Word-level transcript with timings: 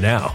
now. 0.00 0.34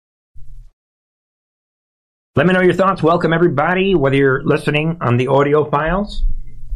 Let 2.33 2.47
me 2.47 2.53
know 2.53 2.61
your 2.61 2.73
thoughts. 2.73 3.03
Welcome, 3.03 3.33
everybody, 3.33 3.93
whether 3.93 4.15
you're 4.15 4.41
listening 4.45 4.99
on 5.01 5.17
the 5.17 5.27
audio 5.27 5.69
files 5.69 6.23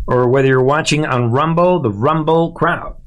or 0.05 0.27
whether 0.27 0.49
you're 0.49 0.61
watching 0.61 1.05
on 1.05 1.31
Rumble, 1.31 1.81
the 1.81 1.91
Rumble 1.91 2.51
crowd, 2.51 2.97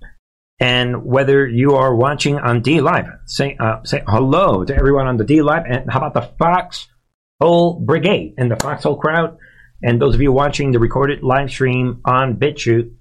and 0.58 1.04
whether 1.04 1.46
you 1.46 1.74
are 1.74 1.94
watching 1.94 2.38
on 2.38 2.62
D 2.62 2.80
Live. 2.80 3.04
Say, 3.26 3.54
uh, 3.60 3.84
say 3.84 4.02
hello 4.08 4.64
to 4.64 4.74
everyone 4.74 5.06
on 5.06 5.18
the 5.18 5.24
D 5.24 5.42
Live. 5.42 5.64
And 5.68 5.92
how 5.92 5.98
about 5.98 6.14
the 6.14 6.32
Foxhole 6.38 7.80
Brigade 7.80 8.36
and 8.38 8.50
the 8.50 8.56
Foxhole 8.56 8.96
crowd? 8.96 9.36
And 9.82 10.00
those 10.00 10.14
of 10.14 10.22
you 10.22 10.32
watching 10.32 10.72
the 10.72 10.78
recorded 10.78 11.22
live 11.22 11.50
stream 11.50 12.00
on 12.06 12.36
BitChute 12.36 12.94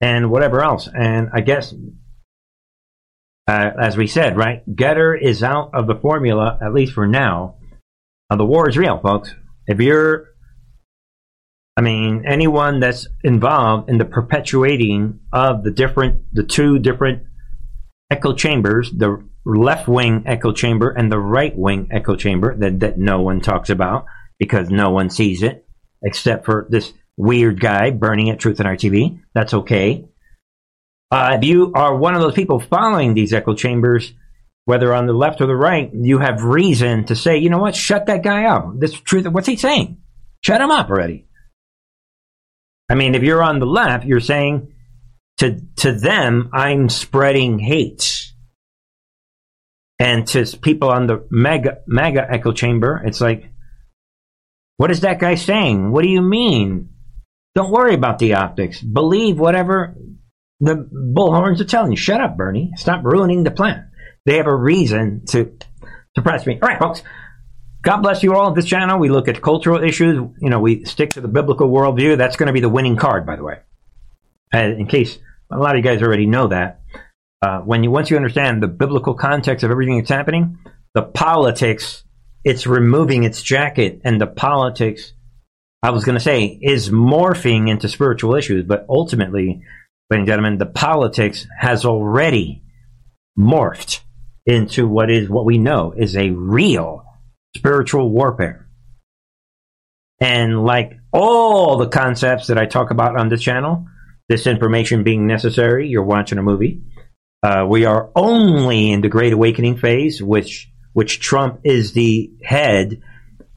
and 0.00 0.28
whatever 0.28 0.60
else. 0.60 0.88
And 0.92 1.30
I 1.32 1.42
guess, 1.42 1.72
uh, 3.46 3.70
as 3.80 3.96
we 3.96 4.08
said, 4.08 4.36
right, 4.36 4.68
Gettr 4.68 5.16
is 5.22 5.44
out 5.44 5.70
of 5.72 5.86
the 5.86 5.94
formula, 5.94 6.58
at 6.60 6.74
least 6.74 6.94
for 6.94 7.06
now. 7.06 7.58
Uh, 8.32 8.36
the 8.36 8.46
war 8.46 8.66
is 8.66 8.78
real, 8.78 8.98
folks. 8.98 9.34
If 9.66 9.78
you're, 9.78 10.30
I 11.76 11.82
mean, 11.82 12.24
anyone 12.26 12.80
that's 12.80 13.06
involved 13.22 13.90
in 13.90 13.98
the 13.98 14.06
perpetuating 14.06 15.20
of 15.34 15.62
the 15.62 15.70
different, 15.70 16.22
the 16.32 16.42
two 16.42 16.78
different 16.78 17.24
echo 18.10 18.32
chambers, 18.32 18.90
the 18.90 19.22
left 19.44 19.86
wing 19.86 20.22
echo 20.24 20.50
chamber 20.50 20.88
and 20.88 21.12
the 21.12 21.18
right 21.18 21.54
wing 21.54 21.88
echo 21.90 22.16
chamber 22.16 22.56
that, 22.56 22.80
that 22.80 22.96
no 22.96 23.20
one 23.20 23.42
talks 23.42 23.68
about 23.68 24.06
because 24.38 24.70
no 24.70 24.88
one 24.88 25.10
sees 25.10 25.42
it 25.42 25.66
except 26.02 26.46
for 26.46 26.66
this 26.70 26.94
weird 27.18 27.60
guy 27.60 27.90
burning 27.90 28.30
at 28.30 28.38
Truth 28.38 28.60
and 28.60 28.66
Art 28.66 28.80
TV. 28.80 29.20
That's 29.34 29.52
okay. 29.52 30.06
Uh, 31.10 31.36
if 31.38 31.44
you 31.44 31.70
are 31.74 31.94
one 31.94 32.14
of 32.14 32.22
those 32.22 32.34
people 32.34 32.60
following 32.60 33.12
these 33.12 33.34
echo 33.34 33.54
chambers, 33.54 34.14
whether 34.64 34.94
on 34.94 35.06
the 35.06 35.12
left 35.12 35.40
or 35.40 35.46
the 35.46 35.56
right, 35.56 35.90
you 35.92 36.18
have 36.18 36.42
reason 36.42 37.04
to 37.06 37.16
say, 37.16 37.38
you 37.38 37.50
know 37.50 37.58
what, 37.58 37.74
shut 37.74 38.06
that 38.06 38.22
guy 38.22 38.44
up. 38.44 38.78
This 38.78 38.92
truth, 38.92 39.26
what's 39.26 39.48
he 39.48 39.56
saying? 39.56 39.98
Shut 40.40 40.60
him 40.60 40.70
up 40.70 40.90
already. 40.90 41.26
I 42.88 42.94
mean, 42.94 43.14
if 43.14 43.22
you're 43.22 43.42
on 43.42 43.58
the 43.58 43.66
left, 43.66 44.04
you're 44.04 44.20
saying 44.20 44.72
to 45.38 45.60
to 45.76 45.92
them, 45.92 46.50
I'm 46.52 46.88
spreading 46.88 47.58
hate. 47.58 48.28
And 49.98 50.26
to 50.28 50.44
people 50.58 50.90
on 50.90 51.06
the 51.06 51.26
MAGA 51.30 51.78
MAGA 51.86 52.26
echo 52.30 52.52
chamber, 52.52 53.00
it's 53.04 53.20
like, 53.20 53.50
what 54.76 54.90
is 54.90 55.00
that 55.00 55.20
guy 55.20 55.36
saying? 55.36 55.92
What 55.92 56.02
do 56.02 56.08
you 56.08 56.22
mean? 56.22 56.90
Don't 57.54 57.70
worry 57.70 57.94
about 57.94 58.18
the 58.18 58.34
optics. 58.34 58.80
Believe 58.80 59.38
whatever 59.38 59.96
the 60.60 60.88
bullhorns 60.92 61.60
are 61.60 61.64
telling 61.64 61.92
you. 61.92 61.96
Shut 61.96 62.20
up, 62.20 62.36
Bernie. 62.36 62.72
Stop 62.76 63.04
ruining 63.04 63.44
the 63.44 63.50
plan. 63.50 63.90
They 64.24 64.36
have 64.36 64.46
a 64.46 64.54
reason 64.54 65.24
to 65.26 65.52
suppress 66.16 66.46
me. 66.46 66.58
All 66.60 66.68
right, 66.68 66.78
folks. 66.78 67.02
God 67.82 68.00
bless 68.00 68.22
you 68.22 68.34
all. 68.34 68.52
This 68.52 68.66
channel, 68.66 68.98
we 68.98 69.08
look 69.08 69.26
at 69.26 69.42
cultural 69.42 69.82
issues. 69.82 70.14
You 70.40 70.50
know, 70.50 70.60
we 70.60 70.84
stick 70.84 71.10
to 71.10 71.20
the 71.20 71.28
biblical 71.28 71.68
worldview. 71.68 72.16
That's 72.16 72.36
going 72.36 72.46
to 72.46 72.52
be 72.52 72.60
the 72.60 72.68
winning 72.68 72.96
card, 72.96 73.26
by 73.26 73.34
the 73.34 73.42
way. 73.42 73.58
And 74.52 74.78
in 74.78 74.86
case 74.86 75.18
a 75.50 75.58
lot 75.58 75.74
of 75.74 75.78
you 75.78 75.82
guys 75.82 76.00
already 76.00 76.26
know 76.26 76.48
that, 76.48 76.80
uh, 77.42 77.58
when 77.60 77.82
you 77.82 77.90
once 77.90 78.08
you 78.08 78.16
understand 78.16 78.62
the 78.62 78.68
biblical 78.68 79.14
context 79.14 79.64
of 79.64 79.72
everything 79.72 79.98
that's 79.98 80.10
happening, 80.10 80.58
the 80.94 81.02
politics, 81.02 82.04
it's 82.44 82.68
removing 82.68 83.24
its 83.24 83.42
jacket, 83.42 84.00
and 84.04 84.20
the 84.20 84.28
politics, 84.28 85.12
I 85.82 85.90
was 85.90 86.04
going 86.04 86.14
to 86.14 86.20
say, 86.20 86.58
is 86.62 86.90
morphing 86.90 87.68
into 87.68 87.88
spiritual 87.88 88.36
issues. 88.36 88.64
But 88.64 88.86
ultimately, 88.88 89.62
ladies 90.08 90.20
and 90.20 90.26
gentlemen, 90.26 90.58
the 90.58 90.66
politics 90.66 91.48
has 91.58 91.84
already 91.84 92.62
morphed 93.36 94.00
into 94.46 94.88
what 94.88 95.10
is 95.10 95.28
what 95.28 95.44
we 95.44 95.58
know 95.58 95.92
is 95.96 96.16
a 96.16 96.30
real 96.30 97.04
spiritual 97.56 98.10
warfare. 98.10 98.68
And 100.20 100.64
like 100.64 100.98
all 101.12 101.78
the 101.78 101.88
concepts 101.88 102.46
that 102.46 102.58
I 102.58 102.66
talk 102.66 102.90
about 102.90 103.18
on 103.18 103.28
this 103.28 103.42
channel, 103.42 103.86
this 104.28 104.46
information 104.46 105.02
being 105.02 105.26
necessary, 105.26 105.88
you're 105.88 106.04
watching 106.04 106.38
a 106.38 106.42
movie. 106.42 106.82
Uh, 107.42 107.66
we 107.68 107.84
are 107.86 108.10
only 108.14 108.92
in 108.92 109.00
the 109.00 109.08
Great 109.08 109.32
Awakening 109.32 109.76
phase, 109.78 110.22
which 110.22 110.70
which 110.92 111.20
Trump 111.20 111.60
is 111.64 111.92
the 111.92 112.30
head. 112.42 113.02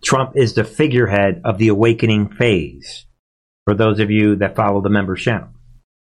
Trump 0.03 0.33
is 0.35 0.53
the 0.53 0.63
figurehead 0.63 1.41
of 1.45 1.57
the 1.57 1.67
awakening 1.67 2.29
phase. 2.29 3.05
For 3.65 3.73
those 3.73 3.99
of 3.99 4.11
you 4.11 4.37
that 4.37 4.55
follow 4.55 4.81
the 4.81 4.89
members 4.89 5.21
channel, 5.21 5.49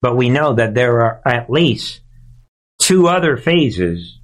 but 0.02 0.16
we 0.16 0.30
know 0.30 0.54
that 0.54 0.74
there 0.74 1.00
are 1.02 1.22
at 1.24 1.50
least 1.50 2.00
two 2.80 3.08
other 3.08 3.36
phases 3.36 4.18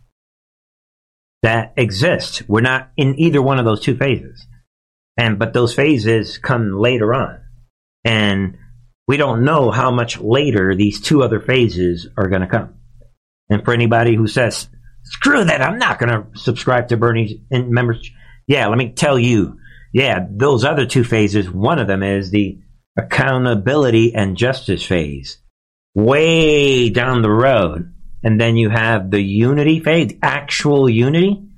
that 1.43 1.75
exist. 1.77 2.43
We're 2.49 2.61
not 2.61 2.91
in 2.97 3.19
either 3.19 3.43
one 3.43 3.59
of 3.59 3.65
those 3.65 3.81
two 3.81 3.97
phases. 3.97 4.47
And 5.17 5.39
but 5.39 5.53
those 5.53 5.75
phases 5.75 6.39
come 6.39 6.79
later 6.79 7.13
on. 7.13 7.41
And 8.05 8.57
we 9.07 9.17
don't 9.17 9.45
know 9.45 9.71
how 9.71 9.91
much 9.91 10.19
later 10.19 10.75
these 10.75 11.01
two 11.01 11.23
other 11.23 11.41
phases 11.41 12.09
are 12.17 12.29
going 12.29 12.43
to 12.43 12.47
come. 12.47 12.75
And 13.51 13.65
for 13.65 13.75
anybody 13.75 14.15
who 14.15 14.27
says, 14.27 14.69
screw 15.05 15.45
that, 15.45 15.61
I'm 15.61 15.79
not 15.79 15.99
going 15.99 16.11
to 16.11 16.39
subscribe 16.39 16.89
to 16.89 16.97
Bernie's 16.97 17.35
members. 17.51 18.09
Yeah, 18.47 18.69
let 18.69 18.79
me 18.79 18.93
tell 18.93 19.19
you. 19.19 19.59
Yeah, 19.93 20.27
those 20.31 20.65
other 20.65 20.87
two 20.87 21.05
phases, 21.05 21.51
one 21.51 21.79
of 21.79 21.87
them 21.87 22.03
is 22.03 22.31
the 22.31 22.61
accountability 22.97 24.15
and 24.15 24.37
justice 24.37 24.85
phase. 24.85 25.39
Way 25.95 26.89
down 26.89 27.21
the 27.21 27.31
road 27.31 27.92
and 28.23 28.41
then 28.41 28.57
you 28.57 28.71
have 28.71 29.11
the 29.11 29.21
unity 29.21 29.81
phase, 29.81 30.13
actual 30.23 30.89
unity. 30.89 31.49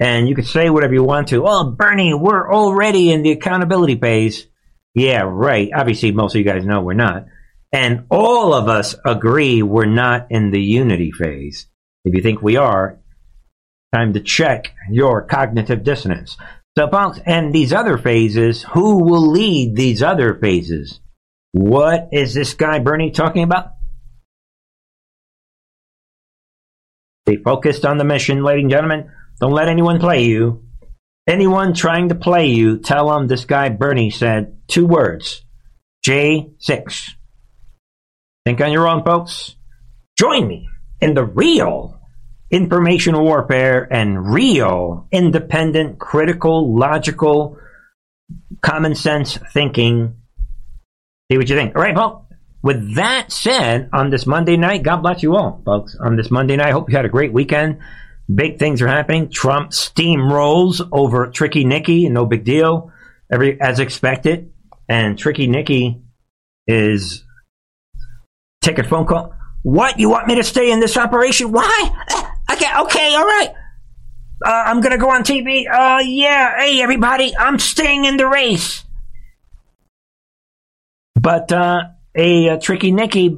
And 0.00 0.28
you 0.28 0.34
could 0.34 0.46
say 0.46 0.70
whatever 0.70 0.94
you 0.94 1.04
want 1.04 1.28
to. 1.28 1.44
Oh, 1.46 1.70
Bernie, 1.70 2.14
we're 2.14 2.52
already 2.52 3.12
in 3.12 3.22
the 3.22 3.30
accountability 3.30 3.96
phase. 3.96 4.46
Yeah, 4.94 5.22
right. 5.24 5.70
Obviously, 5.74 6.12
most 6.12 6.34
of 6.34 6.38
you 6.38 6.44
guys 6.44 6.64
know 6.64 6.80
we're 6.80 6.94
not. 6.94 7.26
And 7.72 8.06
all 8.10 8.54
of 8.54 8.68
us 8.68 8.94
agree 9.04 9.62
we're 9.62 9.86
not 9.86 10.28
in 10.30 10.50
the 10.50 10.60
unity 10.60 11.12
phase. 11.12 11.66
If 12.04 12.14
you 12.14 12.22
think 12.22 12.42
we 12.42 12.56
are, 12.56 13.00
time 13.94 14.12
to 14.14 14.20
check 14.20 14.74
your 14.90 15.22
cognitive 15.22 15.84
dissonance. 15.84 16.36
So, 16.76 16.88
folks, 16.88 17.20
and 17.24 17.52
these 17.52 17.72
other 17.72 17.98
phases, 17.98 18.62
who 18.62 19.04
will 19.04 19.30
lead 19.30 19.76
these 19.76 20.02
other 20.02 20.34
phases? 20.34 21.00
What 21.52 22.08
is 22.12 22.34
this 22.34 22.54
guy 22.54 22.80
Bernie 22.80 23.12
talking 23.12 23.44
about? 23.44 23.73
Stay 27.26 27.36
focused 27.42 27.86
on 27.86 27.96
the 27.96 28.04
mission, 28.04 28.42
ladies 28.42 28.64
and 28.64 28.70
gentlemen. 28.70 29.10
Don't 29.40 29.52
let 29.52 29.68
anyone 29.68 29.98
play 29.98 30.24
you. 30.24 30.62
Anyone 31.26 31.72
trying 31.72 32.10
to 32.10 32.14
play 32.14 32.48
you, 32.48 32.78
tell 32.78 33.08
them 33.08 33.26
this 33.26 33.46
guy 33.46 33.70
Bernie 33.70 34.10
said 34.10 34.58
two 34.68 34.86
words 34.86 35.42
J6. 36.06 37.10
Think 38.44 38.60
on 38.60 38.72
your 38.72 38.86
own, 38.86 39.04
folks. 39.04 39.56
Join 40.18 40.46
me 40.46 40.68
in 41.00 41.14
the 41.14 41.24
real 41.24 41.98
information 42.50 43.18
warfare 43.18 43.88
and 43.90 44.32
real 44.32 45.08
independent, 45.10 45.98
critical, 45.98 46.76
logical, 46.76 47.56
common 48.60 48.94
sense 48.94 49.38
thinking. 49.54 50.16
See 51.32 51.38
what 51.38 51.48
you 51.48 51.56
think. 51.56 51.74
All 51.74 51.82
right, 51.82 51.96
folks. 51.96 52.23
With 52.64 52.94
that 52.94 53.30
said, 53.30 53.90
on 53.92 54.08
this 54.08 54.26
Monday 54.26 54.56
night, 54.56 54.82
God 54.82 55.02
bless 55.02 55.22
you 55.22 55.36
all, 55.36 55.60
folks. 55.66 55.94
On 56.00 56.16
this 56.16 56.30
Monday 56.30 56.56
night, 56.56 56.68
I 56.68 56.70
hope 56.70 56.88
you 56.88 56.96
had 56.96 57.04
a 57.04 57.10
great 57.10 57.30
weekend. 57.30 57.80
Big 58.34 58.58
things 58.58 58.80
are 58.80 58.88
happening. 58.88 59.28
Trump 59.28 59.72
steamrolls 59.72 60.80
over 60.90 61.26
Tricky 61.26 61.66
Nikki, 61.66 62.08
no 62.08 62.24
big 62.24 62.42
deal, 62.42 62.90
every 63.30 63.60
as 63.60 63.80
expected. 63.80 64.50
And 64.88 65.18
Tricky 65.18 65.46
Nikki 65.46 66.00
is 66.66 67.22
take 68.62 68.78
a 68.78 68.84
phone 68.84 69.04
call. 69.04 69.34
What? 69.62 70.00
You 70.00 70.08
want 70.08 70.26
me 70.26 70.36
to 70.36 70.42
stay 70.42 70.72
in 70.72 70.80
this 70.80 70.96
operation? 70.96 71.52
Why? 71.52 71.90
Okay, 72.50 72.78
okay, 72.80 73.14
all 73.14 73.26
right. 73.26 73.52
Uh, 74.42 74.50
I'm 74.50 74.80
gonna 74.80 74.96
go 74.96 75.10
on 75.10 75.22
TV. 75.22 75.70
Uh, 75.70 76.00
yeah. 76.02 76.60
Hey, 76.60 76.80
everybody, 76.80 77.36
I'm 77.36 77.58
staying 77.58 78.06
in 78.06 78.16
the 78.16 78.26
race. 78.26 78.84
But 81.14 81.52
uh, 81.52 81.84
a, 82.14 82.48
a 82.48 82.58
tricky 82.58 82.92
Nikki, 82.92 83.36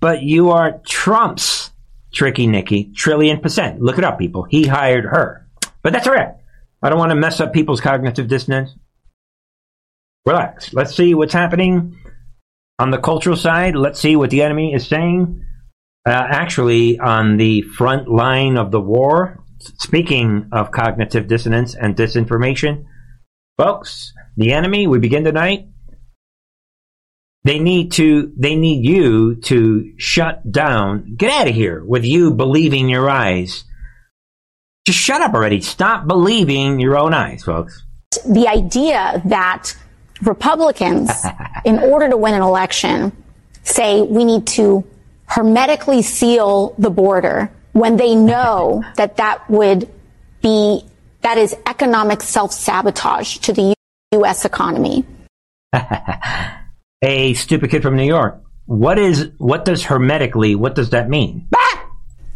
but 0.00 0.22
you 0.22 0.50
are 0.50 0.80
Trump's 0.86 1.70
tricky 2.12 2.46
Nikki, 2.46 2.92
trillion 2.94 3.40
percent. 3.40 3.80
Look 3.80 3.98
it 3.98 4.04
up, 4.04 4.18
people. 4.18 4.44
He 4.44 4.66
hired 4.66 5.04
her. 5.04 5.46
But 5.82 5.92
that's 5.92 6.06
all 6.06 6.14
right. 6.14 6.34
I 6.82 6.88
don't 6.88 6.98
want 6.98 7.10
to 7.10 7.16
mess 7.16 7.40
up 7.40 7.52
people's 7.52 7.80
cognitive 7.80 8.28
dissonance. 8.28 8.74
Relax. 10.26 10.72
Let's 10.72 10.94
see 10.94 11.14
what's 11.14 11.32
happening 11.32 11.98
on 12.78 12.90
the 12.90 12.98
cultural 12.98 13.36
side. 13.36 13.74
Let's 13.74 14.00
see 14.00 14.16
what 14.16 14.30
the 14.30 14.42
enemy 14.42 14.74
is 14.74 14.86
saying. 14.86 15.44
Uh, 16.06 16.10
actually, 16.10 16.98
on 16.98 17.36
the 17.36 17.62
front 17.62 18.08
line 18.08 18.56
of 18.56 18.70
the 18.72 18.80
war, 18.80 19.42
speaking 19.60 20.48
of 20.52 20.72
cognitive 20.72 21.28
dissonance 21.28 21.74
and 21.74 21.96
disinformation, 21.96 22.84
folks, 23.56 24.12
the 24.36 24.52
enemy, 24.52 24.86
we 24.86 24.98
begin 24.98 25.24
tonight. 25.24 25.68
They 27.44 27.58
need 27.58 27.92
to, 27.92 28.32
they 28.36 28.54
need 28.54 28.84
you 28.84 29.36
to 29.36 29.92
shut 29.96 30.50
down. 30.50 31.14
Get 31.16 31.30
out 31.30 31.48
of 31.48 31.54
here 31.54 31.82
with 31.84 32.04
you 32.04 32.32
believing 32.32 32.88
your 32.88 33.10
eyes. 33.10 33.64
Just 34.86 34.98
shut 34.98 35.20
up 35.20 35.34
already. 35.34 35.60
Stop 35.60 36.06
believing 36.06 36.78
your 36.78 36.96
own 36.96 37.14
eyes, 37.14 37.42
folks. 37.42 37.84
The 38.26 38.46
idea 38.46 39.22
that 39.24 39.76
Republicans, 40.22 41.10
in 41.64 41.78
order 41.80 42.08
to 42.08 42.16
win 42.16 42.34
an 42.34 42.42
election, 42.42 43.12
say 43.64 44.02
we 44.02 44.24
need 44.24 44.46
to 44.48 44.84
hermetically 45.26 46.02
seal 46.02 46.74
the 46.78 46.90
border 46.90 47.50
when 47.72 47.96
they 47.96 48.14
know 48.14 48.84
that 48.96 49.16
that 49.16 49.48
would 49.50 49.88
be, 50.42 50.84
that 51.22 51.38
is 51.38 51.56
economic 51.66 52.22
self-sabotage 52.22 53.38
to 53.38 53.52
the 53.52 53.74
U.S. 54.12 54.44
economy. 54.44 55.04
a 57.02 57.34
stupid 57.34 57.70
kid 57.70 57.82
from 57.82 57.96
New 57.96 58.06
York. 58.06 58.40
What 58.66 58.98
is, 58.98 59.30
what 59.38 59.64
does 59.64 59.84
hermetically, 59.84 60.54
what 60.54 60.74
does 60.74 60.90
that 60.90 61.08
mean? 61.08 61.48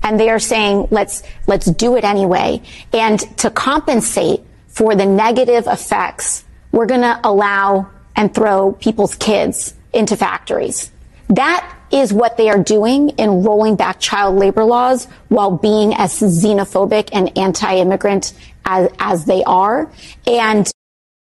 And 0.02 0.20
they 0.20 0.28
are 0.28 0.38
saying, 0.38 0.86
let's, 0.90 1.24
let's 1.48 1.66
do 1.66 1.96
it 1.96 2.04
anyway. 2.04 2.62
And 2.92 3.18
to 3.38 3.50
compensate 3.50 4.40
for 4.68 4.94
the 4.94 5.04
negative 5.04 5.66
effects, 5.66 6.44
we're 6.70 6.86
going 6.86 7.00
to 7.00 7.18
allow 7.24 7.90
and 8.14 8.32
throw 8.32 8.72
people's 8.72 9.16
kids 9.16 9.74
into 9.92 10.16
factories. 10.16 10.92
That 11.28 11.76
is 11.90 12.12
what 12.12 12.36
they 12.36 12.48
are 12.50 12.62
doing 12.62 13.10
in 13.10 13.42
rolling 13.42 13.74
back 13.74 13.98
child 13.98 14.36
labor 14.36 14.64
laws 14.64 15.06
while 15.28 15.50
being 15.50 15.94
as 15.94 16.20
xenophobic 16.20 17.08
and 17.12 17.36
anti-immigrant 17.36 18.32
as, 18.64 18.90
as 19.00 19.24
they 19.24 19.42
are. 19.42 19.90
And 20.26 20.70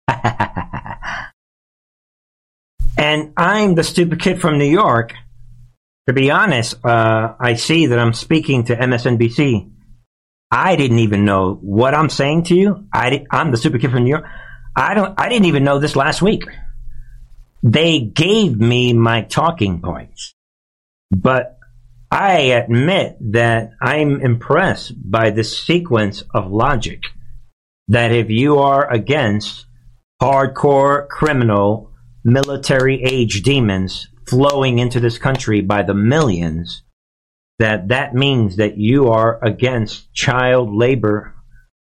and 2.97 3.33
I'm 3.37 3.75
the 3.75 3.83
stupid 3.83 4.19
kid 4.19 4.41
from 4.41 4.57
New 4.57 4.69
York. 4.69 5.13
To 6.07 6.13
be 6.13 6.31
honest, 6.31 6.83
uh, 6.85 7.35
I 7.39 7.53
see 7.55 7.87
that 7.87 7.99
I'm 7.99 8.13
speaking 8.13 8.65
to 8.65 8.75
MSNBC. 8.75 9.71
I 10.51 10.75
didn't 10.75 10.99
even 10.99 11.25
know 11.25 11.55
what 11.55 11.95
I'm 11.95 12.09
saying 12.09 12.43
to 12.45 12.55
you. 12.55 12.87
I, 12.93 13.25
I'm 13.31 13.51
the 13.51 13.57
stupid 13.57 13.81
kid 13.81 13.91
from 13.91 14.03
New 14.03 14.09
York. 14.09 14.25
I 14.75 14.93
don't. 14.93 15.19
I 15.19 15.29
didn't 15.29 15.45
even 15.45 15.63
know 15.63 15.79
this 15.79 15.95
last 15.95 16.21
week. 16.21 16.43
They 17.61 18.01
gave 18.01 18.59
me 18.59 18.93
my 18.93 19.21
talking 19.21 19.81
points. 19.81 20.35
But 21.09 21.57
I 22.11 22.39
admit 22.61 23.17
that 23.31 23.71
I'm 23.81 24.19
impressed 24.21 24.93
by 25.09 25.29
the 25.29 25.43
sequence 25.43 26.23
of 26.33 26.51
logic. 26.51 27.03
That 27.87 28.11
if 28.11 28.29
you 28.29 28.59
are 28.59 28.91
against 28.91 29.65
hardcore 30.21 31.07
criminal 31.07 31.92
military 32.23 33.03
age 33.03 33.41
demons 33.43 34.07
flowing 34.27 34.79
into 34.79 34.99
this 34.99 35.17
country 35.17 35.61
by 35.61 35.83
the 35.83 35.93
millions, 35.93 36.83
that 37.59 37.89
that 37.89 38.13
means 38.13 38.57
that 38.57 38.77
you 38.77 39.09
are 39.09 39.43
against 39.43 40.13
child 40.13 40.73
labor. 40.73 41.35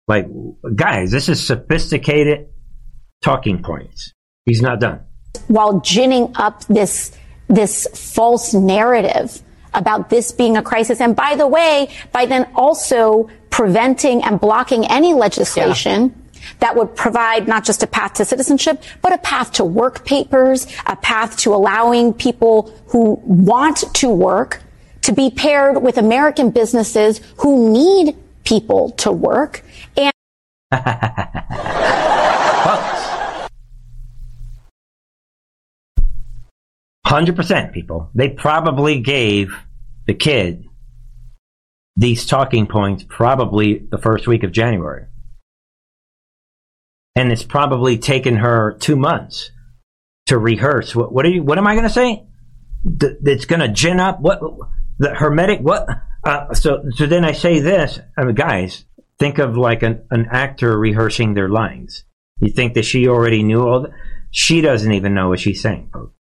Like, 0.08 0.26
guys, 0.74 1.10
this 1.10 1.28
is 1.28 1.44
sophisticated 1.44 2.48
talking 3.22 3.62
points. 3.62 4.12
He's 4.46 4.62
not 4.62 4.80
done 4.80 5.04
while 5.48 5.80
ginning 5.80 6.32
up 6.36 6.64
this 6.66 7.12
this 7.48 7.86
false 8.14 8.54
narrative 8.54 9.42
about 9.74 10.08
this 10.08 10.32
being 10.32 10.56
a 10.56 10.62
crisis. 10.62 11.00
And 11.00 11.16
by 11.16 11.34
the 11.36 11.46
way, 11.46 11.88
by 12.12 12.26
then 12.26 12.48
also 12.54 13.28
preventing 13.50 14.22
and 14.22 14.40
blocking 14.40 14.86
any 14.86 15.14
legislation 15.14 16.02
yeah. 16.02 16.19
That 16.60 16.76
would 16.76 16.94
provide 16.96 17.48
not 17.48 17.64
just 17.64 17.82
a 17.82 17.86
path 17.86 18.14
to 18.14 18.24
citizenship, 18.24 18.82
but 19.02 19.12
a 19.12 19.18
path 19.18 19.52
to 19.52 19.64
work 19.64 20.04
papers, 20.04 20.66
a 20.86 20.96
path 20.96 21.36
to 21.38 21.54
allowing 21.54 22.12
people 22.12 22.72
who 22.88 23.20
want 23.24 23.84
to 23.94 24.08
work 24.08 24.62
to 25.02 25.12
be 25.12 25.30
paired 25.30 25.82
with 25.82 25.96
American 25.96 26.50
businesses 26.50 27.20
who 27.38 27.72
need 27.72 28.16
people 28.44 28.90
to 28.92 29.10
work. 29.12 29.64
And 29.96 30.12
Hundred 37.06 37.34
percent, 37.34 37.72
people. 37.72 38.10
They 38.14 38.28
probably 38.28 39.00
gave 39.00 39.52
the 40.06 40.14
kid 40.14 40.64
these 41.96 42.24
talking 42.24 42.66
points 42.66 43.04
probably 43.08 43.78
the 43.90 43.98
first 43.98 44.28
week 44.28 44.44
of 44.44 44.52
January, 44.52 45.06
and 47.16 47.32
it's 47.32 47.42
probably 47.42 47.98
taken 47.98 48.36
her 48.36 48.76
two 48.80 48.96
months 48.96 49.50
to 50.26 50.38
rehearse. 50.38 50.94
What, 50.94 51.12
what 51.12 51.26
are 51.26 51.30
you? 51.30 51.42
What 51.42 51.58
am 51.58 51.66
I 51.66 51.74
going 51.74 51.86
to 51.86 51.90
say? 51.90 52.26
Th- 52.98 53.16
it's 53.24 53.44
going 53.44 53.60
to 53.60 53.68
gin 53.68 54.00
up 54.00 54.20
what 54.20 54.40
the 54.98 55.14
hermetic 55.14 55.60
what? 55.60 55.88
Uh, 56.24 56.54
so 56.54 56.84
so 56.94 57.06
then 57.06 57.24
I 57.24 57.32
say 57.32 57.60
this, 57.60 57.98
I 58.16 58.24
mean, 58.24 58.34
guys. 58.34 58.84
Think 59.18 59.38
of 59.38 59.54
like 59.54 59.82
an, 59.82 60.06
an 60.10 60.28
actor 60.30 60.78
rehearsing 60.78 61.34
their 61.34 61.50
lines. 61.50 62.04
You 62.40 62.50
think 62.50 62.72
that 62.72 62.86
she 62.86 63.06
already 63.06 63.42
knew 63.42 63.60
all 63.60 63.82
that? 63.82 63.90
She 64.30 64.62
doesn't 64.62 64.92
even 64.92 65.12
know 65.12 65.28
what 65.28 65.40
she's 65.40 65.60
saying, 65.60 65.90
folks. 65.92 66.14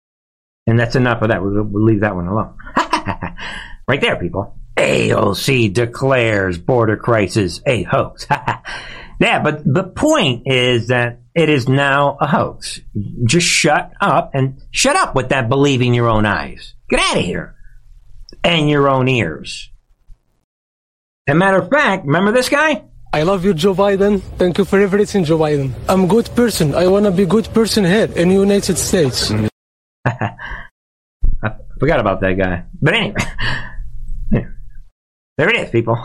And 0.66 0.80
that's 0.80 0.96
enough 0.96 1.22
of 1.22 1.30
that. 1.30 1.44
We'll, 1.44 1.64
we'll 1.64 1.84
leave 1.84 2.02
that 2.02 2.16
one 2.16 2.26
alone. 2.26 2.58
right 3.88 4.02
there, 4.02 4.16
people. 4.16 4.56
AOC 4.78 5.74
declares 5.74 6.58
border 6.58 6.98
crisis 6.98 7.62
a 7.66 7.84
hoax. 7.84 8.26
yeah, 9.20 9.42
but 9.42 9.64
the 9.66 9.84
point 9.84 10.44
is 10.46 10.88
that 10.88 11.20
it 11.34 11.50
is 11.50 11.68
now 11.68 12.18
a 12.20 12.28
hoax. 12.28 12.80
Just 13.26 13.48
shut 13.48 13.92
up 14.00 14.32
and 14.34 14.62
shut 14.72 14.96
up 14.96 15.16
with 15.16 15.30
that 15.30 15.50
believing 15.50 15.94
your 15.94 16.08
own 16.08 16.26
eyes. 16.26 16.76
Get 16.90 17.00
out 17.00 17.18
of 17.18 17.24
here. 17.24 17.56
And 18.44 18.70
your 18.70 18.90
own 18.90 19.08
ears. 19.08 19.70
As 21.28 21.34
a 21.34 21.36
matter 21.36 21.58
of 21.58 21.70
fact, 21.70 22.06
remember 22.06 22.32
this 22.32 22.50
guy? 22.50 22.84
I 23.12 23.24
love 23.24 23.44
you, 23.44 23.54
Joe 23.54 23.74
Biden. 23.74 24.22
Thank 24.38 24.58
you 24.58 24.66
for 24.66 24.80
everything, 24.80 25.24
Joe 25.24 25.40
Biden. 25.40 25.74
I'm 25.90 26.04
a 26.04 26.08
good 26.08 26.30
person. 26.36 26.76
I 26.76 26.88
want 26.88 27.06
to 27.06 27.12
be 27.12 27.24
a 27.24 27.28
good 27.28 27.52
person 27.54 27.86
here 27.86 28.10
in 28.16 28.30
the 28.30 28.36
United 28.36 28.78
States. 28.78 29.32
I 30.06 30.36
forgot 31.80 32.00
about 32.00 32.22
that 32.22 32.34
guy. 32.34 32.64
But 32.82 32.94
anyway, 32.94 33.16
there 35.38 35.50
it 35.50 35.56
is, 35.56 35.70
people. 35.70 35.98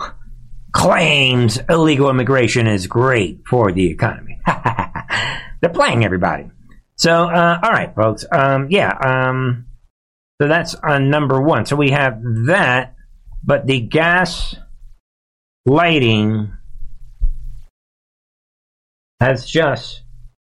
Claims 0.73 1.59
illegal 1.69 2.09
immigration 2.09 2.67
is 2.67 2.87
great 2.87 3.41
for 3.47 3.71
the 3.71 3.87
economy. 3.87 4.39
They're 5.61 5.69
playing 5.71 6.03
everybody. 6.03 6.49
So, 6.95 7.11
uh, 7.11 7.59
all 7.63 7.71
right, 7.71 7.93
folks. 7.95 8.25
Um, 8.31 8.67
yeah. 8.69 8.91
Um, 8.97 9.67
so 10.41 10.47
that's 10.47 10.75
on 10.75 11.09
number 11.09 11.41
one. 11.41 11.65
So 11.65 11.75
we 11.75 11.91
have 11.91 12.21
that, 12.47 12.95
but 13.43 13.67
the 13.67 13.79
gas 13.79 14.55
lighting 15.65 16.51
has 19.19 19.45
just 19.45 20.01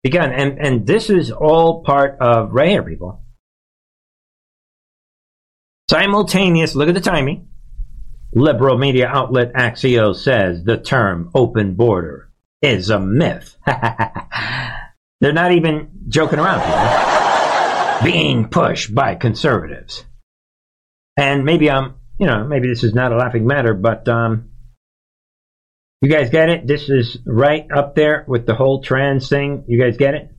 begun, 0.03 0.32
and 0.34 0.60
and 0.60 0.88
this 0.88 1.10
is 1.10 1.32
all 1.32 1.84
part 1.84 2.17
of 2.20 2.51
right 2.51 2.70
here, 2.70 2.84
people. 2.84 3.22
Simultaneous, 5.89 6.75
look 6.75 6.89
at 6.89 6.96
the 6.96 7.00
timing. 7.00 7.48
Liberal 8.38 8.77
media 8.77 9.08
outlet 9.08 9.54
Axios 9.54 10.18
says 10.18 10.62
the 10.65 10.75
term 10.75 11.32
open 11.34 11.75
border 11.75 12.30
is 12.62 12.89
a 12.89 13.00
myth. 13.00 13.56
They're 15.22 15.32
not 15.32 15.54
even 15.54 15.89
joking 16.10 16.39
around 16.39 16.62
here. 16.68 18.12
Being 18.12 18.50
pushed 18.50 18.94
by 18.94 19.15
conservatives. 19.15 20.04
And 21.18 21.46
maybe 21.46 21.72
I'm, 21.72 21.96
you 22.20 22.27
know, 22.27 22.44
maybe 22.44 22.68
this 22.68 22.84
is 22.84 22.94
not 22.94 23.13
a 23.13 23.15
laughing 23.15 23.48
matter, 23.48 23.74
but 23.74 24.06
um, 24.10 24.50
you 26.01 26.10
guys 26.10 26.30
get 26.30 26.50
it? 26.50 26.68
This 26.68 26.89
is 26.89 27.18
right 27.25 27.65
up 27.72 27.96
there 27.96 28.25
with 28.27 28.46
the 28.46 28.54
whole 28.54 28.84
trans 28.84 29.30
thing. 29.30 29.63
You 29.70 29.82
guys 29.82 29.96
get 29.96 30.13
it? 30.13 30.30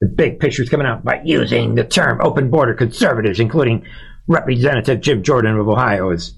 The 0.00 0.08
big 0.08 0.38
picture's 0.38 0.68
coming 0.68 0.86
out 0.86 1.04
by 1.04 1.22
using 1.24 1.74
the 1.74 1.82
term 1.82 2.20
open 2.22 2.48
border 2.48 2.74
conservatives, 2.74 3.40
including 3.40 3.86
Representative 4.28 5.00
Jim 5.00 5.24
Jordan 5.24 5.58
of 5.58 5.68
Ohio 5.68 6.10
is 6.10 6.34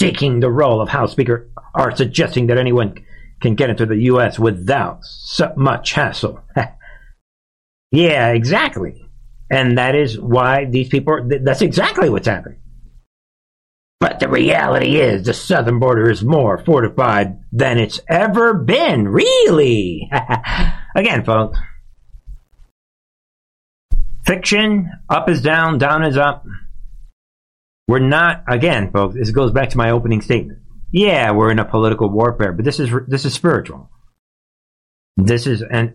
taking 0.00 0.40
the 0.40 0.50
role 0.50 0.80
of 0.80 0.88
House 0.88 1.12
Speaker, 1.12 1.50
are 1.74 1.94
suggesting 1.94 2.46
that 2.46 2.58
anyone 2.58 3.04
can 3.40 3.54
get 3.54 3.68
into 3.68 3.84
the 3.84 3.96
U.S. 4.04 4.38
without 4.38 5.04
so 5.04 5.52
much 5.56 5.92
hassle. 5.92 6.42
yeah, 7.92 8.28
exactly. 8.28 9.06
And 9.50 9.76
that 9.76 9.94
is 9.94 10.18
why 10.18 10.64
these 10.64 10.88
people 10.88 11.12
are, 11.12 11.28
that's 11.44 11.60
exactly 11.60 12.08
what's 12.08 12.28
happening. 12.28 12.60
But 13.98 14.20
the 14.20 14.28
reality 14.28 14.98
is 14.98 15.26
the 15.26 15.34
southern 15.34 15.78
border 15.78 16.08
is 16.08 16.24
more 16.24 16.56
fortified 16.64 17.38
than 17.52 17.78
it's 17.78 18.00
ever 18.08 18.54
been. 18.54 19.06
Really? 19.06 20.10
Again, 20.94 21.24
folks. 21.24 21.58
Fiction, 24.24 24.90
up 25.10 25.28
is 25.28 25.42
down, 25.42 25.76
down 25.76 26.04
is 26.04 26.16
up. 26.16 26.46
We're 27.90 27.98
not, 27.98 28.44
again, 28.46 28.92
folks, 28.92 29.16
this 29.16 29.32
goes 29.32 29.50
back 29.50 29.70
to 29.70 29.76
my 29.76 29.90
opening 29.90 30.20
statement. 30.20 30.60
Yeah, 30.92 31.32
we're 31.32 31.50
in 31.50 31.58
a 31.58 31.64
political 31.64 32.08
warfare, 32.08 32.52
but 32.52 32.64
this 32.64 32.78
is, 32.78 32.88
this 33.08 33.24
is 33.24 33.34
spiritual. 33.34 33.90
This 35.16 35.48
is 35.48 35.62
an 35.62 35.94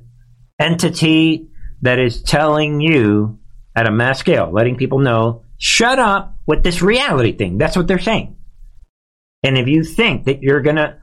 entity 0.59 1.47
that 1.83 1.97
is 1.97 2.21
telling 2.21 2.81
you 2.81 3.39
at 3.77 3.87
a 3.87 3.91
mass 3.91 4.19
scale, 4.19 4.51
letting 4.51 4.75
people 4.75 4.99
know, 4.99 5.45
shut 5.57 5.97
up 5.97 6.35
with 6.45 6.63
this 6.63 6.81
reality 6.81 7.31
thing. 7.31 7.57
That's 7.57 7.77
what 7.77 7.87
they're 7.87 7.97
saying. 7.97 8.35
And 9.41 9.57
if 9.57 9.69
you 9.69 9.85
think 9.85 10.25
that 10.25 10.43
you're 10.43 10.61
going 10.61 10.75
to 10.75 10.97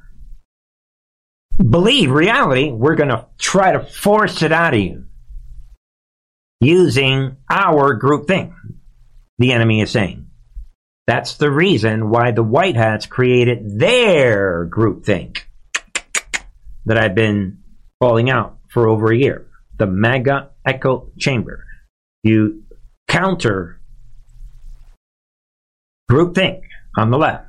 believe 1.57 2.11
reality, 2.11 2.71
we're 2.71 2.97
going 2.97 3.09
to 3.09 3.29
try 3.39 3.73
to 3.73 3.81
force 3.81 4.43
it 4.43 4.53
out 4.53 4.75
of 4.75 4.81
you 4.81 5.07
using 6.61 7.39
our 7.49 7.95
group 7.95 8.27
think, 8.27 8.53
the 9.39 9.53
enemy 9.53 9.81
is 9.81 9.91
saying. 9.91 10.29
That's 11.07 11.37
the 11.37 11.51
reason 11.51 12.11
why 12.11 12.31
the 12.31 12.43
White 12.45 12.77
Hats 12.77 13.07
created 13.07 13.79
their 13.79 14.65
group 14.65 15.05
think 15.05 15.49
that 16.87 16.97
I've 16.97 17.15
been 17.15 17.59
calling 18.01 18.31
out 18.31 18.59
for 18.69 18.89
over 18.89 19.13
a 19.13 19.17
year. 19.17 19.47
The 19.79 19.87
MAGA 19.87 20.51
Echo 20.65 21.11
Chamber. 21.19 21.65
You 22.23 22.65
counter 23.09 23.81
groupthink 26.11 26.63
on 26.97 27.11
the 27.11 27.19
left. 27.19 27.47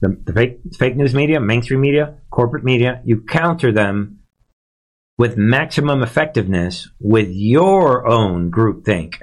The, 0.00 0.20
the 0.24 0.32
fake, 0.32 0.58
fake 0.78 0.96
news 0.96 1.14
media, 1.14 1.40
mainstream 1.40 1.80
media, 1.80 2.18
corporate 2.30 2.64
media, 2.64 3.00
you 3.04 3.22
counter 3.22 3.72
them 3.72 4.20
with 5.18 5.36
maximum 5.36 6.02
effectiveness 6.02 6.88
with 7.00 7.28
your 7.30 8.06
own 8.06 8.50
groupthink. 8.50 9.14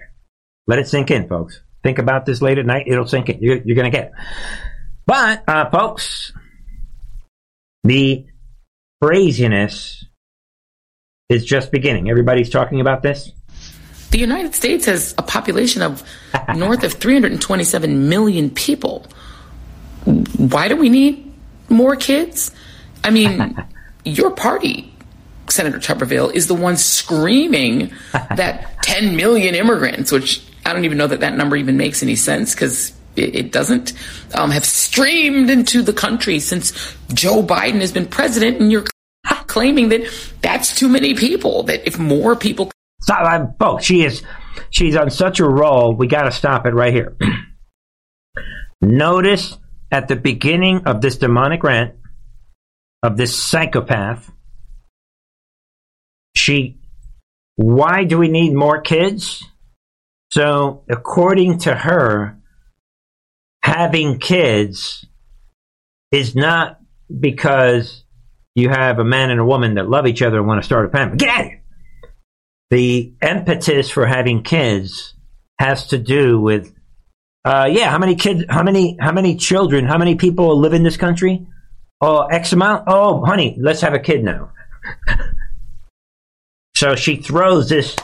Let 0.65 0.79
it 0.79 0.87
sink 0.87 1.11
in, 1.11 1.27
folks. 1.27 1.61
Think 1.83 1.99
about 1.99 2.25
this 2.25 2.41
late 2.41 2.57
at 2.57 2.65
night. 2.65 2.85
It'll 2.87 3.05
sink 3.05 3.29
in. 3.29 3.41
You're, 3.41 3.57
you're 3.57 3.75
going 3.75 3.91
to 3.91 3.95
get 3.95 4.07
it. 4.07 4.11
But, 5.05 5.43
uh, 5.47 5.69
folks, 5.69 6.31
the 7.83 8.25
craziness 9.01 10.05
is 11.29 11.43
just 11.43 11.71
beginning. 11.71 12.09
Everybody's 12.09 12.49
talking 12.49 12.79
about 12.79 13.03
this. 13.03 13.31
The 14.11 14.19
United 14.19 14.55
States 14.55 14.85
has 14.85 15.13
a 15.17 15.23
population 15.23 15.81
of 15.81 16.03
north 16.55 16.83
of 16.83 16.93
327 16.93 18.07
million 18.09 18.49
people. 18.49 19.05
Why 20.05 20.67
do 20.67 20.77
we 20.77 20.89
need 20.89 21.33
more 21.67 21.95
kids? 21.95 22.51
I 23.03 23.09
mean, 23.09 23.57
your 24.05 24.31
party, 24.31 24.93
Senator 25.49 25.79
Tuberville, 25.79 26.33
is 26.33 26.47
the 26.47 26.53
one 26.53 26.77
screaming 26.77 27.91
that 28.13 28.81
10 28.83 29.15
million 29.17 29.55
immigrants, 29.55 30.11
which 30.11 30.45
I 30.65 30.73
don't 30.73 30.85
even 30.85 30.97
know 30.97 31.07
that 31.07 31.19
that 31.21 31.35
number 31.35 31.55
even 31.55 31.77
makes 31.77 32.03
any 32.03 32.15
sense 32.15 32.53
because 32.53 32.93
it, 33.15 33.35
it, 33.35 33.51
doesn't, 33.51 33.93
um, 34.33 34.51
have 34.51 34.65
streamed 34.65 35.49
into 35.49 35.81
the 35.81 35.93
country 35.93 36.39
since 36.39 36.95
Joe 37.13 37.43
Biden 37.43 37.81
has 37.81 37.91
been 37.91 38.07
president, 38.07 38.59
and 38.59 38.71
you're 38.71 38.85
claiming 39.47 39.89
that 39.89 40.01
that's 40.41 40.75
too 40.75 40.89
many 40.89 41.13
people. 41.13 41.63
That 41.63 41.85
if 41.85 41.99
more 41.99 42.35
people 42.35 42.71
Stop, 43.03 43.25
uh, 43.25 43.47
folks. 43.59 43.83
She 43.83 44.05
is, 44.05 44.23
she's 44.69 44.95
on 44.95 45.09
such 45.09 45.41
a 45.41 45.45
roll. 45.45 45.93
We 45.93 46.07
got 46.07 46.23
to 46.23 46.31
stop 46.31 46.65
it 46.65 46.73
right 46.73 46.93
here. 46.93 47.17
Notice 48.81 49.57
at 49.91 50.07
the 50.07 50.15
beginning 50.15 50.83
of 50.85 51.01
this 51.01 51.17
demonic 51.17 51.63
rant 51.63 51.95
of 53.03 53.17
this 53.17 53.37
psychopath, 53.37 54.31
she, 56.33 56.79
why 57.57 58.05
do 58.05 58.17
we 58.17 58.29
need 58.29 58.53
more 58.53 58.79
kids? 58.79 59.43
So, 60.33 60.81
according 60.89 61.59
to 61.59 61.75
her, 61.75 62.39
having 63.61 64.17
kids 64.17 65.05
is 66.11 66.35
not 66.35 66.79
because 67.19 68.03
you 68.55 68.69
have 68.69 68.97
a 68.97 69.03
man 69.03 69.29
and 69.29 69.39
a 69.39 69.45
woman 69.45 69.75
that 69.75 69.87
love 69.87 70.07
each 70.07 70.23
other 70.23 70.39
and 70.39 70.47
want 70.47 70.59
to 70.59 70.65
start 70.65 70.87
a 70.87 70.89
family. 70.89 71.17
Get 71.17 71.29
out 71.29 71.51
the 72.71 73.13
impetus 73.21 73.91
for 73.91 74.07
having 74.07 74.41
kids 74.41 75.13
has 75.59 75.85
to 75.89 75.99
do 75.99 76.41
with 76.41 76.73
uh, 77.45 77.69
yeah 77.71 77.91
how 77.91 77.99
many 77.99 78.15
kids 78.15 78.45
how 78.49 78.63
many 78.63 78.97
how 78.99 79.11
many 79.11 79.35
children 79.35 79.85
how 79.85 79.99
many 79.99 80.15
people 80.15 80.59
live 80.59 80.73
in 80.73 80.81
this 80.81 80.97
country? 80.97 81.45
Oh 82.01 82.21
x 82.25 82.53
amount? 82.53 82.85
Oh 82.87 83.23
honey 83.23 83.55
let's 83.61 83.81
have 83.81 83.93
a 83.93 83.99
kid 83.99 84.23
now. 84.23 84.49
So 86.75 86.95
she 86.95 87.17
throws 87.17 87.69
this 87.69 87.95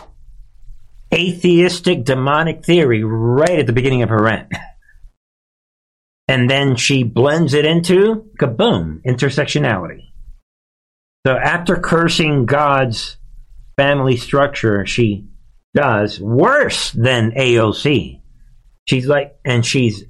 atheistic 1.14 2.04
demonic 2.04 2.64
theory 2.64 3.04
right 3.04 3.60
at 3.60 3.68
the 3.68 3.74
beginning 3.74 4.04
of 4.04 4.10
her 4.10 4.22
rant 4.24 4.52
and 6.28 6.50
then 6.50 6.76
she 6.76 7.04
blends 7.04 7.54
it 7.54 7.66
into 7.66 8.30
kaboom 8.40 9.02
intersectionality 9.04 10.12
so 11.26 11.36
after 11.36 11.76
cursing 11.76 12.46
god's 12.46 13.18
family 13.76 14.18
structure 14.18 14.86
she 14.86 15.30
does 15.74 16.20
worse 16.20 16.92
than 16.92 17.32
AOC. 17.32 18.22
She's 18.86 19.08
like, 19.08 19.38
and 19.46 19.66
she's 19.66 20.04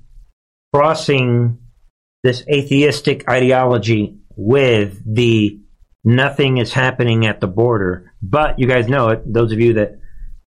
crossing 0.73 1.59
this 2.23 2.43
atheistic 2.47 3.29
ideology 3.29 4.17
with 4.35 5.01
the 5.05 5.59
nothing 6.03 6.57
is 6.57 6.73
happening 6.73 7.25
at 7.25 7.41
the 7.41 7.47
border. 7.47 8.13
But 8.21 8.59
you 8.59 8.67
guys 8.67 8.87
know 8.87 9.09
it, 9.09 9.33
those 9.33 9.51
of 9.51 9.59
you 9.59 9.73
that 9.73 9.99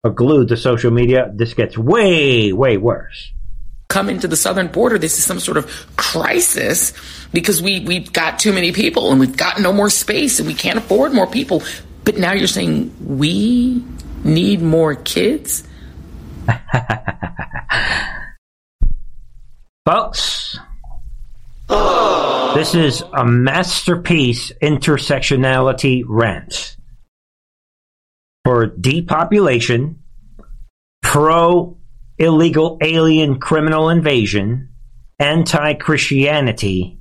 are 0.07 0.11
glued 0.11 0.49
to 0.49 0.57
social 0.57 0.91
media, 0.91 1.31
this 1.35 1.53
gets 1.55 1.77
way, 1.77 2.53
way 2.53 2.77
worse. 2.77 3.33
Come 3.89 4.09
into 4.09 4.29
the 4.29 4.37
southern 4.37 4.69
border, 4.69 4.99
this 4.99 5.19
is 5.19 5.25
some 5.25 5.41
sort 5.41 5.57
of 5.57 5.97
crisis 5.97 6.93
because 7.33 7.61
we, 7.61 7.81
we've 7.81 8.13
got 8.13 8.39
too 8.39 8.53
many 8.53 8.73
people 8.73 9.11
and 9.11 9.19
we've 9.21 9.37
got 9.37 9.61
no 9.61 9.73
more 9.73 9.91
space 9.91 10.39
and 10.39 10.47
we 10.47 10.55
can't 10.55 10.79
afford 10.79 11.13
more 11.13 11.27
people. 11.27 11.63
But 12.05 12.19
now 12.19 12.33
you're 12.33 12.47
saying 12.47 12.95
we 13.01 13.85
need 14.25 14.63
more 14.63 14.95
kids? 14.95 15.67
Folks, 19.85 20.59
this 21.69 22.75
is 22.75 23.03
a 23.13 23.25
masterpiece 23.25 24.53
intersectionality 24.63 26.05
rant 26.07 26.76
for 28.47 28.67
depopulation, 28.67 29.99
pro 31.03 31.79
illegal 32.17 32.79
alien 32.81 33.41
criminal 33.41 33.91
invasion, 33.91 34.69
anti 35.19 35.75
Christianity, 35.75 37.01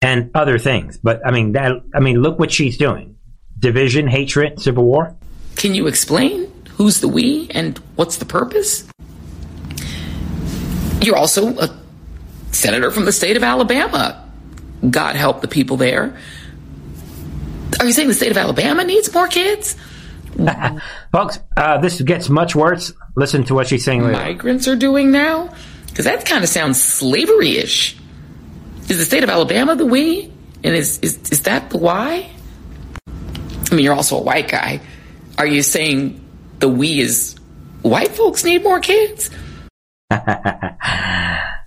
and 0.00 0.30
other 0.34 0.58
things. 0.58 0.96
But 0.96 1.20
I 1.26 1.32
mean 1.32 1.52
that 1.52 1.72
I 1.94 2.00
mean 2.00 2.22
look 2.22 2.38
what 2.38 2.50
she's 2.50 2.78
doing. 2.78 3.16
Division, 3.58 4.06
hatred, 4.08 4.58
civil 4.58 4.84
war. 4.84 5.14
Can 5.56 5.74
you 5.74 5.86
explain 5.86 6.50
who's 6.78 7.00
the 7.00 7.08
we 7.08 7.50
and 7.50 7.76
what's 7.96 8.16
the 8.16 8.24
purpose? 8.24 8.88
You're 11.02 11.16
also 11.16 11.58
a 11.58 11.78
senator 12.52 12.90
from 12.90 13.04
the 13.04 13.12
state 13.12 13.36
of 13.36 13.42
Alabama. 13.42 14.26
God 14.88 15.14
help 15.14 15.42
the 15.42 15.48
people 15.48 15.76
there. 15.76 16.16
Are 17.80 17.86
you 17.86 17.92
saying 17.92 18.08
the 18.08 18.14
state 18.14 18.30
of 18.30 18.36
Alabama 18.36 18.84
needs 18.84 19.12
more 19.14 19.26
kids? 19.26 19.74
Folks, 21.12 21.40
uh, 21.56 21.78
this 21.78 21.98
gets 22.02 22.28
much 22.28 22.54
worse. 22.54 22.92
Listen 23.16 23.42
to 23.44 23.54
what 23.54 23.68
she's 23.68 23.82
saying 23.84 24.02
later. 24.02 24.18
Migrants 24.18 24.68
are 24.68 24.76
doing 24.76 25.10
now? 25.10 25.54
Because 25.86 26.04
that 26.04 26.26
kind 26.26 26.44
of 26.44 26.50
sounds 26.50 26.80
slavery 26.80 27.56
ish. 27.56 27.96
Is 28.90 28.98
the 28.98 29.06
state 29.06 29.24
of 29.24 29.30
Alabama 29.30 29.76
the 29.76 29.86
we? 29.86 30.30
And 30.62 30.76
is, 30.76 30.98
is, 30.98 31.18
is 31.30 31.44
that 31.44 31.70
the 31.70 31.78
why? 31.78 32.30
I 33.06 33.74
mean, 33.74 33.82
you're 33.82 33.94
also 33.94 34.18
a 34.18 34.22
white 34.22 34.48
guy. 34.48 34.82
Are 35.38 35.46
you 35.46 35.62
saying 35.62 36.22
the 36.58 36.68
we 36.68 37.00
is 37.00 37.34
white 37.80 38.10
folks 38.10 38.44
need 38.44 38.62
more 38.62 38.80
kids? 38.80 39.30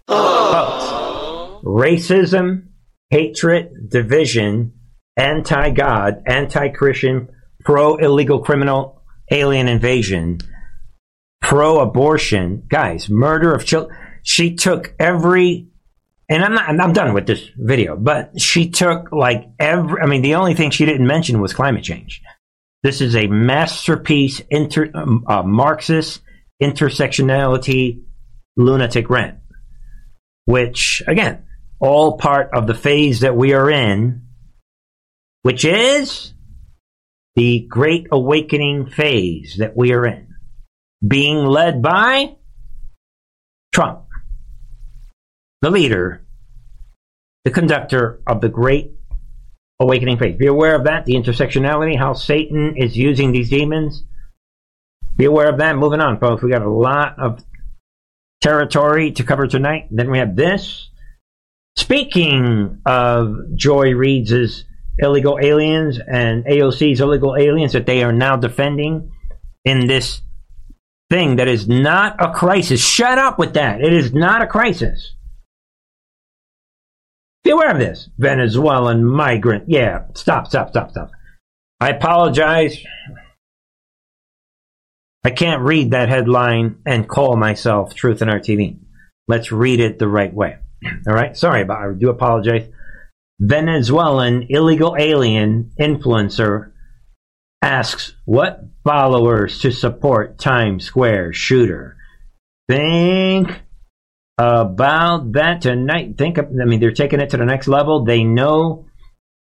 oh. 0.08 1.60
Racism, 1.66 2.68
hatred, 3.10 3.90
division, 3.90 4.74
anti 5.18 5.72
God, 5.72 6.24
anti 6.26 6.70
Christian, 6.70 7.30
pro 7.62 7.96
illegal 7.96 8.40
criminal 8.40 9.02
alien 9.32 9.68
invasion, 9.68 10.40
pro 11.42 11.80
abortion. 11.80 12.64
Guys, 12.68 13.10
murder 13.10 13.54
of 13.54 13.66
children. 13.66 13.96
She 14.24 14.56
took 14.56 14.94
every 15.00 15.68
and 16.30 16.44
I'm 16.44 16.54
not, 16.54 16.70
I'm 16.80 16.94
done 16.94 17.14
with 17.14 17.28
this 17.28 17.50
video, 17.58 17.98
but 17.98 18.40
she 18.40 18.70
took 18.70 19.12
like 19.12 19.52
every, 19.60 20.02
I 20.02 20.06
mean, 20.06 20.22
the 20.22 20.36
only 20.36 20.54
thing 20.54 20.72
she 20.72 20.86
didn't 20.86 21.06
mention 21.06 21.42
was 21.42 21.54
climate 21.54 21.84
change. 21.84 22.22
This 22.82 23.02
is 23.02 23.16
a 23.16 23.28
masterpiece, 23.28 24.42
inter, 24.50 24.90
um, 24.94 25.26
uh, 25.28 25.44
Marxist 25.44 26.22
intersectionality 26.62 28.04
lunatic 28.56 29.10
rant, 29.10 29.40
which, 30.46 31.04
again, 31.08 31.46
all 31.80 32.18
part 32.18 32.50
of 32.54 32.68
the 32.68 32.74
phase 32.74 33.20
that 33.20 33.36
we 33.36 33.54
are 33.54 33.70
in, 33.70 34.23
which 35.44 35.64
is 35.64 36.34
the 37.36 37.66
Great 37.70 38.08
Awakening 38.12 38.88
phase 38.88 39.58
that 39.60 39.78
we 39.78 39.94
are 39.94 40.06
in, 40.06 40.36
being 41.06 41.46
led 41.46 41.82
by 41.82 42.36
Trump, 43.72 44.06
the 45.62 45.70
leader, 45.70 46.26
the 47.44 47.52
conductor 47.52 48.22
of 48.26 48.42
the 48.42 48.50
Great 48.50 48.92
Awakening 49.80 50.18
phase. 50.18 50.38
Be 50.38 50.48
aware 50.48 50.76
of 50.76 50.86
that, 50.86 51.06
the 51.06 51.16
intersectionality, 51.16 51.98
how 51.98 52.14
Satan 52.14 52.76
is 52.78 52.98
using 52.98 53.32
these 53.32 53.50
demons. 53.50 54.04
Be 55.18 55.26
aware 55.26 55.50
of 55.50 55.58
that. 55.58 55.76
Moving 55.76 56.00
on, 56.00 56.20
folks. 56.20 56.42
We 56.42 56.52
got 56.52 56.62
a 56.62 56.70
lot 56.70 57.20
of 57.20 57.44
territory 58.42 59.12
to 59.12 59.24
cover 59.24 59.48
tonight. 59.48 59.88
Then 59.92 60.10
we 60.10 60.20
have 60.20 60.36
this. 60.36 60.90
Speaking 61.76 62.82
of 62.86 63.56
Joy 63.56 63.94
Reid's 63.94 64.66
illegal 65.00 65.40
aliens 65.42 66.00
and 66.00 66.46
AOC's 66.46 67.02
illegal 67.02 67.36
aliens 67.36 67.74
that 67.74 67.86
they 67.86 68.04
are 68.04 68.14
now 68.14 68.36
defending 68.36 69.12
in 69.66 69.88
this 69.88 70.22
thing 71.10 71.38
that 71.38 71.48
is 71.48 71.68
not 71.68 72.16
a 72.20 72.32
crisis. 72.32 72.86
Shut 72.86 73.18
up 73.18 73.40
with 73.40 73.54
that. 73.54 73.82
It 73.82 73.94
is 73.94 74.14
not 74.14 74.42
a 74.42 74.48
crisis. 74.48 75.16
Be 77.44 77.52
aware 77.52 77.72
of 77.72 77.80
this. 77.80 78.10
Venezuelan 78.18 79.04
migrant. 79.04 79.66
Yeah, 79.68 80.06
stop, 80.14 80.48
stop, 80.48 80.70
stop, 80.70 80.92
stop. 80.92 81.12
I 81.80 81.90
apologize. 81.90 82.78
I 85.26 85.30
can't 85.32 85.62
read 85.62 85.92
that 85.92 86.10
headline 86.10 86.78
and 86.86 87.08
call 87.08 87.36
myself 87.36 87.94
Truth 87.94 88.22
and 88.22 88.32
Art 88.32 88.44
TV. 88.44 88.80
Let's 89.28 89.52
read 89.52 89.80
it 89.80 90.00
the 90.00 90.08
right 90.08 90.34
way. 90.34 90.58
All 91.08 91.14
right? 91.14 91.36
Sorry 91.36 91.62
about 91.62 91.82
I 91.82 91.94
do 91.94 92.10
apologize. 92.10 92.68
Venezuelan 93.46 94.48
illegal 94.50 94.96
alien 94.98 95.72
influencer 95.80 96.72
asks 97.62 98.16
what 98.26 98.64
followers 98.86 99.60
to 99.60 99.72
support 99.72 100.38
Times 100.38 100.86
Square 100.86 101.34
shooter. 101.34 101.98
Think 102.70 103.62
about 104.38 105.34
that 105.34 105.62
tonight. 105.62 106.18
Think 106.18 106.38
of, 106.38 106.46
I 106.46 106.66
mean, 106.66 106.80
they're 106.80 106.92
taking 106.92 107.20
it 107.20 107.32
to 107.32 107.38
the 107.38 107.46
next 107.46 107.68
level. 107.68 108.06
They 108.06 108.24
know 108.24 108.86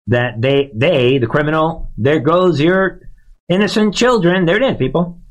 that 0.08 0.42
they, 0.42 0.72
they, 0.74 1.18
the 1.18 1.28
criminal, 1.28 1.92
there 1.98 2.20
goes 2.20 2.60
your 2.60 3.00
innocent 3.48 3.96
children. 3.96 4.46
There 4.46 4.62
it 4.62 4.74
is, 4.74 4.78
people. 4.78 5.22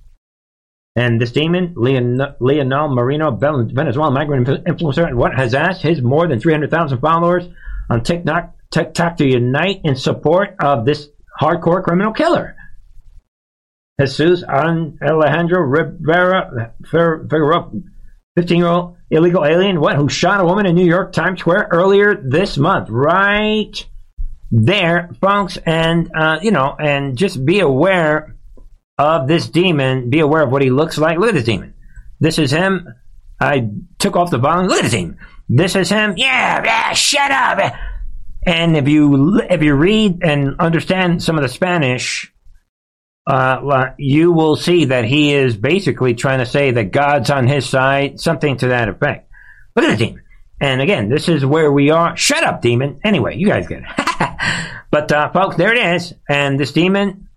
And 0.97 1.21
this 1.21 1.33
demon, 1.33 1.75
Leon, 1.77 2.19
Leonel 2.41 2.95
Moreno, 2.95 3.33
Venezuelan 3.33 4.15
migrant 4.15 4.47
influencer, 4.47 5.13
what 5.15 5.35
has 5.35 5.53
asked 5.53 5.83
his 5.83 6.01
more 6.01 6.27
than 6.29 6.41
300,000 6.41 7.01
followers 7.01 7.45
on 7.91 8.03
TikTok, 8.03 8.54
TikTok 8.75 9.19
to 9.19 9.27
unite 9.27 9.81
in 9.85 9.95
support 9.95 10.57
of 10.59 10.85
this 10.85 11.09
hardcore 11.41 11.83
criminal 11.83 12.13
killer. 12.13 12.57
Jesus 14.01 14.43
Alejandro 14.43 15.61
Rivera 15.61 16.75
Figueroa, 16.91 17.71
15 18.37 18.59
year 18.59 18.67
old 18.67 18.97
illegal 19.11 19.45
alien, 19.45 19.81
what, 19.81 19.95
who 19.95 20.09
shot 20.09 20.41
a 20.41 20.45
woman 20.45 20.67
in 20.67 20.75
New 20.75 20.85
York 20.85 21.13
Times 21.13 21.39
Square 21.39 21.69
earlier 21.71 22.17
this 22.17 22.59
month. 22.59 22.89
Right 22.91 23.87
there, 24.51 25.11
folks. 25.21 25.57
And, 25.59 26.11
uh, 26.13 26.41
you 26.43 26.51
know, 26.51 26.75
and 26.77 27.17
just 27.17 27.45
be 27.45 27.61
aware 27.61 28.35
of 28.99 29.29
this 29.29 29.49
demon. 29.49 30.11
Be 30.11 30.19
aware 30.19 30.43
of 30.43 30.51
what 30.51 30.63
he 30.63 30.71
looks 30.71 30.99
like. 30.99 31.19
Look 31.19 31.29
at 31.29 31.35
this 31.37 31.45
demon. 31.45 31.75
This 32.19 32.41
is 32.41 32.51
him. 32.51 32.89
I 33.41 33.71
took 34.01 34.17
off 34.17 34.33
the 34.33 34.39
volume. 34.39 34.67
Look 34.67 34.79
at 34.79 34.83
this 34.83 34.93
demon. 34.93 35.19
This 35.49 35.77
is 35.77 35.89
him. 35.89 36.15
Yeah, 36.17 36.65
yeah, 36.65 36.93
shut 36.95 37.31
up. 37.31 37.73
And 38.47 38.77
if 38.77 38.89
you 38.89 39.41
if 39.49 39.63
you 39.63 39.75
read 39.75 40.23
and 40.23 40.61
understand 40.61 41.23
some 41.23 41.37
of 41.37 41.43
the 41.43 41.49
Spanish, 41.49 42.33
uh, 43.27 43.91
you 43.99 44.33
will 44.33 44.57
see 44.57 44.87
that 44.87 45.05
he 45.05 45.33
is 45.33 45.57
basically 45.57 46.15
trying 46.15 46.41
to 46.41 46.47
say 46.47 46.73
that 46.73 46.93
God's 46.93 47.31
on 47.31 47.47
his 47.47 47.69
side, 47.69 48.21
something 48.21 48.57
to 48.59 48.69
that 48.69 48.89
effect. 48.89 49.31
Look 49.75 49.87
at 49.87 49.99
the 49.99 50.05
demon. 50.05 50.23
And 50.61 50.81
again, 50.81 51.09
this 51.09 51.29
is 51.29 51.45
where 51.45 51.73
we 51.73 51.91
are. 51.91 52.17
Shut 52.17 52.45
up, 52.45 52.63
demon. 52.63 53.01
Anyway, 53.03 53.37
you 53.37 53.49
guys 53.49 53.67
get 53.67 53.83
it. 53.83 54.71
but 54.91 55.11
uh, 55.11 55.31
folks, 55.33 55.57
there 55.57 55.75
it 55.75 55.97
is. 55.97 56.15
And 56.29 56.61
this 56.61 56.73
demon 56.73 57.29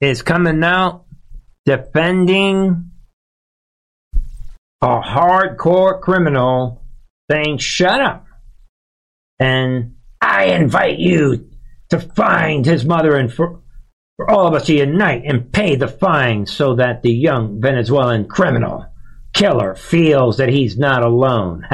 is 0.00 0.22
coming 0.22 0.62
out 0.62 1.04
defending 1.64 2.90
a 4.80 5.00
hardcore 5.00 6.00
criminal 6.00 6.82
saying, 7.30 7.58
shut 7.58 8.00
up. 8.00 8.26
And 9.38 9.94
I 10.22 10.44
invite 10.44 10.98
you 10.98 11.50
to 11.90 11.98
find 11.98 12.64
his 12.64 12.84
mother 12.84 13.16
and 13.16 13.30
for, 13.32 13.60
for 14.16 14.30
all 14.30 14.46
of 14.46 14.54
us 14.54 14.66
to 14.66 14.74
unite 14.74 15.24
and 15.26 15.52
pay 15.52 15.74
the 15.74 15.88
fine 15.88 16.46
so 16.46 16.76
that 16.76 17.02
the 17.02 17.12
young 17.12 17.60
Venezuelan 17.60 18.28
criminal 18.28 18.86
killer 19.32 19.74
feels 19.74 20.36
that 20.36 20.48
he's 20.48 20.78
not 20.78 21.02
alone 21.02 21.66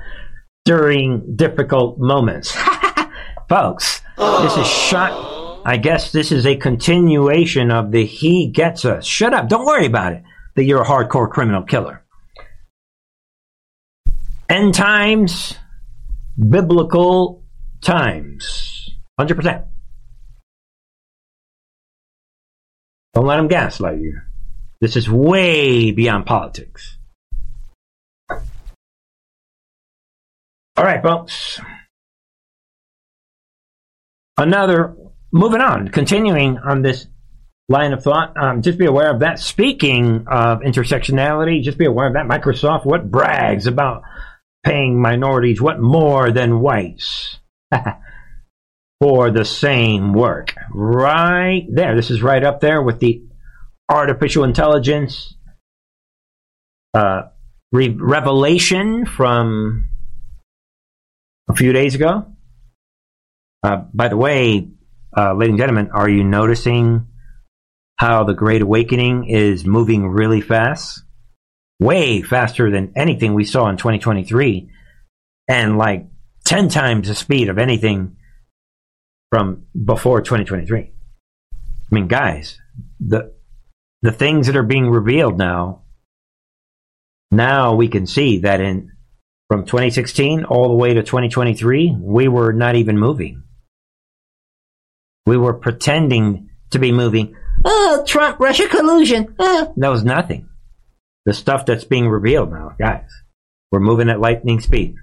during 0.64 1.36
difficult 1.36 1.98
moments. 1.98 2.56
Folks, 3.48 4.00
this 4.16 4.56
is 4.56 4.66
shot. 4.66 5.62
I 5.66 5.76
guess 5.76 6.10
this 6.10 6.32
is 6.32 6.46
a 6.46 6.56
continuation 6.56 7.70
of 7.70 7.90
the 7.90 8.06
he 8.06 8.48
gets 8.48 8.86
us. 8.86 9.04
Shut 9.04 9.34
up. 9.34 9.50
Don't 9.50 9.66
worry 9.66 9.84
about 9.84 10.14
it 10.14 10.22
that 10.56 10.64
you're 10.64 10.82
a 10.82 10.86
hardcore 10.86 11.30
criminal 11.30 11.62
killer. 11.62 12.02
End 14.48 14.74
times, 14.74 15.54
biblical 16.48 17.44
times. 17.80 18.90
100%. 19.18 19.66
Don't 23.14 23.26
let 23.26 23.36
them 23.36 23.48
gaslight 23.48 24.00
you. 24.00 24.20
This 24.80 24.96
is 24.96 25.10
way 25.10 25.90
beyond 25.90 26.26
politics. 26.26 26.96
All 30.76 30.86
right, 30.86 31.02
folks. 31.02 31.60
Another, 34.38 34.96
moving 35.32 35.60
on, 35.60 35.88
continuing 35.88 36.56
on 36.56 36.80
this 36.80 37.06
line 37.68 37.92
of 37.92 38.02
thought, 38.02 38.34
um, 38.42 38.62
just 38.62 38.78
be 38.78 38.86
aware 38.86 39.10
of 39.12 39.20
that. 39.20 39.38
Speaking 39.38 40.24
of 40.28 40.60
intersectionality, 40.60 41.62
just 41.62 41.76
be 41.76 41.84
aware 41.84 42.06
of 42.06 42.14
that. 42.14 42.26
Microsoft, 42.26 42.86
what 42.86 43.10
brags 43.10 43.66
about 43.66 44.02
paying 44.64 45.00
minorities 45.00 45.60
what 45.60 45.80
more 45.80 46.30
than 46.30 46.60
whites 46.60 47.39
for 49.00 49.30
the 49.30 49.44
same 49.44 50.12
work. 50.12 50.54
Right 50.72 51.66
there. 51.70 51.96
This 51.96 52.10
is 52.10 52.22
right 52.22 52.42
up 52.42 52.60
there 52.60 52.82
with 52.82 53.00
the 53.00 53.22
artificial 53.88 54.44
intelligence 54.44 55.34
uh, 56.94 57.22
re- 57.72 57.96
revelation 57.98 59.06
from 59.06 59.88
a 61.48 61.54
few 61.54 61.72
days 61.72 61.94
ago. 61.94 62.26
Uh, 63.62 63.84
by 63.92 64.08
the 64.08 64.16
way, 64.16 64.68
uh, 65.16 65.34
ladies 65.34 65.50
and 65.50 65.58
gentlemen, 65.58 65.90
are 65.92 66.08
you 66.08 66.24
noticing 66.24 67.06
how 67.96 68.24
the 68.24 68.34
Great 68.34 68.62
Awakening 68.62 69.26
is 69.26 69.66
moving 69.66 70.08
really 70.08 70.40
fast? 70.40 71.02
way 71.80 72.20
faster 72.20 72.70
than 72.70 72.92
anything 72.94 73.34
we 73.34 73.44
saw 73.44 73.68
in 73.68 73.76
2023 73.78 74.70
and 75.48 75.78
like 75.78 76.06
10 76.50 76.68
times 76.68 77.06
the 77.06 77.14
speed 77.14 77.48
of 77.48 77.58
anything 77.58 78.16
from 79.30 79.66
before 79.84 80.20
2023. 80.20 80.80
I 80.80 80.90
mean, 81.92 82.08
guys, 82.08 82.58
the 82.98 83.32
the 84.02 84.10
things 84.10 84.48
that 84.48 84.56
are 84.56 84.64
being 84.64 84.90
revealed 84.90 85.38
now 85.38 85.82
now 87.30 87.76
we 87.76 87.86
can 87.86 88.04
see 88.04 88.38
that 88.38 88.60
in 88.60 88.90
from 89.48 89.64
2016 89.64 90.44
all 90.44 90.70
the 90.70 90.74
way 90.74 90.92
to 90.94 91.04
2023 91.04 91.96
we 92.00 92.26
were 92.26 92.52
not 92.52 92.74
even 92.74 92.98
moving. 92.98 93.44
We 95.26 95.36
were 95.36 95.54
pretending 95.54 96.50
to 96.70 96.80
be 96.80 96.90
moving. 96.90 97.36
Oh, 97.64 98.02
Trump 98.08 98.40
Russia 98.40 98.66
collusion. 98.66 99.36
Oh. 99.38 99.72
That 99.76 99.90
was 99.90 100.02
nothing 100.02 100.48
the 101.26 101.32
stuff 101.32 101.64
that's 101.64 101.84
being 101.84 102.08
revealed 102.08 102.50
now, 102.50 102.74
guys. 102.76 103.08
We're 103.70 103.78
moving 103.78 104.08
at 104.08 104.18
lightning 104.18 104.58
speed. 104.58 104.96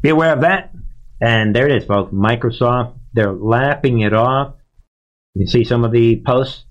Be 0.00 0.08
aware 0.08 0.32
of 0.32 0.40
that. 0.40 0.72
And 1.20 1.54
there 1.54 1.68
it 1.68 1.82
is, 1.82 1.84
folks. 1.86 2.12
Microsoft, 2.12 2.98
they're 3.12 3.32
lapping 3.32 4.00
it 4.00 4.12
off. 4.12 4.54
You 5.34 5.44
can 5.44 5.50
see 5.50 5.64
some 5.64 5.84
of 5.84 5.92
the 5.92 6.22
posts 6.24 6.64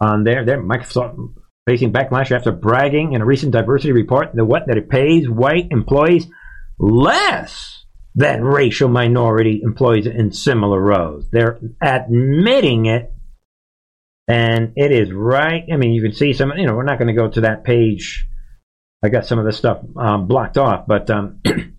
on 0.00 0.24
there. 0.24 0.44
There, 0.44 0.62
Microsoft 0.62 1.34
facing 1.66 1.92
backlash 1.92 2.32
after 2.32 2.52
bragging 2.52 3.12
in 3.12 3.22
a 3.22 3.24
recent 3.24 3.52
diversity 3.52 3.92
report 3.92 4.32
that 4.34 4.44
what 4.44 4.66
that 4.66 4.76
it 4.76 4.88
pays 4.88 5.28
white 5.28 5.68
employees 5.70 6.26
less 6.78 7.84
than 8.14 8.42
racial 8.42 8.88
minority 8.88 9.60
employees 9.62 10.06
in 10.06 10.32
similar 10.32 10.80
roles. 10.80 11.30
They're 11.30 11.60
admitting 11.80 12.86
it 12.86 13.12
and 14.28 14.72
it 14.76 14.92
is 14.92 15.12
right. 15.12 15.64
I 15.72 15.76
mean, 15.76 15.92
you 15.92 16.02
can 16.02 16.12
see 16.12 16.32
some. 16.32 16.52
You 16.56 16.66
know, 16.66 16.74
we're 16.74 16.84
not 16.84 16.98
going 16.98 17.08
to 17.08 17.20
go 17.20 17.28
to 17.28 17.42
that 17.42 17.64
page 17.64 18.26
I 19.02 19.08
got 19.08 19.26
some 19.26 19.38
of 19.38 19.44
this 19.44 19.56
stuff 19.56 19.80
um, 19.96 20.28
blocked 20.28 20.56
off, 20.56 20.86
but 20.86 21.10
um, 21.10 21.40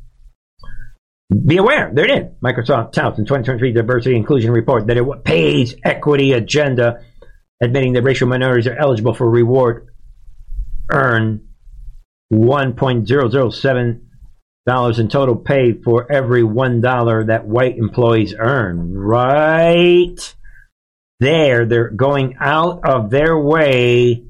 be 1.34 1.58
aware. 1.58 1.92
There 1.94 2.06
it 2.06 2.12
is. 2.12 2.32
Microsoft 2.44 2.94
touts 2.94 3.20
in 3.20 3.26
2023 3.26 3.74
Diversity 3.74 4.16
Inclusion 4.16 4.52
Report 4.52 4.88
that 4.88 4.98
it 4.98 5.24
pays 5.24 5.76
equity 5.84 6.34
agenda, 6.34 7.04
admitting 7.62 7.94
that 7.94 8.04
racial 8.04 8.28
minorities 8.28 8.68
are 8.68 8.78
eligible 8.78 9.14
for 9.14 9.30
reward 9.30 9.88
earn 10.92 11.48
1.007 12.32 14.02
dollars 14.66 14.98
in 14.98 15.10
total 15.10 15.36
pay 15.36 15.74
for 15.74 16.10
every 16.10 16.44
one 16.44 16.80
dollar 16.80 17.26
that 17.26 17.46
white 17.46 17.78
employees 17.78 18.34
earn. 18.38 18.94
Right 18.94 20.36
there, 21.20 21.66
they're 21.66 21.90
going 21.90 22.36
out 22.40 22.88
of 22.88 23.10
their 23.10 23.38
way 23.38 24.24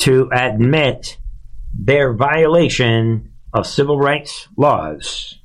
to 0.00 0.28
admit 0.32 1.16
their 1.72 2.12
violation 2.12 3.32
of 3.54 3.66
civil 3.66 3.98
rights 3.98 4.48
laws. 4.56 5.39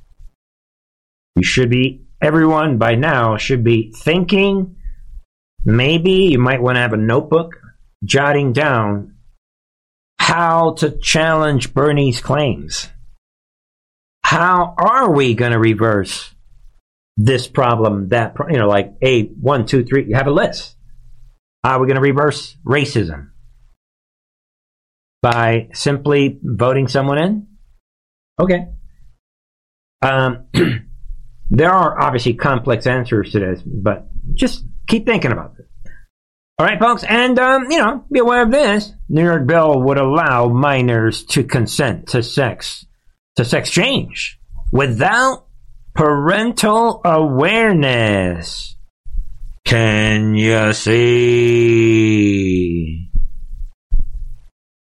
You 1.36 1.42
should 1.42 1.68
be, 1.68 2.06
everyone 2.20 2.78
by 2.78 2.94
now 2.94 3.36
should 3.36 3.62
be 3.62 3.92
thinking, 3.94 4.76
maybe 5.64 6.30
you 6.30 6.38
might 6.38 6.62
want 6.62 6.76
to 6.76 6.80
have 6.80 6.94
a 6.94 6.98
notebook 6.98 7.56
jotting 8.04 8.54
down 8.54 9.16
how 10.18 10.72
to 10.72 10.90
challenge 10.90 11.74
Bernie's 11.74 12.20
claims. 12.20 12.88
How 14.24 14.74
are 14.78 15.12
we 15.12 15.34
going 15.34 15.52
to 15.52 15.58
reverse 15.58 16.34
this 17.18 17.46
problem? 17.46 18.08
That, 18.08 18.34
you 18.50 18.56
know, 18.58 18.66
like 18.66 18.94
a 19.02 19.26
one, 19.26 19.66
two, 19.66 19.84
three, 19.84 20.06
you 20.08 20.16
have 20.16 20.26
a 20.26 20.32
list. 20.32 20.74
How 21.62 21.76
are 21.76 21.80
we 21.80 21.86
going 21.86 21.96
to 21.96 22.00
reverse 22.00 22.56
racism? 22.66 23.30
By 25.22 25.68
simply 25.74 26.38
voting 26.42 26.88
someone 26.88 27.18
in? 27.18 27.46
Okay. 28.40 28.68
Um, 30.02 30.46
there 31.50 31.70
are 31.70 32.00
obviously 32.00 32.34
complex 32.34 32.86
answers 32.86 33.32
to 33.32 33.40
this, 33.40 33.62
but 33.62 34.08
just 34.34 34.64
keep 34.86 35.06
thinking 35.06 35.32
about 35.32 35.56
this. 35.56 35.66
All 36.58 36.66
right, 36.66 36.78
folks, 36.78 37.04
and 37.04 37.38
um, 37.38 37.70
you 37.70 37.76
know, 37.78 38.04
be 38.10 38.18
aware 38.20 38.42
of 38.42 38.50
this. 38.50 38.92
New 39.08 39.22
York 39.22 39.46
bill 39.46 39.82
would 39.82 39.98
allow 39.98 40.48
minors 40.48 41.24
to 41.26 41.44
consent 41.44 42.08
to 42.08 42.22
sex 42.22 42.86
to 43.36 43.44
sex 43.44 43.70
change 43.70 44.38
without 44.72 45.46
parental 45.94 47.02
awareness. 47.04 48.74
Can 49.66 50.34
you 50.34 50.72
see 50.72 51.50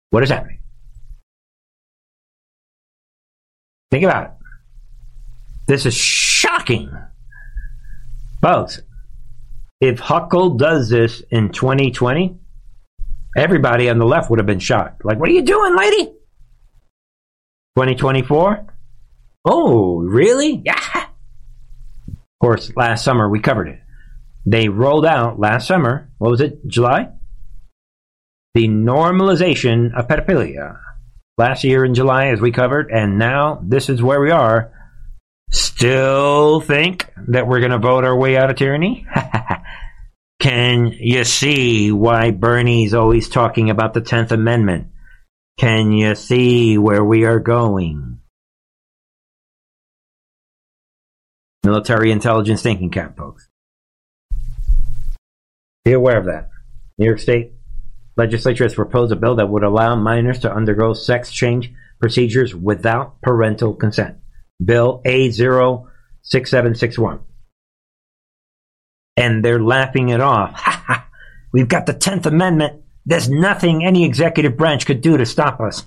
what 0.10 0.24
is 0.24 0.30
happening? 0.30 0.60
Think 3.92 4.06
about 4.06 4.24
it. 4.24 4.32
This 5.72 5.86
is 5.86 5.94
shocking. 5.94 6.92
Folks, 8.42 8.82
if 9.80 10.00
Huckle 10.00 10.56
does 10.56 10.90
this 10.90 11.24
in 11.32 11.54
2020, 11.54 12.38
everybody 13.38 13.90
on 13.90 13.98
the 13.98 14.04
left 14.04 14.30
would 14.30 14.40
have 14.40 14.46
been 14.46 14.60
shocked. 14.60 15.06
Like, 15.06 15.18
what 15.18 15.30
are 15.30 15.32
you 15.32 15.44
doing, 15.44 15.78
lady? 15.78 16.08
2024? 17.78 18.68
Oh, 19.46 20.00
really? 20.00 20.62
Yeah. 20.66 21.06
Of 22.10 22.18
course, 22.42 22.76
last 22.76 23.06
summer 23.06 23.30
we 23.30 23.40
covered 23.40 23.70
it. 23.70 23.80
They 24.46 24.68
rolled 24.68 25.06
out 25.06 25.40
last 25.40 25.70
summer, 25.70 26.10
what 26.18 26.32
was 26.32 26.42
it, 26.42 26.68
July? 26.68 27.12
The 28.56 28.68
normalization 28.68 29.98
of 29.98 30.10
pedophilia. 30.10 30.78
Last 31.38 31.64
year 31.64 31.86
in 31.86 31.94
July, 31.94 32.26
as 32.28 32.42
we 32.42 32.52
covered, 32.52 32.92
and 32.92 33.18
now 33.18 33.64
this 33.64 33.88
is 33.88 34.04
where 34.04 34.20
we 34.20 34.32
are. 34.32 34.74
Still 35.52 36.62
think 36.62 37.12
that 37.28 37.46
we're 37.46 37.60
going 37.60 37.72
to 37.72 37.78
vote 37.78 38.06
our 38.06 38.18
way 38.18 38.38
out 38.38 38.50
of 38.50 38.56
tyranny? 38.56 39.06
Can 40.40 40.88
you 40.88 41.24
see 41.24 41.92
why 41.92 42.32
Bernie's 42.32 42.94
always 42.94 43.30
talking 43.30 43.70
about 43.70 43.94
the 43.94 44.02
10th 44.02 44.32
Amendment? 44.32 44.88
Can 45.60 45.92
you 45.92 46.16
see 46.16 46.78
where 46.78 47.04
we 47.04 47.26
are 47.26 47.40
going? 47.40 48.20
Military 51.64 52.12
intelligence 52.12 52.64
thinking 52.64 52.90
cap, 52.90 53.18
folks. 53.18 53.48
Be 55.86 55.94
aware 55.94 56.18
of 56.18 56.26
that. 56.26 56.50
New 56.98 57.06
York 57.06 57.20
State 57.20 57.54
legislature 58.18 58.64
has 58.64 58.74
proposed 58.74 59.12
a 59.12 59.16
bill 59.16 59.36
that 59.36 59.50
would 59.50 59.64
allow 59.64 59.96
minors 59.96 60.40
to 60.40 60.52
undergo 60.52 60.94
sex 60.94 61.32
change 61.32 61.72
procedures 62.00 62.56
without 62.56 63.22
parental 63.22 63.76
consent. 63.76 64.21
Bill 64.64 65.02
A06761 65.06 67.22
and 69.18 69.44
they're 69.46 69.62
laughing 69.62 70.10
it 70.10 70.22
off. 70.22 70.60
We've 71.54 71.68
got 71.68 71.86
the 71.86 71.94
10th 71.94 72.26
Amendment. 72.26 72.82
There's 73.06 73.30
nothing 73.30 73.86
any 73.86 74.06
executive 74.06 74.58
branch 74.58 74.86
could 74.86 75.02
do 75.02 75.18
to 75.18 75.26
stop 75.26 75.60
us. 75.60 75.84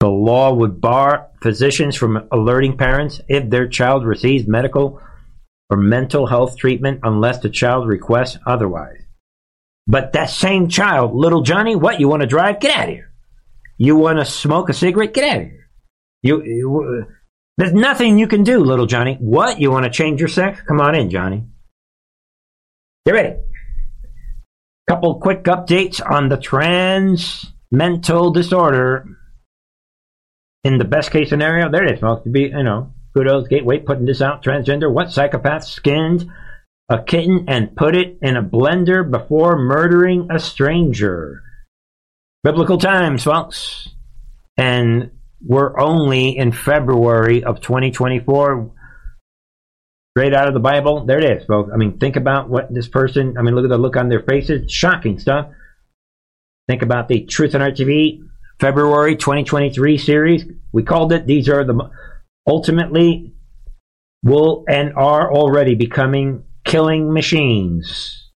the 0.00 0.08
law 0.08 0.52
would 0.52 0.80
bar 0.80 1.28
physicians 1.40 1.96
from 1.96 2.28
alerting 2.32 2.76
parents 2.76 3.20
if 3.28 3.48
their 3.48 3.68
child 3.68 4.04
receives 4.04 4.46
medical 4.46 5.00
or 5.70 5.76
mental 5.76 6.26
health 6.26 6.58
treatment 6.58 7.00
unless 7.02 7.38
the 7.40 7.50
child 7.50 7.86
requests 7.86 8.38
otherwise. 8.46 9.05
But 9.86 10.12
that 10.14 10.30
same 10.30 10.68
child, 10.68 11.14
little 11.14 11.42
Johnny, 11.42 11.76
what, 11.76 12.00
you 12.00 12.08
want 12.08 12.22
to 12.22 12.26
drive? 12.26 12.60
Get 12.60 12.76
out 12.76 12.88
of 12.88 12.94
here. 12.94 13.12
You 13.78 13.96
want 13.96 14.18
to 14.18 14.24
smoke 14.24 14.68
a 14.68 14.72
cigarette? 14.72 15.14
Get 15.14 15.24
out 15.24 15.42
of 15.42 15.42
here. 15.44 15.70
You, 16.22 16.42
you 16.42 17.04
uh, 17.04 17.12
there's 17.56 17.72
nothing 17.72 18.18
you 18.18 18.26
can 18.26 18.42
do, 18.42 18.58
little 18.58 18.86
Johnny. 18.86 19.16
What? 19.20 19.60
You 19.60 19.70
want 19.70 19.84
to 19.84 19.90
change 19.90 20.20
your 20.20 20.28
sex? 20.28 20.60
Come 20.66 20.80
on 20.80 20.94
in, 20.94 21.10
Johnny. 21.10 21.44
Get 23.04 23.12
ready. 23.12 23.36
Couple 24.88 25.20
quick 25.20 25.44
updates 25.44 26.00
on 26.04 26.28
the 26.28 26.36
trans 26.36 27.52
mental 27.70 28.30
disorder. 28.30 29.06
In 30.64 30.78
the 30.78 30.84
best 30.84 31.10
case 31.10 31.28
scenario, 31.28 31.70
there 31.70 31.84
it 31.84 31.94
is, 31.94 32.00
folks. 32.00 32.24
To 32.24 32.30
be, 32.30 32.42
you 32.42 32.62
know, 32.62 32.92
kudos, 33.14 33.48
gateway, 33.48 33.78
putting 33.78 34.06
this 34.06 34.20
out. 34.20 34.42
Transgender, 34.42 34.92
what 34.92 35.12
psychopath 35.12 35.64
skinned 35.64 36.30
a 36.88 37.02
kitten 37.02 37.44
and 37.48 37.74
put 37.76 37.96
it 37.96 38.18
in 38.22 38.36
a 38.36 38.42
blender 38.42 39.08
before 39.08 39.58
murdering 39.58 40.28
a 40.30 40.38
stranger? 40.38 41.42
Biblical 42.44 42.78
times, 42.78 43.24
folks. 43.24 43.88
And 44.56 45.10
we're 45.44 45.78
only 45.78 46.36
in 46.36 46.52
February 46.52 47.44
of 47.44 47.60
2024. 47.60 48.72
Straight 50.16 50.34
out 50.34 50.48
of 50.48 50.54
the 50.54 50.60
Bible. 50.60 51.04
There 51.04 51.18
it 51.18 51.24
is, 51.24 51.46
folks. 51.46 51.70
I 51.72 51.76
mean, 51.76 51.98
think 51.98 52.16
about 52.16 52.48
what 52.48 52.72
this 52.72 52.88
person, 52.88 53.36
I 53.36 53.42
mean, 53.42 53.54
look 53.54 53.64
at 53.64 53.70
the 53.70 53.78
look 53.78 53.96
on 53.96 54.08
their 54.08 54.22
faces. 54.22 54.70
Shocking 54.72 55.18
stuff. 55.18 55.50
Think 56.68 56.82
about 56.82 57.08
the 57.08 57.24
Truth 57.24 57.54
and 57.54 57.62
Art 57.62 57.76
TV 57.76 58.26
February 58.58 59.16
2023 59.16 59.98
series. 59.98 60.44
We 60.72 60.82
called 60.82 61.12
it, 61.12 61.26
these 61.26 61.48
are 61.48 61.64
the 61.64 61.90
ultimately 62.46 63.34
will 64.24 64.64
and 64.68 64.94
are 64.94 65.32
already 65.32 65.74
becoming 65.74 66.44
killing 66.66 67.12
machines. 67.12 68.30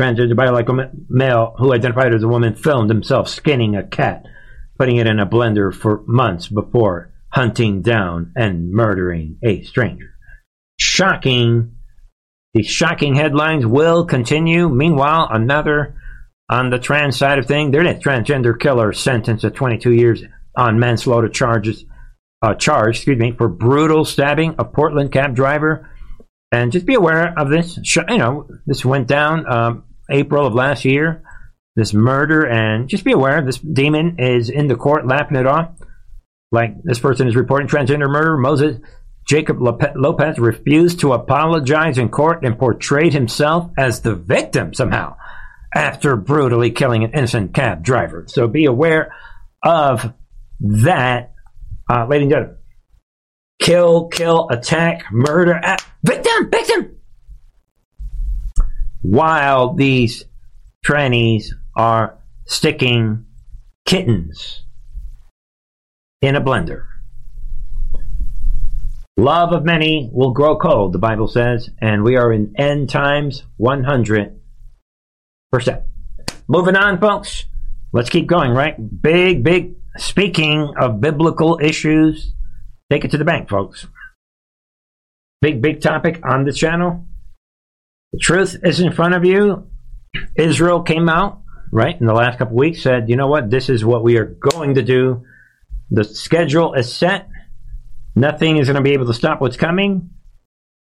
Transgender 0.00 0.36
biological 0.36 0.90
male 1.08 1.56
who 1.58 1.74
identified 1.74 2.14
as 2.14 2.22
a 2.22 2.28
woman 2.28 2.54
filmed 2.54 2.88
himself 2.88 3.28
skinning 3.28 3.74
a 3.74 3.82
cat 3.82 4.24
putting 4.78 4.96
it 4.96 5.06
in 5.06 5.18
a 5.18 5.26
blender 5.26 5.74
for 5.74 6.04
months 6.06 6.46
before 6.46 7.12
hunting 7.30 7.82
down 7.82 8.32
and 8.36 8.70
murdering 8.70 9.36
a 9.42 9.62
stranger. 9.62 10.14
Shocking. 10.78 11.74
These 12.54 12.68
shocking 12.68 13.14
headlines 13.14 13.66
will 13.66 14.06
continue. 14.06 14.68
Meanwhile, 14.68 15.28
another 15.30 15.96
on 16.48 16.70
the 16.70 16.78
trans 16.78 17.18
side 17.18 17.38
of 17.38 17.46
things, 17.46 17.72
there 17.72 17.84
is 17.84 17.96
a 17.96 18.00
transgender 18.00 18.58
killer 18.58 18.92
sentenced 18.92 19.42
to 19.42 19.50
22 19.50 19.92
years 19.92 20.22
on 20.56 20.78
manslaughter 20.78 21.28
charges. 21.28 21.84
Uh, 22.40 22.54
charge, 22.54 22.96
excuse 22.96 23.18
me, 23.18 23.32
for 23.32 23.48
brutal 23.48 24.04
stabbing 24.04 24.54
a 24.58 24.64
Portland 24.64 25.10
cab 25.10 25.34
driver. 25.34 25.90
And 26.50 26.72
just 26.72 26.86
be 26.86 26.94
aware 26.94 27.38
of 27.38 27.50
this. 27.50 27.78
You 27.94 28.18
know, 28.18 28.48
this 28.66 28.84
went 28.84 29.06
down 29.06 29.50
um, 29.50 29.84
April 30.10 30.46
of 30.46 30.54
last 30.54 30.84
year 30.84 31.22
this 31.76 31.94
murder, 31.94 32.44
and 32.44 32.88
just 32.88 33.04
be 33.04 33.12
aware 33.12 33.40
this 33.40 33.58
demon 33.58 34.18
is 34.18 34.50
in 34.50 34.66
the 34.66 34.74
court 34.74 35.06
lapping 35.06 35.36
it 35.36 35.46
off. 35.46 35.70
Like 36.50 36.82
this 36.82 36.98
person 36.98 37.28
is 37.28 37.36
reporting 37.36 37.68
transgender 37.68 38.10
murder. 38.10 38.36
Moses 38.36 38.80
Jacob 39.28 39.60
Lopez 39.60 40.38
refused 40.38 41.00
to 41.00 41.12
apologize 41.12 41.98
in 41.98 42.08
court 42.08 42.44
and 42.44 42.58
portrayed 42.58 43.12
himself 43.12 43.70
as 43.76 44.00
the 44.00 44.14
victim 44.14 44.72
somehow 44.72 45.16
after 45.74 46.16
brutally 46.16 46.70
killing 46.70 47.04
an 47.04 47.12
innocent 47.12 47.52
cab 47.52 47.84
driver. 47.84 48.24
So 48.26 48.48
be 48.48 48.64
aware 48.64 49.14
of 49.62 50.14
that, 50.60 51.34
uh, 51.90 52.06
ladies 52.06 52.24
and 52.24 52.30
gentlemen. 52.30 52.56
Kill, 53.60 54.08
kill, 54.08 54.48
attack, 54.48 55.04
murder, 55.12 55.60
uh, 56.38 56.44
victim, 56.50 56.50
victim. 56.50 56.96
While 59.02 59.74
these 59.74 60.24
trannies 60.84 61.46
are 61.76 62.18
sticking 62.46 63.26
kittens 63.86 64.64
in 66.20 66.36
a 66.36 66.40
blender. 66.40 66.84
Love 69.16 69.52
of 69.52 69.64
many 69.64 70.10
will 70.12 70.32
grow 70.32 70.56
cold, 70.56 70.92
the 70.92 70.98
Bible 70.98 71.26
says, 71.26 71.70
and 71.80 72.04
we 72.04 72.16
are 72.16 72.32
in 72.32 72.54
end 72.56 72.88
times 72.88 73.42
100%. 73.60 74.32
Moving 76.46 76.76
on, 76.76 77.00
folks. 77.00 77.46
Let's 77.92 78.10
keep 78.10 78.26
going, 78.26 78.52
right? 78.52 78.76
Big, 79.02 79.42
big, 79.42 79.74
speaking 79.96 80.72
of 80.78 81.00
biblical 81.00 81.58
issues, 81.60 82.32
take 82.90 83.04
it 83.04 83.10
to 83.10 83.18
the 83.18 83.24
bank, 83.24 83.48
folks. 83.48 83.86
Big, 85.40 85.62
big 85.62 85.80
topic 85.80 86.20
on 86.24 86.44
the 86.44 86.52
channel. 86.52 87.06
The 88.12 88.18
truth 88.18 88.56
is 88.64 88.80
in 88.80 88.92
front 88.92 89.14
of 89.14 89.24
you. 89.24 89.68
Israel 90.36 90.82
came 90.82 91.08
out, 91.08 91.42
right, 91.70 91.98
in 91.98 92.06
the 92.06 92.14
last 92.14 92.38
couple 92.38 92.56
weeks, 92.56 92.82
said, 92.82 93.08
you 93.08 93.16
know 93.16 93.28
what, 93.28 93.50
this 93.50 93.68
is 93.68 93.84
what 93.84 94.02
we 94.02 94.16
are 94.18 94.24
going 94.24 94.74
to 94.74 94.82
do. 94.82 95.24
The 95.90 96.04
schedule 96.04 96.74
is 96.74 96.92
set. 96.92 97.28
Nothing 98.16 98.56
is 98.56 98.66
going 98.66 98.76
to 98.76 98.82
be 98.82 98.94
able 98.94 99.06
to 99.06 99.14
stop 99.14 99.40
what's 99.40 99.56
coming. 99.56 100.10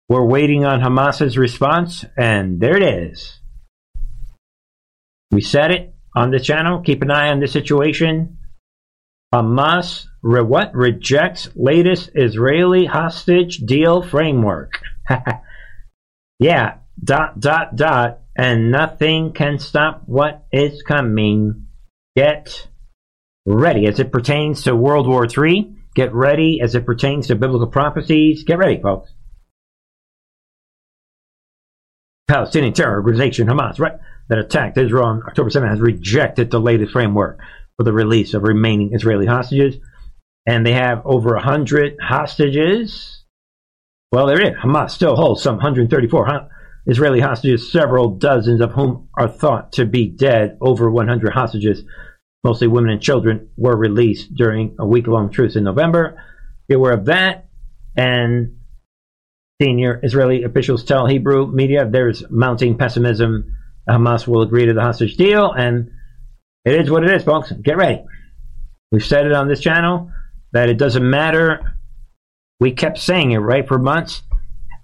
We're 0.08 0.26
waiting 0.26 0.64
on 0.64 0.80
Hamas's 0.80 1.38
response, 1.38 2.06
and 2.18 2.62
there 2.62 2.78
it 2.78 2.84
is. 2.84 3.42
We 5.32 5.42
said 5.42 5.72
it 5.72 5.96
on 6.16 6.32
the 6.32 6.40
channel. 6.40 6.80
Keep 6.82 7.02
an 7.02 7.12
eye 7.12 7.30
on 7.30 7.42
the 7.42 7.48
situation. 7.48 8.37
Hamas 9.34 10.06
what 10.22 10.74
rejects 10.74 11.50
latest 11.56 12.12
Israeli 12.16 12.86
hostage 12.86 13.58
deal 13.58 14.02
framework. 14.02 14.82
yeah, 16.40 16.76
dot 17.02 17.40
dot 17.40 17.76
dot, 17.76 18.20
and 18.36 18.72
nothing 18.72 19.34
can 19.34 19.60
stop 19.60 20.04
what 20.06 20.46
is 20.52 20.82
coming. 20.82 21.68
Get 22.16 22.68
ready 23.46 23.88
as 23.88 24.00
it 24.00 24.12
pertains 24.12 24.64
to 24.64 24.76
World 24.76 25.08
War 25.08 25.26
III. 25.26 25.76
Get 25.96 26.14
ready 26.14 26.60
as 26.62 26.76
it 26.76 26.86
pertains 26.86 27.28
to 27.28 27.36
biblical 27.36 27.68
prophecies. 27.68 28.44
Get 28.44 28.58
ready, 28.58 28.82
folks. 28.82 29.12
Palestinian 32.28 32.74
terror 32.74 32.98
organization 32.98 33.48
Hamas, 33.48 33.80
right, 33.80 33.98
that 34.28 34.38
attacked 34.38 34.78
Israel 34.78 35.06
on 35.06 35.24
October 35.26 35.50
7 35.50 35.70
has 35.70 35.80
rejected 35.80 36.52
the 36.52 36.60
latest 36.60 36.92
framework 36.92 37.40
for 37.78 37.84
the 37.84 37.94
release 37.94 38.34
of 38.34 38.44
remaining 38.44 38.94
Israeli 38.94 39.26
hostages. 39.26 39.76
And 40.46 40.66
they 40.66 40.74
have 40.74 41.06
over 41.06 41.36
100 41.36 41.98
hostages. 42.02 43.24
Well, 44.12 44.28
there 44.28 44.42
is. 44.42 44.58
Hamas 44.58 44.92
still 44.92 45.16
holds 45.16 45.42
some 45.42 45.56
134 45.56 46.50
Israeli 46.86 47.20
hostages, 47.20 47.72
several 47.72 48.12
dozens 48.12 48.62
of 48.62 48.72
whom 48.72 49.10
are 49.14 49.28
thought 49.28 49.74
to 49.74 49.86
be 49.86 50.08
dead. 50.08 50.58
Over 50.62 50.90
100 50.90 51.34
hostages, 51.34 51.84
mostly 52.44 52.68
women 52.68 52.92
and 52.92 53.02
children, 53.02 53.50
were 53.58 53.76
released 53.76 54.34
during 54.34 54.76
a 54.80 54.86
week 54.86 55.08
long 55.08 55.30
truce 55.30 55.58
in 55.58 55.66
November. 55.66 56.24
Be 56.70 56.76
aware 56.76 56.94
of 56.94 57.06
that. 57.06 57.50
And 57.96 58.58
Senior 59.62 60.00
Israeli 60.04 60.44
officials 60.44 60.84
tell 60.84 61.08
Hebrew 61.08 61.48
media 61.48 61.88
there's 61.90 62.24
mounting 62.30 62.78
pessimism. 62.78 63.54
Hamas 63.90 64.28
will 64.28 64.44
agree 64.44 64.68
to 64.68 64.74
the 64.74 64.82
hostage 64.82 65.18
deal, 65.18 65.52
and 65.52 65.92
it 66.68 66.82
is 66.82 66.90
what 66.90 67.04
it 67.04 67.16
is, 67.16 67.24
folks. 67.24 67.52
Get 67.52 67.78
ready. 67.78 68.04
We've 68.92 69.06
said 69.06 69.26
it 69.26 69.34
on 69.34 69.48
this 69.48 69.62
channel 69.62 70.12
that 70.52 70.70
it 70.70 70.78
doesn't 70.78 71.08
matter. 71.08 71.78
We 72.60 72.72
kept 72.72 72.98
saying 72.98 73.32
it, 73.32 73.38
right, 73.38 73.68
for 73.68 73.80
months, 73.80 74.24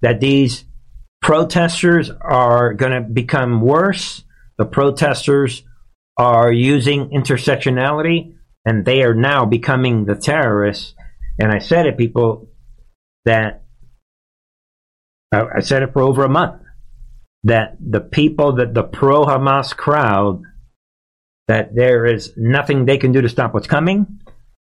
that 0.02 0.20
these 0.20 0.66
protesters 1.22 2.10
are 2.10 2.74
going 2.74 2.92
to 2.92 3.02
become 3.02 3.62
worse. 3.62 4.24
The 4.58 4.66
protesters 4.66 5.64
are 6.18 6.52
using 6.52 7.10
intersectionality, 7.10 8.36
and 8.66 8.86
they 8.86 9.04
are 9.04 9.16
now 9.16 9.46
becoming 9.46 10.06
the 10.06 10.16
terrorists. 10.16 10.94
And 11.40 11.52
I 11.52 11.60
said 11.60 11.86
it, 11.86 11.98
people, 11.98 12.50
that 13.26 13.64
uh, 15.34 15.46
I 15.56 15.62
said 15.62 15.82
it 15.84 15.94
for 15.94 16.02
over 16.02 16.24
a 16.24 16.30
month 16.30 16.62
that 17.44 17.76
the 17.80 18.00
people 18.00 18.54
that 18.56 18.74
the 18.74 18.84
pro 18.84 19.26
Hamas 19.26 19.76
crowd 19.76 20.44
that 21.48 21.76
there 21.76 22.06
is 22.06 22.34
nothing 22.38 22.86
they 22.86 22.98
can 22.98 23.12
do 23.12 23.22
to 23.22 23.30
stop 23.30 23.54
what's 23.54 23.68
coming. 23.68 24.20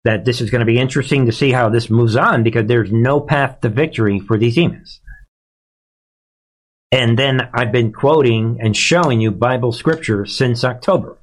That 0.05 0.25
this 0.27 0.43
is 0.43 0.51
going 0.51 0.61
to 0.61 0.67
be 0.67 0.79
interesting 0.79 1.27
to 1.27 1.33
see 1.33 1.51
how 1.51 1.71
this 1.71 1.89
moves 1.89 2.15
on 2.15 2.43
because 2.43 2.67
there's 2.67 2.93
no 2.93 3.21
path 3.21 3.61
to 3.63 3.71
victory 3.71 4.21
for 4.21 4.37
these 4.37 4.55
demons. 4.55 5.01
And 6.93 7.19
then 7.19 7.49
I've 7.53 7.73
been 7.73 7.93
quoting 7.93 8.59
and 8.61 8.77
showing 8.77 9.21
you 9.21 9.31
Bible 9.31 9.73
scripture 9.73 10.27
since 10.27 10.63
October, 10.63 11.19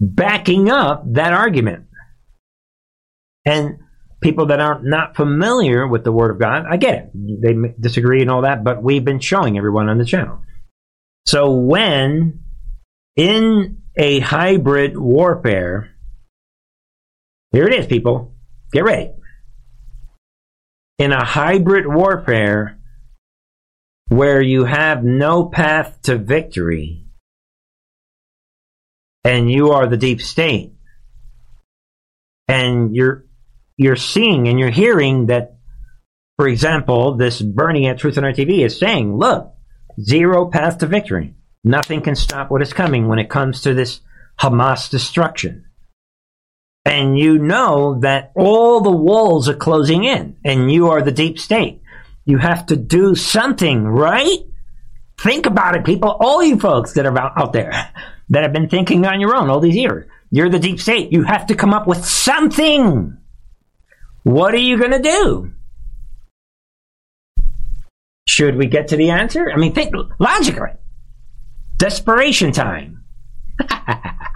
backing 0.00 0.70
up 0.70 1.02
that 1.14 1.32
argument. 1.32 1.86
And 3.44 3.78
people 4.20 4.46
that 4.46 4.60
are 4.60 4.80
not 4.82 5.16
familiar 5.16 5.86
with 5.86 6.04
the 6.04 6.12
Word 6.12 6.30
of 6.30 6.38
God, 6.38 6.66
I 6.68 6.76
get 6.76 6.94
it. 6.94 7.10
They 7.14 7.74
disagree 7.80 8.20
and 8.20 8.30
all 8.30 8.42
that, 8.42 8.62
but 8.62 8.82
we've 8.82 9.04
been 9.04 9.20
showing 9.20 9.56
everyone 9.56 9.88
on 9.88 9.98
the 9.98 10.04
channel. 10.04 10.40
So 11.26 11.50
when 11.50 12.44
in 13.16 13.82
a 13.96 14.20
hybrid 14.20 14.96
warfare, 14.96 15.94
here 17.52 17.66
it 17.66 17.74
is, 17.74 17.86
people. 17.86 18.34
Get 18.72 18.84
ready. 18.84 19.12
In 20.98 21.12
a 21.12 21.24
hybrid 21.24 21.86
warfare 21.86 22.78
where 24.08 24.40
you 24.40 24.64
have 24.64 25.04
no 25.04 25.46
path 25.46 25.98
to 26.02 26.16
victory 26.16 27.06
and 29.24 29.50
you 29.50 29.72
are 29.72 29.86
the 29.86 29.96
deep 29.96 30.20
state 30.20 30.74
and 32.48 32.94
you're 32.94 33.24
you're 33.76 33.96
seeing 33.96 34.48
and 34.48 34.58
you're 34.58 34.70
hearing 34.70 35.26
that, 35.26 35.58
for 36.36 36.48
example, 36.48 37.16
this 37.16 37.42
Bernie 37.42 37.88
at 37.88 37.98
Truth 37.98 38.16
and 38.16 38.26
TV 38.26 38.64
is 38.64 38.78
saying, 38.78 39.16
look, 39.16 39.52
zero 40.00 40.46
path 40.46 40.78
to 40.78 40.86
victory. 40.86 41.34
Nothing 41.66 42.00
can 42.00 42.14
stop 42.14 42.48
what 42.48 42.62
is 42.62 42.72
coming 42.72 43.08
when 43.08 43.18
it 43.18 43.28
comes 43.28 43.62
to 43.62 43.74
this 43.74 44.00
Hamas 44.38 44.88
destruction. 44.88 45.64
And 46.84 47.18
you 47.18 47.38
know 47.38 47.98
that 48.02 48.30
all 48.36 48.80
the 48.80 48.92
walls 48.92 49.48
are 49.48 49.56
closing 49.56 50.04
in, 50.04 50.36
and 50.44 50.70
you 50.70 50.90
are 50.90 51.02
the 51.02 51.10
deep 51.10 51.40
state. 51.40 51.82
You 52.24 52.38
have 52.38 52.66
to 52.66 52.76
do 52.76 53.16
something, 53.16 53.82
right? 53.82 54.38
Think 55.18 55.46
about 55.46 55.74
it, 55.74 55.84
people. 55.84 56.16
All 56.20 56.40
you 56.40 56.56
folks 56.60 56.92
that 56.92 57.04
are 57.04 57.18
out, 57.18 57.52
there 57.52 57.72
that 58.28 58.42
have 58.44 58.52
been 58.52 58.68
thinking 58.68 59.04
on 59.04 59.20
your 59.20 59.34
own 59.34 59.50
all 59.50 59.58
these 59.58 59.74
years. 59.74 60.08
You're 60.30 60.48
the 60.48 60.60
deep 60.60 60.78
state. 60.78 61.12
You 61.12 61.24
have 61.24 61.46
to 61.46 61.56
come 61.56 61.74
up 61.74 61.88
with 61.88 62.06
something. 62.06 63.18
What 64.22 64.54
are 64.54 64.58
you 64.58 64.78
going 64.78 64.92
to 64.92 65.02
do? 65.02 65.52
Should 68.28 68.54
we 68.54 68.66
get 68.66 68.86
to 68.88 68.96
the 68.96 69.10
answer? 69.10 69.50
I 69.52 69.56
mean, 69.56 69.74
think 69.74 69.92
logically. 70.20 70.70
Desperation 71.78 72.52
time. 72.52 73.04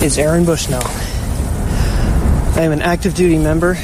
is 0.00 0.18
Aaron 0.18 0.46
Bushnell. 0.46 0.80
I 0.82 2.60
am 2.62 2.72
an 2.72 2.80
active 2.80 3.14
duty 3.14 3.36
member 3.36 3.76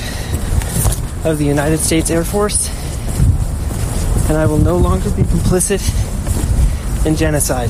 of 1.25 1.37
the 1.37 1.45
United 1.45 1.79
States 1.81 2.11
Air 2.11 2.25
Force, 2.25 2.71
and 4.31 4.39
I 4.39 4.47
will 4.47 4.57
no 4.57 4.79
longer 4.79 5.11
be 5.11 5.23
complicit 5.23 5.81
in 7.05 7.15
genocide. 7.17 7.69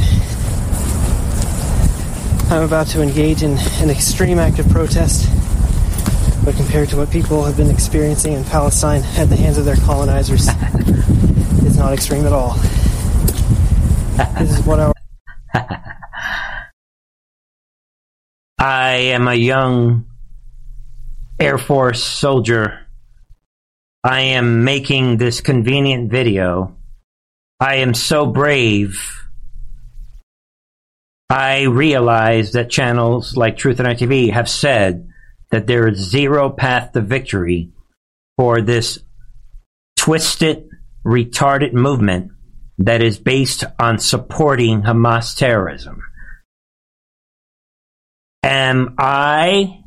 I'm 2.53 2.63
about 2.63 2.87
to 2.89 3.03
engage 3.03 3.43
in 3.43 3.59
an 3.83 3.91
extreme 3.91 4.39
act 4.39 4.61
of 4.61 4.69
protest, 4.69 5.29
but 6.45 6.55
compared 6.55 6.91
to 6.91 6.97
what 6.97 7.11
people 7.11 7.43
have 7.43 7.57
been 7.57 7.71
experiencing 7.71 8.35
in 8.35 8.45
Palestine 8.45 9.03
at 9.17 9.29
the 9.29 9.37
hands 9.37 9.59
of 9.59 9.65
their 9.65 9.77
colonizers, 9.77 10.47
it's 11.67 11.77
not 11.77 11.93
extreme 11.93 12.27
at 12.27 12.33
all. 12.33 12.55
This 14.39 14.59
is 14.59 14.67
what 14.67 14.81
our 14.81 14.93
I 18.59 18.93
am 18.93 19.29
a 19.29 19.35
young 19.35 20.07
Air 21.39 21.59
Force 21.59 22.03
soldier. 22.03 22.87
I 24.03 24.21
am 24.21 24.65
making 24.65 25.17
this 25.17 25.41
convenient 25.41 26.11
video. 26.11 26.77
I 27.59 27.77
am 27.77 27.95
so 27.95 28.27
brave 28.27 28.99
I 31.31 31.63
realize 31.63 32.51
that 32.53 32.71
channels 32.71 33.37
like 33.37 33.57
Truth 33.57 33.79
and 33.79 33.87
Art 33.87 33.99
TV 33.99 34.33
have 34.33 34.49
said 34.49 35.09
that 35.53 35.69
there 35.69 35.87
is 35.87 36.11
zero 36.11 36.51
path 36.51 36.91
to 36.93 37.01
victory 37.01 37.71
for 38.37 38.61
this 38.61 38.99
twisted, 39.97 40.69
retarded 41.05 41.73
movement 41.73 42.33
that 42.79 43.03
is 43.03 43.19
based 43.19 43.65
on 43.79 43.99
supporting 43.99 44.83
Hamas 44.83 45.37
terrorism. 45.37 46.03
Am 48.43 48.95
I 48.99 49.83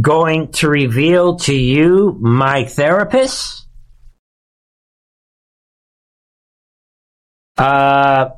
going 0.00 0.52
to 0.52 0.68
reveal 0.68 1.36
to 1.36 1.54
you 1.54 2.16
my 2.20 2.64
therapist? 2.64 3.66
Uh, 7.58 8.30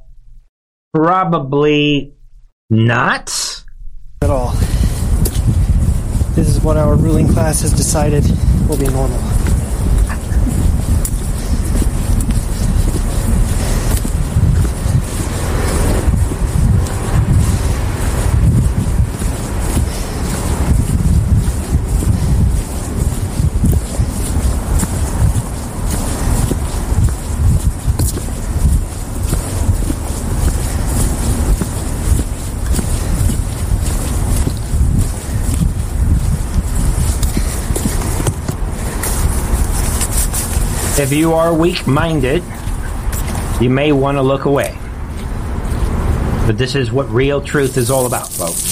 probably 0.93 2.15
not. 2.69 3.65
At 4.23 4.31
all. 4.31 4.51
This 6.35 6.49
is 6.49 6.61
what 6.61 6.77
our 6.77 6.97
ruling 6.97 7.29
class 7.29 7.61
has 7.61 7.73
decided 7.73 8.25
will 8.69 8.79
be 8.79 8.89
normal. 8.89 9.32
If 41.03 41.13
you 41.13 41.33
are 41.33 41.53
weak 41.53 41.85
minded, 41.85 42.45
you 43.61 43.69
may 43.69 43.91
want 43.91 44.19
to 44.19 44.23
look 44.23 44.45
away. 44.45 44.79
But 46.47 46.57
this 46.57 46.77
is 46.77 46.93
what 46.93 47.11
real 47.11 47.41
truth 47.41 47.77
is 47.77 47.91
all 47.91 48.07
about, 48.07 48.29
folks. 48.29 48.72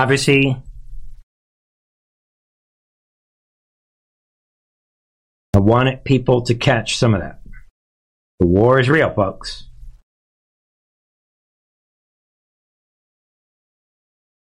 Obviously, 0.00 0.56
I 5.54 5.58
wanted 5.58 6.04
people 6.04 6.40
to 6.44 6.54
catch 6.54 6.96
some 6.96 7.12
of 7.12 7.20
that. 7.20 7.42
The 8.38 8.46
war 8.46 8.80
is 8.80 8.88
real, 8.88 9.12
folks. 9.12 9.68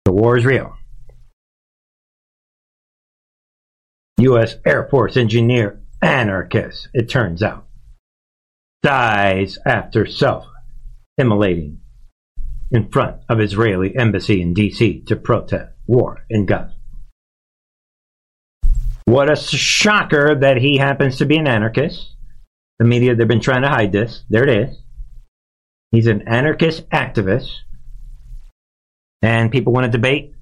The 0.06 0.12
war 0.12 0.36
is 0.36 0.44
real. 0.44 0.74
U.S. 4.18 4.56
Air 4.66 4.88
Force 4.90 5.16
engineer 5.16 5.80
anarchist, 6.02 6.88
it 6.92 7.08
turns 7.08 7.44
out, 7.44 7.68
dies 8.82 9.56
after 9.64 10.04
self 10.04 10.46
immolating 11.16 11.78
in 12.70 12.90
front 12.90 13.20
of 13.28 13.40
Israeli 13.40 13.96
embassy 13.96 14.40
in 14.42 14.54
D.C. 14.54 15.00
to 15.06 15.16
protest 15.16 15.72
war 15.86 16.24
in 16.30 16.46
Gaza. 16.46 16.74
What 19.04 19.30
a 19.30 19.36
shocker 19.36 20.34
that 20.34 20.56
he 20.56 20.78
happens 20.78 21.18
to 21.18 21.26
be 21.26 21.36
an 21.36 21.46
anarchist. 21.46 22.14
The 22.78 22.84
media, 22.84 23.14
they've 23.14 23.28
been 23.28 23.40
trying 23.40 23.62
to 23.62 23.68
hide 23.68 23.92
this. 23.92 24.24
There 24.30 24.48
it 24.48 24.68
is. 24.68 24.76
He's 25.90 26.06
an 26.06 26.26
anarchist 26.26 26.88
activist. 26.90 27.50
And 29.22 29.52
people 29.52 29.72
want 29.72 29.84
to 29.84 29.90
debate. 29.90 30.34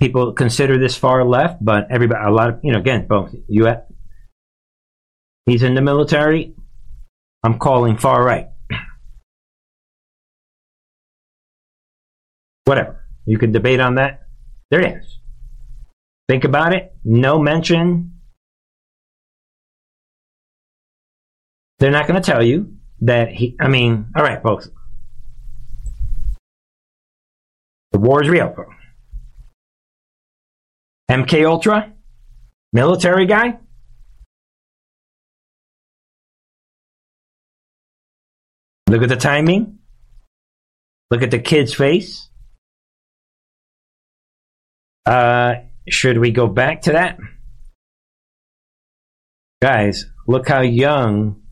People 0.00 0.32
consider 0.32 0.78
this 0.78 0.96
far 0.96 1.24
left, 1.24 1.64
but 1.64 1.88
everybody, 1.90 2.24
a 2.24 2.30
lot 2.30 2.48
of, 2.48 2.60
you 2.62 2.72
know, 2.72 2.78
again, 2.78 3.06
you 3.48 3.66
have, 3.66 3.84
he's 5.46 5.62
in 5.62 5.74
the 5.74 5.80
military. 5.80 6.54
I'm 7.42 7.58
calling 7.58 7.98
far 7.98 8.22
right. 8.24 8.48
Whatever. 12.64 13.04
You 13.26 13.38
can 13.38 13.52
debate 13.52 13.80
on 13.80 13.96
that. 13.96 14.26
There 14.70 14.80
it 14.80 14.96
is. 14.96 15.18
Think 16.28 16.44
about 16.44 16.72
it. 16.74 16.94
No 17.04 17.38
mention. 17.38 18.20
They're 21.78 21.90
not 21.90 22.06
going 22.06 22.20
to 22.20 22.26
tell 22.26 22.42
you 22.42 22.76
that 23.02 23.30
he, 23.30 23.56
I 23.60 23.68
mean, 23.68 24.06
all 24.16 24.22
right, 24.22 24.42
folks. 24.42 24.70
The 27.92 27.98
war 27.98 28.22
is 28.22 28.28
real. 28.28 28.54
MK 31.10 31.46
Ultra, 31.46 31.92
military 32.72 33.26
guy. 33.26 33.58
Look 38.88 39.02
at 39.02 39.08
the 39.08 39.16
timing. 39.16 39.78
Look 41.10 41.22
at 41.22 41.30
the 41.30 41.38
kid's 41.38 41.74
face. 41.74 42.28
Uh, 45.06 45.54
should 45.88 46.18
we 46.18 46.30
go 46.30 46.46
back 46.46 46.82
to 46.82 46.92
that? 46.92 47.18
Guys, 49.60 50.06
look 50.26 50.48
how 50.48 50.60
young 50.60 51.42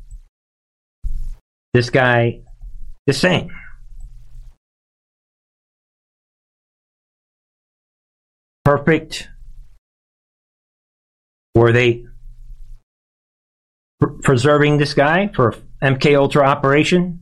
this 1.74 1.90
guy 1.90 2.40
is 3.06 3.18
saying. 3.18 3.50
Perfect. 8.64 9.28
Were 11.54 11.72
they 11.72 12.04
pr- 14.00 14.18
preserving 14.22 14.78
this 14.78 14.94
guy 14.94 15.30
for 15.34 15.54
MK 15.82 16.16
Ultra 16.16 16.46
operation? 16.46 17.20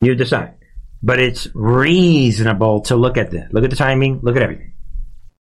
You 0.00 0.14
decide. 0.14 0.54
But 1.04 1.18
it's 1.18 1.48
reasonable 1.54 2.80
to 2.82 2.96
look 2.96 3.18
at 3.18 3.30
this. 3.30 3.46
Look 3.52 3.64
at 3.64 3.68
the 3.68 3.76
timing. 3.76 4.20
Look 4.22 4.36
at 4.36 4.42
everything. 4.42 4.72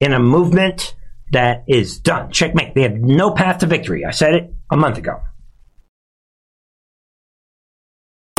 In 0.02 0.12
a 0.12 0.20
movement 0.20 0.94
that 1.32 1.64
is 1.68 2.00
done. 2.00 2.32
Checkmate. 2.32 2.76
They 2.76 2.82
have 2.82 2.96
no 2.96 3.32
path 3.32 3.60
to 3.60 3.66
victory. 3.66 4.04
I 4.04 4.12
said 4.12 4.34
it 4.34 4.54
a 4.70 4.76
month 4.76 4.98
ago. 4.98 5.22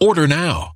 Order 0.00 0.26
now. 0.26 0.75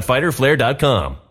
www.fighterflare.com. 0.01 1.30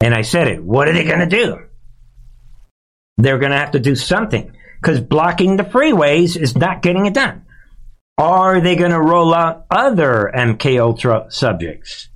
And 0.00 0.14
I 0.14 0.22
said 0.22 0.48
it. 0.48 0.62
What 0.62 0.88
are 0.88 0.92
they 0.92 1.04
going 1.04 1.20
to 1.20 1.26
do? 1.26 1.58
They're 3.16 3.38
going 3.38 3.50
to 3.50 3.58
have 3.58 3.72
to 3.72 3.80
do 3.80 3.96
something 3.96 4.52
because 4.80 5.00
blocking 5.00 5.56
the 5.56 5.64
freeways 5.64 6.36
is 6.36 6.56
not 6.56 6.82
getting 6.82 7.06
it 7.06 7.14
done. 7.14 7.44
Are 8.16 8.60
they 8.60 8.76
going 8.76 8.92
to 8.92 9.00
roll 9.00 9.34
out 9.34 9.66
other 9.70 10.30
MK 10.34 10.80
Ultra 10.80 11.26
subjects? 11.30 12.08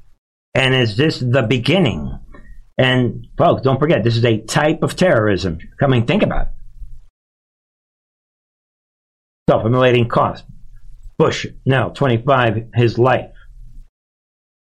And 0.55 0.75
is 0.75 0.97
this 0.97 1.19
the 1.19 1.43
beginning? 1.43 2.19
And 2.79 3.29
folks, 3.37 3.63
don't 3.63 3.79
forget, 3.79 4.03
this 4.03 4.17
is 4.17 4.25
a 4.25 4.39
type 4.39 4.83
of 4.83 4.97
terrorism. 4.97 5.59
Come 5.79 5.93
and 5.93 6.07
think 6.07 6.23
about 6.23 6.49
it. 6.49 6.53
Self-immolating 9.51 10.09
cost. 10.09 10.45
Bush, 11.23 11.47
now 11.65 11.89
25, 11.89 12.71
his 12.75 12.99
life. 12.99 13.31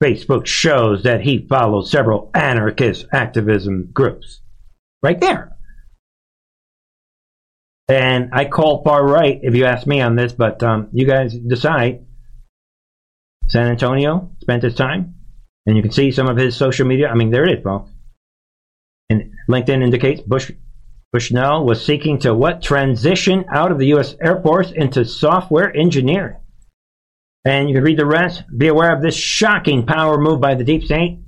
Facebook 0.04 0.46
shows 0.46 1.02
that 1.02 1.22
he 1.22 1.48
follows 1.48 1.90
several 1.90 2.30
anarchist 2.36 3.08
activism 3.12 3.90
groups. 3.92 4.42
Right 5.02 5.20
there. 5.20 5.58
And 7.88 8.30
I 8.32 8.46
call 8.46 8.84
far 8.84 9.04
right, 9.04 9.40
if 9.42 9.56
you 9.56 9.66
ask 9.66 9.88
me 9.88 10.02
on 10.02 10.16
this, 10.16 10.34
but 10.34 10.62
um, 10.62 10.90
you 10.92 11.08
guys 11.08 11.34
decide. 11.34 12.06
San 13.48 13.66
Antonio 13.66 14.30
spent 14.40 14.62
his 14.62 14.76
time, 14.76 15.16
and 15.66 15.76
you 15.76 15.82
can 15.82 15.92
see 15.92 16.12
some 16.12 16.28
of 16.28 16.38
his 16.38 16.56
social 16.56 16.86
media. 16.86 17.08
I 17.08 17.16
mean, 17.16 17.32
there 17.32 17.50
it 17.50 17.58
is, 17.58 17.64
folks. 17.64 17.90
And 19.10 19.34
LinkedIn 19.50 19.84
indicates 19.84 20.22
Bush 20.22 20.52
Bushnell 21.12 21.66
was 21.66 21.84
seeking 21.84 22.20
to 22.20 22.36
what 22.36 22.62
transition 22.62 23.46
out 23.52 23.72
of 23.72 23.80
the 23.80 23.88
U.S. 23.88 24.16
Air 24.22 24.40
Force 24.44 24.72
into 24.72 25.06
software 25.06 25.76
engineering. 25.76 26.38
And 27.44 27.70
you 27.70 27.76
can 27.76 27.84
read 27.84 27.98
the 27.98 28.06
rest. 28.06 28.44
Be 28.56 28.68
aware 28.68 28.96
of 28.96 29.02
this 29.02 29.16
shocking 29.16 29.86
power 29.86 30.20
move 30.20 30.40
by 30.40 30.56
the 30.56 30.64
deep 30.64 30.84
state. 30.84 31.20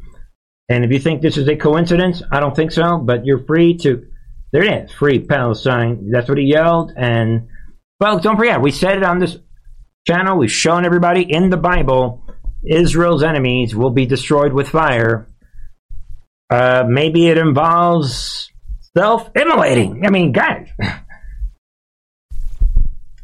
And 0.70 0.84
if 0.84 0.92
you 0.92 1.00
think 1.00 1.22
this 1.22 1.38
is 1.38 1.48
a 1.48 1.56
coincidence, 1.56 2.22
I 2.32 2.40
don't 2.40 2.56
think 2.56 2.72
so, 2.72 2.98
but 2.98 3.26
you're 3.26 3.46
free 3.46 3.78
to. 3.80 4.06
There 4.52 4.64
it 4.64 4.86
is, 4.86 4.92
free 4.92 5.20
Palestine. 5.20 6.12
That's 6.12 6.30
what 6.30 6.38
he 6.38 6.46
yelled. 6.46 6.92
And, 6.96 7.48
folks, 8.00 8.24
don't 8.24 8.38
forget, 8.38 8.62
we 8.62 8.72
said 8.72 8.98
it 8.98 9.04
on 9.04 9.18
this 9.18 9.38
channel. 10.08 10.38
We've 10.38 10.52
shown 10.52 10.86
everybody 10.86 11.24
in 11.24 11.50
the 11.50 11.58
Bible 11.58 12.24
Israel's 12.64 13.24
enemies 13.24 13.76
will 13.76 13.90
be 13.90 14.06
destroyed 14.06 14.54
with 14.54 14.70
fire. 14.70 15.28
Uh, 16.50 16.86
maybe 16.88 17.28
it 17.28 17.38
involves 17.38 18.52
self 18.96 19.30
immolating. 19.36 20.06
I 20.06 20.10
mean, 20.10 20.32
guys. 20.32 20.70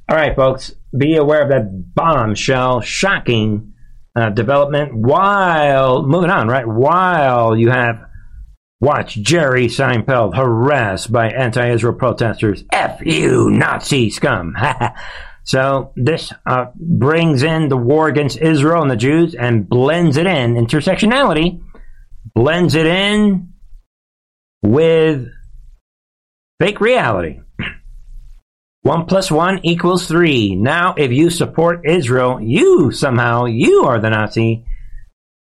All 0.10 0.16
right, 0.16 0.36
folks, 0.36 0.74
be 0.97 1.18
aware 1.18 1.43
of 1.43 1.49
that 1.49 1.93
bombshell, 1.93 2.82
shocking 2.82 3.74
uh, 4.16 4.32
development. 4.32 4.95
While 4.95 6.01
moving 6.01 6.32
on, 6.32 6.47
right? 6.47 6.68
While 6.68 7.55
you 7.55 7.70
have 7.70 8.01
watch 8.82 9.16
Jerry 9.16 9.68
Seinfeld 9.68 10.36
harassed 10.36 11.12
by 11.12 11.30
anti-Israel 11.30 11.93
protesters. 11.93 12.64
F 12.74 13.01
you, 13.05 13.51
Nazi 13.51 14.10
scum. 14.10 14.55
so 15.43 15.93
this 15.95 16.34
uh, 16.43 16.66
brings 16.76 17.43
in 17.43 17.70
the 17.70 17.78
war 17.78 18.07
against 18.07 18.39
Israel 18.39 18.82
and 18.82 18.89
the 18.89 18.95
Jews 18.95 19.36
and 19.36 19.70
blends 19.70 20.18
it 20.18 20.26
in 20.26 20.55
intersectionality, 20.55 21.62
blends 22.34 22.74
it 22.74 22.88
in 22.88 23.53
with 24.64 25.28
fake 26.60 26.82
reality. 26.82 27.41
One 28.89 29.05
plus 29.05 29.29
one 29.29 29.59
equals 29.61 30.07
three. 30.07 30.55
Now, 30.55 30.95
if 30.97 31.11
you 31.11 31.29
support 31.29 31.87
Israel, 31.87 32.41
you 32.41 32.91
somehow, 32.91 33.45
you 33.45 33.83
are 33.83 33.99
the 33.99 34.09
Nazi. 34.09 34.65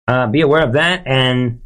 Uh, 0.09 0.27
be 0.27 0.41
aware 0.41 0.61
of 0.61 0.73
that. 0.73 1.03
And 1.07 1.61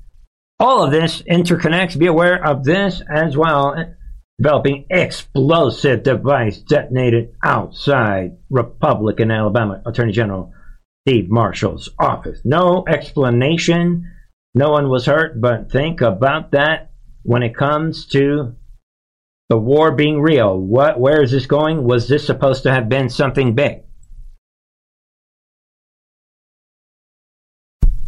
all 0.59 0.83
of 0.83 0.91
this 0.91 1.23
interconnects. 1.23 1.97
Be 1.97 2.05
aware 2.05 2.45
of 2.45 2.63
this 2.63 3.01
as 3.09 3.35
well. 3.35 3.73
Developing 4.37 4.85
explosive 4.91 6.03
device 6.03 6.59
detonated 6.59 7.33
outside 7.43 8.37
Republican 8.51 9.31
Alabama 9.31 9.81
Attorney 9.83 10.11
General 10.11 10.53
Steve 11.07 11.27
Marshall's 11.27 11.89
office. 11.97 12.39
No 12.45 12.83
explanation. 12.87 14.11
No 14.53 14.69
one 14.69 14.89
was 14.89 15.07
hurt, 15.07 15.41
but 15.41 15.71
think 15.71 16.01
about 16.01 16.51
that 16.51 16.91
when 17.23 17.41
it 17.41 17.55
comes 17.55 18.05
to 18.09 18.57
the 19.53 19.59
war 19.59 19.91
being 19.91 20.19
real. 20.19 20.57
What? 20.57 20.99
Where 20.99 21.21
is 21.21 21.29
this 21.29 21.45
going? 21.45 21.83
Was 21.83 22.07
this 22.07 22.25
supposed 22.25 22.63
to 22.63 22.73
have 22.73 22.89
been 22.89 23.07
something 23.07 23.53
big? 23.53 23.83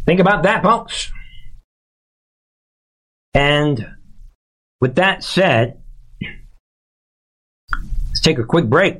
Think 0.07 0.19
about 0.19 0.41
that, 0.41 0.63
folks. 0.63 1.11
And 3.35 3.85
with 4.81 4.95
that 4.95 5.23
said, 5.23 5.83
let's 8.07 8.21
take 8.23 8.39
a 8.39 8.43
quick 8.43 8.65
break. 8.65 8.97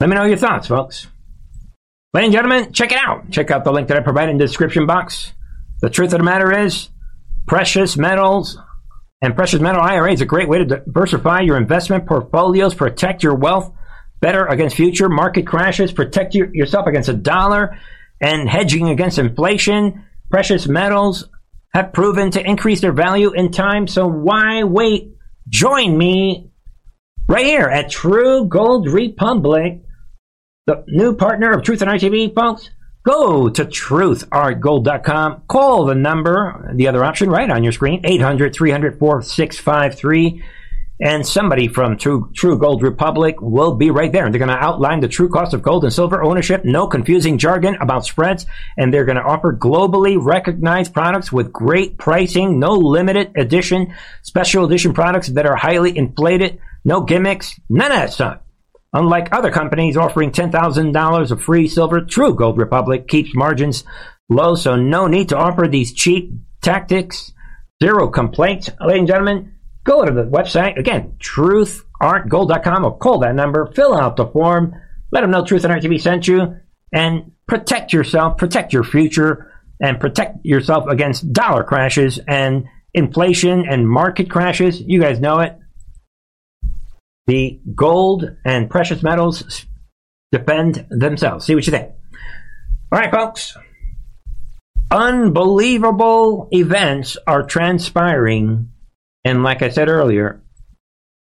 Let 0.00 0.10
me 0.10 0.16
know 0.16 0.24
your 0.24 0.38
thoughts, 0.38 0.66
folks. 0.66 1.06
Ladies 2.12 2.26
and 2.26 2.32
gentlemen, 2.32 2.72
check 2.72 2.90
it 2.90 2.98
out. 2.98 3.30
Check 3.30 3.52
out 3.52 3.62
the 3.62 3.70
link 3.70 3.86
that 3.86 3.96
I 3.96 4.00
provided 4.00 4.32
in 4.32 4.38
the 4.38 4.46
description 4.46 4.86
box. 4.86 5.34
The 5.82 5.88
truth 5.88 6.12
of 6.12 6.18
the 6.18 6.24
matter 6.24 6.52
is, 6.52 6.88
precious 7.46 7.96
metals 7.96 8.58
And 9.20 9.34
precious 9.34 9.60
metal 9.60 9.80
IRA 9.80 10.12
is 10.12 10.20
a 10.20 10.26
great 10.26 10.48
way 10.48 10.58
to 10.58 10.64
diversify 10.64 11.40
your 11.40 11.56
investment 11.56 12.06
portfolios, 12.06 12.74
protect 12.74 13.22
your 13.22 13.34
wealth 13.34 13.72
better 14.20 14.46
against 14.46 14.76
future 14.76 15.08
market 15.08 15.46
crashes, 15.46 15.92
protect 15.92 16.34
your, 16.34 16.54
yourself 16.54 16.86
against 16.86 17.08
a 17.08 17.14
dollar, 17.14 17.78
and 18.20 18.48
hedging 18.48 18.88
against 18.88 19.18
inflation. 19.18 20.04
Precious 20.30 20.66
metals 20.68 21.28
have 21.72 21.92
proven 21.92 22.30
to 22.32 22.44
increase 22.44 22.80
their 22.80 22.92
value 22.92 23.32
in 23.32 23.50
time, 23.50 23.86
so 23.86 24.06
why 24.06 24.64
wait? 24.64 25.14
Join 25.48 25.96
me 25.96 26.50
right 27.28 27.46
here 27.46 27.68
at 27.68 27.90
True 27.90 28.46
Gold 28.46 28.88
Republic, 28.88 29.82
the 30.66 30.84
new 30.88 31.16
partner 31.16 31.52
of 31.52 31.62
Truth 31.62 31.80
and 31.80 31.90
Art 31.90 32.00
TV, 32.00 32.34
folks. 32.34 32.70
Go 33.08 33.48
to 33.48 33.64
truthartgold.com. 33.64 35.42
Call 35.48 35.86
the 35.86 35.94
number, 35.94 36.70
the 36.74 36.88
other 36.88 37.02
option 37.02 37.30
right 37.30 37.50
on 37.50 37.62
your 37.62 37.72
screen, 37.72 38.02
800 38.04 38.52
300 38.54 38.98
4653 38.98 40.44
and 41.00 41.26
somebody 41.26 41.68
from 41.68 41.96
True, 41.96 42.30
True 42.34 42.58
Gold 42.58 42.82
Republic 42.82 43.40
will 43.40 43.74
be 43.74 43.90
right 43.90 44.12
there. 44.12 44.26
And 44.26 44.34
they're 44.34 44.38
going 44.38 44.50
to 44.50 44.62
outline 44.62 45.00
the 45.00 45.08
true 45.08 45.30
cost 45.30 45.54
of 45.54 45.62
gold 45.62 45.84
and 45.84 45.92
silver 45.92 46.22
ownership, 46.22 46.66
no 46.66 46.86
confusing 46.86 47.38
jargon 47.38 47.76
about 47.80 48.04
spreads, 48.04 48.44
and 48.76 48.92
they're 48.92 49.06
going 49.06 49.16
to 49.16 49.22
offer 49.22 49.54
globally 49.54 50.18
recognized 50.20 50.92
products 50.92 51.32
with 51.32 51.50
great 51.50 51.96
pricing, 51.96 52.58
no 52.58 52.72
limited 52.72 53.30
edition, 53.36 53.94
special 54.22 54.66
edition 54.66 54.92
products 54.92 55.28
that 55.28 55.46
are 55.46 55.56
highly 55.56 55.96
inflated, 55.96 56.58
no 56.84 57.00
gimmicks, 57.00 57.58
none 57.70 57.90
of 57.90 57.96
that 57.96 58.12
stuff. 58.12 58.40
Unlike 58.92 59.32
other 59.32 59.50
companies 59.50 59.96
offering 59.96 60.30
$10,000 60.30 61.30
of 61.30 61.42
free 61.42 61.68
silver, 61.68 62.00
True 62.00 62.34
Gold 62.34 62.58
Republic 62.58 63.06
keeps 63.06 63.34
margins 63.34 63.84
low, 64.28 64.54
so 64.54 64.76
no 64.76 65.06
need 65.06 65.28
to 65.28 65.36
offer 65.36 65.68
these 65.68 65.92
cheap 65.92 66.32
tactics. 66.62 67.32
Zero 67.82 68.08
complaints, 68.08 68.70
ladies 68.80 69.00
and 69.00 69.08
gentlemen 69.08 69.52
go 69.88 70.04
to 70.04 70.12
the 70.12 70.24
website 70.24 70.78
again, 70.78 71.16
truthartgold.com, 71.18 72.84
or 72.84 72.98
call 72.98 73.20
that 73.20 73.34
number, 73.34 73.72
fill 73.74 73.96
out 73.96 74.16
the 74.16 74.26
form, 74.26 74.74
let 75.10 75.22
them 75.22 75.30
know 75.30 75.44
Truth 75.44 75.64
and 75.64 75.72
Art 75.72 75.82
TV 75.82 75.98
sent 75.98 76.28
you, 76.28 76.56
and 76.92 77.32
protect 77.46 77.94
yourself, 77.94 78.36
protect 78.36 78.74
your 78.74 78.84
future, 78.84 79.50
and 79.80 79.98
protect 79.98 80.44
yourself 80.44 80.86
against 80.88 81.32
dollar 81.32 81.64
crashes 81.64 82.20
and 82.28 82.66
inflation 82.92 83.64
and 83.66 83.88
market 83.88 84.30
crashes. 84.30 84.78
You 84.80 85.00
guys 85.00 85.20
know 85.20 85.40
it. 85.40 85.57
The 87.28 87.60
gold 87.74 88.36
and 88.44 88.68
precious 88.68 89.02
metals 89.02 89.66
defend 90.32 90.86
themselves. 90.90 91.46
See 91.46 91.54
what 91.54 91.66
you 91.66 91.70
think. 91.70 91.92
All 92.90 92.98
right, 92.98 93.12
folks. 93.12 93.56
Unbelievable 94.90 96.48
events 96.50 97.16
are 97.26 97.44
transpiring 97.44 98.70
and 99.28 99.42
like 99.42 99.60
I 99.60 99.68
said 99.68 99.90
earlier, 99.90 100.42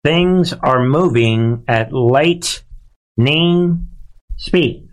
things 0.04 0.51
are 0.51 0.84
moving 0.84 1.64
at 1.70 1.93
lightning 1.93 3.88
speed. 4.36 4.89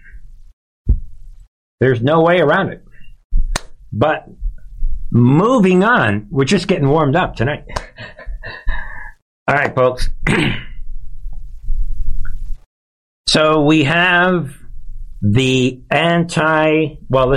There's 1.80 2.00
no 2.00 2.20
way 2.22 2.38
around 2.38 2.68
it. 2.68 2.84
But 3.92 4.28
moving 5.10 5.82
on, 5.82 6.28
we're 6.30 6.44
just 6.44 6.68
getting 6.68 6.88
warmed 6.88 7.16
up 7.16 7.34
tonight. 7.34 7.64
All 9.48 9.56
right, 9.56 9.74
folks. 9.74 10.08
so 13.30 13.62
we 13.62 13.84
have 13.84 14.56
the 15.22 15.84
anti, 15.88 16.96
well, 17.08 17.30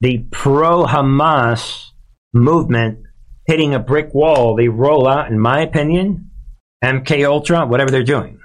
the 0.00 0.18
pro 0.32 0.84
Hamas 0.84 1.90
movement 2.34 3.04
hitting 3.46 3.72
a 3.72 3.78
brick 3.78 4.12
wall, 4.12 4.56
they 4.56 4.66
roll 4.66 5.06
out, 5.06 5.30
in 5.30 5.38
my 5.38 5.60
opinion, 5.60 6.32
MK 6.82 7.24
Ultra, 7.24 7.66
whatever 7.66 7.92
they're 7.92 8.02
doing. 8.02 8.40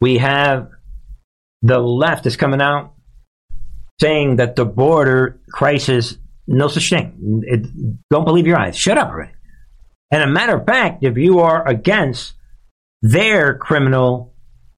We 0.00 0.18
have 0.18 0.70
the 1.60 1.80
left 1.80 2.26
is 2.26 2.36
coming 2.36 2.60
out 2.62 2.94
saying 4.00 4.36
that 4.36 4.54
the 4.54 4.64
border 4.64 5.40
crisis, 5.50 6.18
no 6.46 6.68
such 6.68 6.88
thing. 6.88 7.42
It, 7.44 7.66
don't 8.10 8.26
believe 8.26 8.46
your 8.46 8.60
eyes. 8.60 8.76
Shut 8.76 8.96
up 8.96 9.08
already. 9.08 9.32
And 10.12 10.22
a 10.22 10.28
matter 10.28 10.56
of 10.56 10.66
fact, 10.66 11.02
if 11.02 11.18
you 11.18 11.40
are 11.40 11.66
against 11.66 12.34
their 13.02 13.58
criminal 13.58 14.35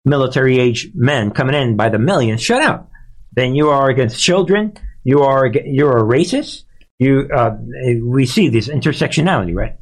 military 0.08 0.58
age 0.58 0.90
men 0.94 1.30
coming 1.30 1.54
in 1.54 1.76
by 1.76 1.88
the 1.88 1.98
millions, 1.98 2.42
shut 2.42 2.62
up. 2.62 2.90
Then 3.32 3.54
you 3.54 3.68
are 3.68 3.88
against 3.88 4.20
children. 4.20 4.72
You 5.04 5.20
are 5.20 5.46
you're 5.46 5.98
a 5.98 6.02
racist 6.02 6.64
you 6.98 7.28
uh, 7.34 7.56
we 8.02 8.26
see 8.26 8.48
this 8.48 8.68
intersectionality, 8.68 9.54
right? 9.54 9.76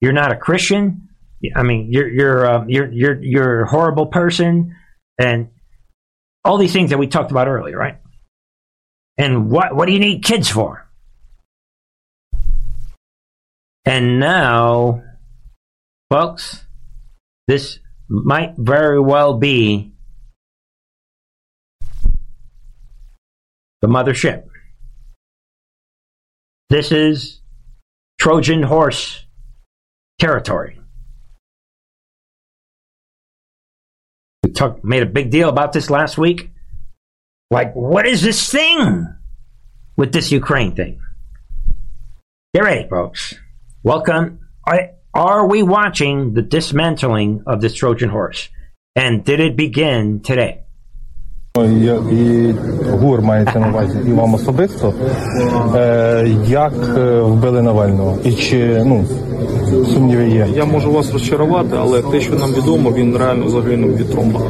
You're 0.00 0.12
not 0.12 0.32
a 0.32 0.36
Christian. 0.36 1.08
I 1.54 1.62
mean, 1.62 1.88
you're 1.90 2.08
you're 2.08 2.46
uh, 2.46 2.64
you're 2.66 2.90
you're 2.90 3.22
you're 3.22 3.62
a 3.62 3.68
horrible 3.68 4.06
person, 4.06 4.74
and 5.18 5.50
all 6.44 6.56
these 6.56 6.72
things 6.72 6.90
that 6.90 6.98
we 6.98 7.06
talked 7.06 7.30
about 7.30 7.48
earlier, 7.48 7.76
right? 7.76 7.98
And 9.18 9.50
what 9.50 9.76
what 9.76 9.86
do 9.86 9.92
you 9.92 10.00
need 10.00 10.24
kids 10.24 10.48
for? 10.48 10.88
And 13.84 14.18
now, 14.18 15.02
folks, 16.10 16.64
this 17.46 17.78
might 18.22 18.54
very 18.56 19.00
well 19.00 19.34
be 19.34 19.92
the 23.82 23.88
mothership. 23.88 24.44
This 26.70 26.92
is 26.92 27.40
Trojan 28.20 28.62
horse 28.62 29.24
territory. 30.18 30.80
We 34.42 34.52
talk, 34.52 34.84
made 34.84 35.02
a 35.02 35.06
big 35.06 35.30
deal 35.30 35.48
about 35.48 35.72
this 35.72 35.90
last 35.90 36.16
week. 36.16 36.50
Like, 37.50 37.74
what 37.74 38.06
is 38.06 38.22
this 38.22 38.50
thing 38.50 39.06
with 39.96 40.12
this 40.12 40.32
Ukraine 40.32 40.74
thing? 40.74 41.00
Get 42.54 42.62
ready, 42.62 42.88
folks. 42.88 43.34
Welcome. 43.82 44.40
Are 45.14 45.46
we 45.46 45.62
watching 45.62 46.34
the 46.34 46.42
dismantling 46.42 47.42
of 47.46 47.60
this 47.60 47.74
Trojan 47.74 48.10
horse? 48.10 48.48
And 48.96 49.24
did 49.24 49.40
it 49.40 49.56
begin 49.56 50.20
today? 50.20 50.60
І 52.12 52.54
ГУР 52.90 53.22
мається 53.22 53.58
на 53.58 53.68
увазі 53.68 53.98
і 54.08 54.12
вам 54.12 54.34
особисто, 54.34 54.94
як 56.46 56.72
вбили 57.22 57.62
Навального? 57.62 58.18
І 58.24 58.32
чи 58.32 58.82
ну 58.84 59.04
сумніви 59.94 60.28
є? 60.28 60.48
Я 60.56 60.64
можу 60.64 60.92
вас 60.92 61.12
розчарувати, 61.12 61.76
але 61.78 62.02
те, 62.02 62.20
що 62.20 62.34
нам 62.34 62.52
відомо, 62.52 62.92
він 62.92 63.16
реально 63.16 63.48
загинув 63.48 63.96
від 63.96 64.10
тромба. 64.10 64.40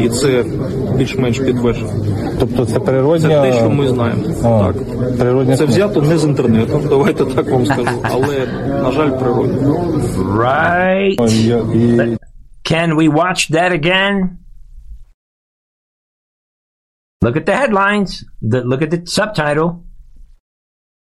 І 0.00 0.08
це 0.08 0.44
більш-менш 0.96 1.38
підтверджено. 1.38 1.92
Тобто 2.40 2.66
це 2.66 2.80
природня... 2.80 3.28
Це 3.28 3.42
те, 3.42 3.58
що 3.58 3.70
ми 3.70 3.88
знаємо. 3.88 4.22
А, 4.44 4.72
так. 4.72 4.76
Природня... 5.18 5.56
Це 5.56 5.64
взято 5.64 6.02
не 6.02 6.18
з 6.18 6.24
інтернету, 6.24 6.80
давайте 6.88 7.24
так 7.24 7.50
вам 7.50 7.66
скажу, 7.66 8.02
але, 8.02 8.46
на 8.66 8.92
жаль, 8.92 9.10
природня. 9.10 9.68
Right. 10.18 11.16
Can 12.64 12.96
we 12.96 13.08
watch 13.08 13.50
that 13.50 13.72
again? 13.72 14.38
Look 17.22 17.36
at 17.36 17.46
the 17.46 17.56
headlines. 17.56 18.24
The, 18.40 18.62
look 18.64 18.82
at 18.82 18.90
the 18.90 19.06
subtitle. 19.06 19.84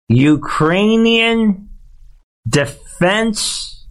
Ukrainian 0.09 1.67
Defense 2.47 3.85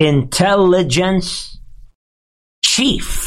Intelligence 0.00 1.58
Chief 2.64 3.25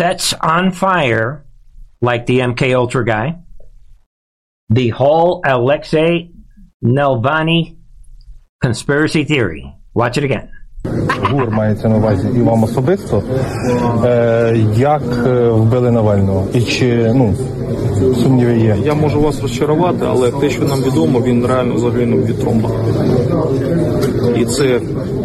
sets 0.00 0.32
on 0.34 0.70
fire, 0.72 1.44
like 2.00 2.26
the 2.26 2.40
MK 2.40 2.74
Ultra 2.74 3.04
guy, 3.04 3.38
the 4.68 4.88
whole 4.90 5.42
Alexei 5.44 6.30
Navalny 6.84 7.76
conspiracy 8.60 9.24
theory. 9.24 9.72
Watch 9.94 10.18
it 10.18 10.24
again. 10.24 10.48
ГУР 11.30 11.50
мається 11.50 11.88
на 11.88 11.96
увазі 11.96 12.28
і 12.36 12.42
вам 12.42 12.64
особисто, 12.64 13.22
як 14.76 15.02
вбили 15.52 15.90
Навального? 15.90 16.48
І 16.54 16.60
чи 16.60 17.12
ну 17.14 17.34
сумніви 18.15 18.59
є? 18.59 18.77
Я 18.85 18.93
можу 18.93 19.21
вас 19.21 19.41
розчарувати, 19.41 20.05
але 20.07 20.31
те, 20.31 20.49
що 20.49 20.63
нам 20.63 20.81
відомо, 20.81 21.21
він 21.21 21.45
реально 21.45 21.77
загинув 21.77 22.25
від 22.25 22.39
тромба. 22.39 22.69
І 24.37 24.45
це 24.45 24.81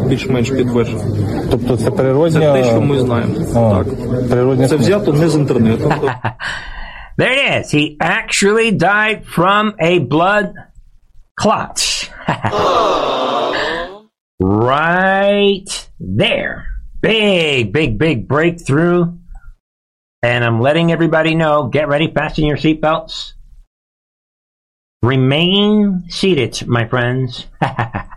більш-менш 0.07 0.51
підтверджено. 0.51 1.03
Тобто 1.51 1.77
це 1.77 1.91
природня... 1.91 2.41
Це 2.41 2.53
те, 2.53 2.65
що 2.65 2.81
ми 2.81 3.01
знаємо. 3.01 3.35
А, 3.55 3.55
так. 3.55 3.87
Природня... 4.29 4.69
Це 4.69 4.77
взято 4.77 5.13
не 5.13 5.29
з 5.29 5.35
інтернету. 5.35 5.93
There 7.19 7.33
it 7.33 7.61
is. 7.61 7.71
He 7.71 7.97
actually 7.99 8.73
died 8.73 9.25
from 9.25 9.73
a 9.81 10.01
blood 10.01 10.53
clot. 11.41 12.11
right 14.39 15.89
there. 15.99 16.67
Big, 17.01 17.73
big, 17.73 17.99
big 17.99 18.29
breakthrough. 18.29 19.17
And 20.23 20.45
I'm 20.45 20.61
letting 20.61 20.93
everybody 20.93 21.35
know 21.35 21.69
get 21.69 21.89
ready, 21.89 22.13
fasten 22.13 22.47
your 22.47 22.57
seatbelts. 22.57 23.33
Remain 25.03 26.05
seated, 26.09 26.67
my 26.67 26.87
friends. 26.87 27.47
there 27.61 28.09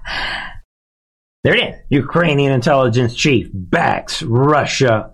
it 1.56 1.70
is. 1.70 1.76
Ukrainian 1.90 2.54
intelligence 2.54 3.16
chief 3.16 3.50
backs 3.54 4.24
Russia 4.24 5.12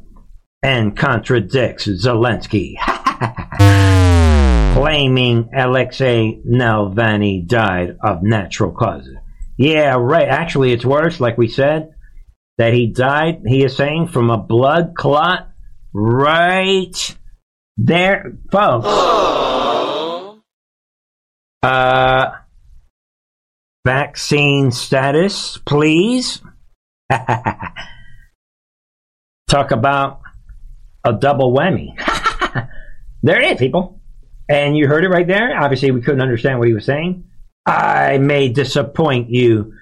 and 0.64 0.96
contradicts 0.96 1.88
Zelensky. 1.88 2.76
Claiming 4.76 5.50
Alexei 5.56 6.40
Navalny 6.48 7.48
died 7.48 7.98
of 8.02 8.24
natural 8.24 8.72
causes. 8.72 9.16
Yeah, 9.58 9.96
right. 10.00 10.28
Actually, 10.28 10.74
it's 10.74 10.86
worse, 10.86 11.20
like 11.20 11.38
we 11.38 11.48
said, 11.48 11.92
that 12.58 12.74
he 12.74 12.88
died, 12.88 13.42
he 13.46 13.64
is 13.64 13.76
saying, 13.76 14.08
from 14.08 14.30
a 14.30 14.38
blood 14.38 14.94
clot 14.96 15.50
right 15.96 17.18
there, 17.78 18.38
folks. 18.52 18.86
Uh, 21.64 22.32
vaccine 23.86 24.72
status, 24.72 25.58
please. 25.66 26.42
Talk 29.48 29.72
about 29.72 30.20
a 31.06 31.14
double 31.14 31.56
whammy. 31.56 31.96
there 33.24 33.42
it 33.42 33.52
is, 33.54 33.58
people. 33.58 34.02
And 34.50 34.78
you 34.78 34.88
heard 34.88 35.06
it 35.06 35.10
right 35.10 35.26
there. 35.26 35.58
Obviously, 35.58 35.92
we 35.92 36.02
couldn't 36.02 36.22
understand 36.22 36.60
what 36.60 36.68
he 36.68 36.74
was 36.74 36.86
saying. 36.86 37.24
I 37.66 38.18
may 38.18 38.50
disappoint 38.50 39.30
you, 39.30 39.74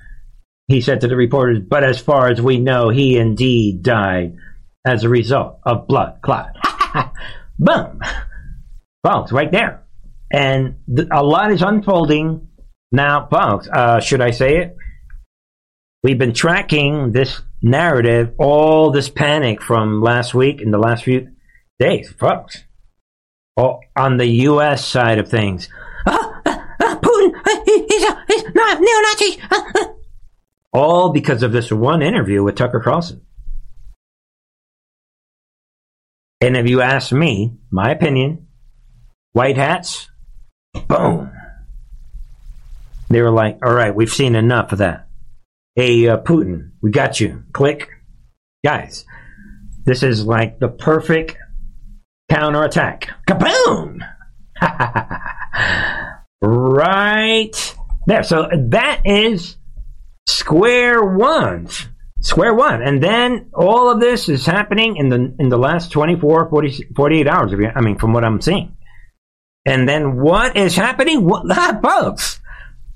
he 0.67 0.79
said 0.79 1.01
to 1.01 1.07
the 1.07 1.15
reporters, 1.17 1.59
but 1.67 1.83
as 1.83 1.99
far 1.99 2.29
as 2.29 2.39
we 2.39 2.59
know, 2.59 2.89
he 2.89 3.17
indeed 3.17 3.81
died 3.81 4.37
as 4.85 5.03
a 5.03 5.09
result 5.09 5.59
of 5.63 5.87
blood 5.87 6.19
clot. 6.21 6.55
Boom. 7.59 7.99
Folks, 9.05 9.31
right 9.31 9.51
there. 9.51 9.83
And 10.31 10.77
th- 10.93 11.07
a 11.11 11.23
lot 11.23 11.51
is 11.51 11.61
unfolding 11.61 12.47
now, 12.91 13.27
folks. 13.29 13.67
Uh, 13.71 13.99
should 13.99 14.21
I 14.21 14.31
say 14.31 14.57
it? 14.57 14.75
We've 16.03 16.17
been 16.17 16.33
tracking 16.33 17.11
this 17.11 17.41
narrative, 17.61 18.33
all 18.37 18.91
this 18.91 19.09
panic 19.09 19.61
from 19.61 20.01
last 20.01 20.33
week 20.33 20.59
and 20.61 20.73
the 20.73 20.77
last 20.77 21.03
few 21.03 21.29
days, 21.79 22.11
folks. 22.11 22.63
Oh, 23.55 23.79
on 23.95 24.17
the 24.17 24.25
U.S. 24.25 24.85
side 24.85 25.19
of 25.19 25.29
things. 25.29 25.69
Ah, 26.05 26.41
ah, 26.45 26.75
ah, 26.81 26.99
Putin, 27.01 27.31
he's, 27.65 28.03
a, 28.03 28.23
he's 28.27 28.43
not 28.55 28.79
neo-Nazi. 28.81 29.93
all 30.73 31.09
because 31.11 31.43
of 31.43 31.51
this 31.51 31.71
one 31.71 32.01
interview 32.01 32.43
with 32.43 32.55
Tucker 32.55 32.81
Carlson. 32.81 33.21
And 36.43 36.57
if 36.57 36.67
you 36.67 36.81
ask 36.81 37.13
me, 37.13 37.53
my 37.71 37.91
opinion, 37.91 38.47
white 39.31 39.55
hats, 39.55 40.09
boom. 40.89 41.31
They 43.09 43.21
were 43.21 43.31
like, 43.31 43.59
all 43.65 43.73
right, 43.73 43.95
we've 43.95 44.11
seen 44.11 44.35
enough 44.35 44.73
of 44.73 44.79
that. 44.79 45.07
Hey, 45.77 46.05
uh, 46.09 46.17
Putin, 46.17 46.71
we 46.81 46.91
got 46.91 47.21
you. 47.21 47.45
Click. 47.53 47.87
Guys, 48.61 49.05
this 49.85 50.03
is 50.03 50.25
like 50.25 50.59
the 50.59 50.67
perfect 50.67 51.37
counterattack. 52.29 53.07
Kaboom! 53.25 54.01
right 56.41 57.75
there. 58.05 58.23
So 58.23 58.49
that 58.51 59.03
is 59.05 59.55
square 60.27 61.05
one. 61.05 61.69
Square 62.23 62.55
one. 62.55 62.81
And 62.81 63.03
then 63.03 63.49
all 63.53 63.91
of 63.91 63.99
this 63.99 64.29
is 64.29 64.45
happening 64.45 64.95
in 64.95 65.09
the 65.09 65.35
in 65.39 65.49
the 65.49 65.57
last 65.57 65.91
24, 65.91 66.49
40, 66.49 66.87
48 66.95 67.27
hours. 67.27 67.51
I 67.75 67.81
mean, 67.81 67.97
from 67.97 68.13
what 68.13 68.23
I'm 68.23 68.41
seeing. 68.41 68.77
And 69.65 69.87
then 69.87 70.21
what 70.21 70.55
is 70.55 70.75
happening? 70.75 71.25
What, 71.25 71.45
ah, 71.51 71.79
folks, 71.83 72.39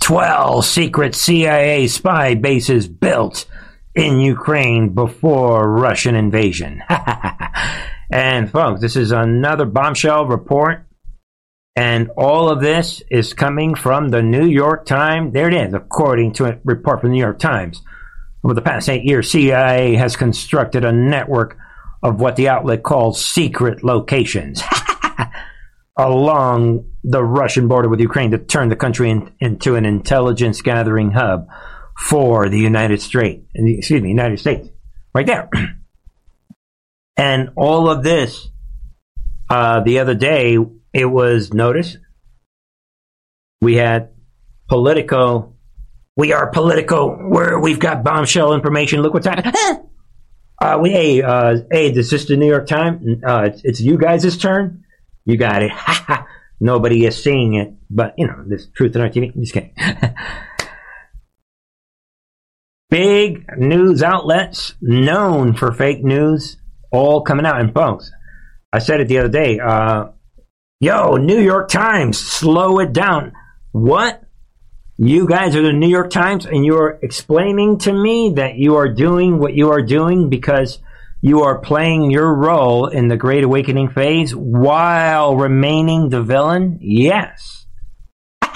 12 0.02 0.66
secret 0.66 1.14
CIA 1.14 1.88
spy 1.88 2.36
bases 2.36 2.88
built 2.88 3.46
in 3.94 4.22
Ukraine 4.22 4.94
before 4.94 5.70
Russian 5.70 6.16
invasion. 6.16 6.82
and 8.12 8.50
folks, 8.50 8.80
this 8.80 8.96
is 8.96 9.12
another 9.12 9.66
bombshell 9.66 10.26
report. 10.26 10.86
And 11.76 12.10
all 12.18 12.50
of 12.50 12.62
this 12.62 13.04
is 13.12 13.34
coming 13.34 13.76
from 13.76 14.10
the 14.10 14.22
New 14.22 14.46
York 14.46 14.86
Times. 14.86 15.34
There 15.34 15.48
it 15.48 15.54
is, 15.54 15.74
according 15.74 16.34
to 16.34 16.46
a 16.46 16.60
report 16.64 17.02
from 17.02 17.10
the 17.10 17.16
New 17.16 17.22
York 17.22 17.40
Times. 17.40 17.82
Over 18.48 18.54
the 18.54 18.62
past 18.62 18.88
eight 18.88 19.04
years, 19.04 19.30
CIA 19.30 19.96
has 19.96 20.16
constructed 20.16 20.86
a 20.86 20.92
network 20.94 21.58
of 22.02 22.22
what 22.22 22.38
the 22.38 22.48
outlet 22.48 22.82
calls 22.82 23.22
secret 23.22 23.84
locations 23.84 24.64
along 25.98 26.90
the 27.04 27.22
Russian 27.22 27.68
border 27.68 27.90
with 27.90 28.00
Ukraine 28.00 28.32
to 28.32 28.38
turn 28.38 28.70
the 28.70 28.78
country 28.78 29.10
in, 29.10 29.34
into 29.42 29.76
an 29.76 29.84
intelligence 29.84 30.62
gathering 30.62 31.12
hub 31.12 31.50
for 31.98 32.48
the 32.48 32.58
United 32.58 33.02
States. 33.02 33.46
Excuse 33.54 34.02
me, 34.02 34.08
United 34.08 34.40
States, 34.40 34.70
right 35.14 35.28
there. 35.28 35.50
and 37.18 37.50
all 37.58 37.90
of 37.90 38.02
this, 38.02 38.48
uh, 39.50 39.82
the 39.82 40.00
other 40.00 40.16
day, 40.16 40.58
it 40.94 41.06
was 41.06 41.54
noticed. 41.54 41.98
We 43.60 43.76
had 43.76 44.12
Politico. 44.70 45.57
We 46.18 46.34
are 46.34 46.50
Politico. 46.50 47.30
Where 47.30 47.60
we've 47.60 47.80
got 47.80 48.04
bombshell 48.04 48.54
information. 48.54 49.02
Look 49.02 49.14
what's 49.14 49.28
happening. 49.28 49.54
uh, 50.60 50.80
we, 50.82 50.90
hey, 50.90 51.22
uh, 51.22 51.58
hey, 51.72 51.92
this 51.92 52.12
is 52.12 52.26
the 52.26 52.36
New 52.36 52.48
York 52.48 52.66
Times. 52.66 53.24
Uh, 53.24 53.44
it's, 53.44 53.62
it's 53.64 53.80
you 53.80 54.00
guys' 54.00 54.36
turn. 54.36 54.84
You 55.26 55.38
got 55.38 55.62
it. 55.62 55.72
Nobody 56.60 57.06
is 57.06 57.24
seeing 57.24 57.54
it, 57.54 57.76
but 57.88 58.16
you 58.18 58.26
know, 58.26 58.44
this 58.48 58.68
truth 58.76 58.96
in 58.96 59.02
our 59.02 59.10
TV. 59.10 59.32
Just 59.40 59.54
kidding. 59.54 59.76
Big 62.90 63.46
news 63.56 64.02
outlets 64.02 64.74
known 64.82 65.54
for 65.54 65.72
fake 65.72 66.04
news, 66.04 66.58
all 66.92 67.22
coming 67.22 67.46
out. 67.46 67.62
And 67.62 67.72
folks, 67.72 68.12
I 68.74 68.80
said 68.80 69.02
it 69.02 69.08
the 69.08 69.20
other 69.20 69.30
day. 69.30 69.60
Uh, 69.60 70.06
yo, 70.80 71.18
New 71.18 71.40
York 71.40 71.70
Times, 71.70 72.18
slow 72.18 72.80
it 72.80 72.92
down. 72.92 73.34
What? 73.72 74.24
You 75.00 75.28
guys 75.28 75.56
are 75.56 75.62
the 75.62 75.74
New 75.74 75.88
York 75.90 76.10
Times, 76.10 76.48
and 76.48 76.66
you 76.66 76.76
are 76.78 76.98
explaining 77.04 77.78
to 77.80 77.94
me 77.94 78.34
that 78.38 78.56
you 78.56 78.78
are 78.78 78.92
doing 78.92 79.38
what 79.38 79.54
you 79.54 79.70
are 79.70 79.84
doing 79.84 80.28
because 80.28 80.80
you 81.22 81.44
are 81.44 81.60
playing 81.60 82.10
your 82.10 82.34
role 82.34 82.88
in 82.88 83.08
the 83.08 83.16
Great 83.16 83.44
Awakening 83.44 83.90
phase 83.90 84.36
while 84.36 85.36
remaining 85.36 86.10
the 86.10 86.24
villain? 86.24 86.80
Yes. 86.82 87.68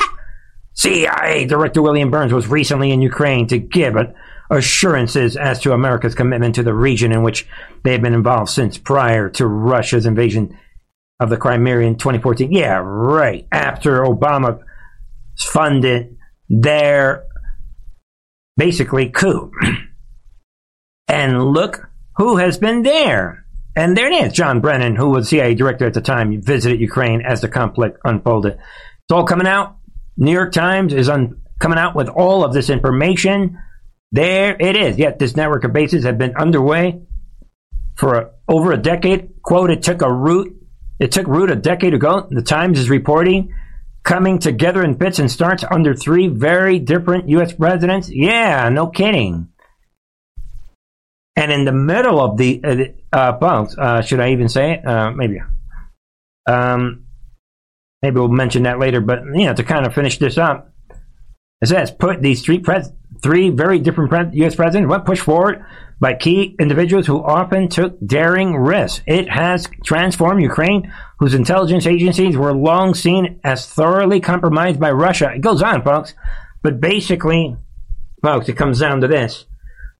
CIA 0.73 1.45
Director 1.45 1.83
William 1.83 2.09
Burns 2.09 2.33
was 2.33 2.47
recently 2.47 2.89
in 2.89 3.03
Ukraine 3.03 3.45
to 3.49 3.59
give 3.59 3.95
assurances 4.49 5.37
as 5.37 5.59
to 5.59 5.73
America's 5.73 6.15
commitment 6.15 6.55
to 6.55 6.63
the 6.63 6.73
region 6.73 7.11
in 7.11 7.21
which 7.21 7.47
they 7.83 7.91
have 7.91 8.01
been 8.01 8.15
involved 8.15 8.49
since 8.49 8.79
prior 8.79 9.29
to 9.29 9.45
Russia's 9.45 10.07
invasion 10.07 10.57
of 11.19 11.29
the 11.29 11.37
Crimea 11.37 11.81
in 11.81 11.97
2014. 11.97 12.51
Yeah, 12.51 12.81
right. 12.83 13.47
After 13.51 14.03
Obama 14.03 14.59
funded 15.37 16.17
their 16.51 17.23
basically 18.57 19.09
coup. 19.09 19.51
and 21.07 21.43
look 21.43 21.89
who 22.17 22.37
has 22.37 22.57
been 22.57 22.83
there. 22.83 23.45
And 23.75 23.95
there 23.95 24.11
it 24.11 24.25
is. 24.25 24.33
John 24.33 24.59
Brennan, 24.59 24.95
who 24.95 25.11
was 25.11 25.29
CIA 25.29 25.55
director 25.55 25.85
at 25.85 25.93
the 25.93 26.01
time, 26.01 26.41
visited 26.41 26.81
Ukraine 26.81 27.21
as 27.21 27.39
the 27.39 27.47
conflict 27.47 27.99
unfolded. 28.03 28.53
It's 28.53 29.11
all 29.13 29.23
coming 29.23 29.47
out. 29.47 29.77
New 30.17 30.31
York 30.33 30.51
Times 30.51 30.93
is 30.93 31.07
un- 31.07 31.41
coming 31.59 31.77
out 31.77 31.95
with 31.95 32.09
all 32.09 32.43
of 32.43 32.53
this 32.53 32.69
information. 32.69 33.57
There 34.11 34.57
it 34.59 34.75
is. 34.75 34.97
Yet 34.97 35.19
this 35.19 35.37
network 35.37 35.63
of 35.63 35.71
bases 35.71 36.03
had 36.03 36.17
been 36.17 36.35
underway 36.35 37.01
for 37.95 38.15
a, 38.15 38.31
over 38.49 38.73
a 38.73 38.77
decade. 38.77 39.41
Quote, 39.41 39.71
it 39.71 39.83
took 39.83 40.01
a 40.01 40.11
root. 40.11 40.57
It 40.99 41.13
took 41.13 41.27
root 41.27 41.49
a 41.49 41.55
decade 41.55 41.93
ago. 41.93 42.27
The 42.29 42.41
Times 42.41 42.77
is 42.77 42.89
reporting 42.89 43.53
coming 44.03 44.39
together 44.39 44.83
in 44.83 44.95
bits 44.95 45.19
and 45.19 45.29
starts 45.29 45.63
under 45.69 45.93
three 45.93 46.27
very 46.27 46.79
different 46.79 47.29
U.S. 47.29 47.53
presidents. 47.53 48.09
Yeah, 48.09 48.69
no 48.69 48.87
kidding. 48.87 49.49
And 51.35 51.51
in 51.51 51.65
the 51.65 51.71
middle 51.71 52.19
of 52.19 52.37
the 52.37 52.95
uh, 53.13 53.15
uh, 53.15 53.67
uh, 53.77 54.01
should 54.01 54.19
I 54.19 54.31
even 54.31 54.49
say 54.49 54.73
it? 54.73 54.87
Uh, 54.87 55.11
maybe. 55.11 55.41
Um, 56.47 57.05
maybe 58.01 58.15
we'll 58.15 58.27
mention 58.27 58.63
that 58.63 58.79
later. 58.79 59.01
But 59.01 59.23
you 59.25 59.45
know, 59.45 59.53
to 59.53 59.63
kind 59.63 59.85
of 59.85 59.93
finish 59.93 60.17
this 60.19 60.37
up, 60.37 60.73
it 61.61 61.67
says 61.67 61.91
put 61.91 62.21
these 62.21 62.41
three 62.41 62.59
pres- 62.59 62.91
three 63.21 63.49
very 63.49 63.79
different 63.79 64.09
pre- 64.09 64.37
U.S. 64.39 64.55
presidents 64.55 64.89
went 64.89 65.05
push 65.05 65.19
forward 65.19 65.63
by 66.01 66.15
key 66.15 66.55
individuals 66.59 67.05
who 67.05 67.23
often 67.23 67.69
took 67.69 67.95
daring 68.05 68.57
risks. 68.57 69.03
It 69.05 69.29
has 69.29 69.69
transformed 69.85 70.41
Ukraine, 70.41 70.91
whose 71.19 71.35
intelligence 71.35 71.85
agencies 71.85 72.35
were 72.35 72.53
long 72.53 72.95
seen 72.95 73.39
as 73.43 73.67
thoroughly 73.67 74.19
compromised 74.19 74.79
by 74.79 74.91
Russia. 74.91 75.31
It 75.33 75.41
goes 75.41 75.61
on, 75.61 75.83
folks. 75.83 76.15
But 76.63 76.81
basically, 76.81 77.55
folks, 78.23 78.49
it 78.49 78.57
comes 78.57 78.79
down 78.79 79.01
to 79.01 79.07
this. 79.07 79.45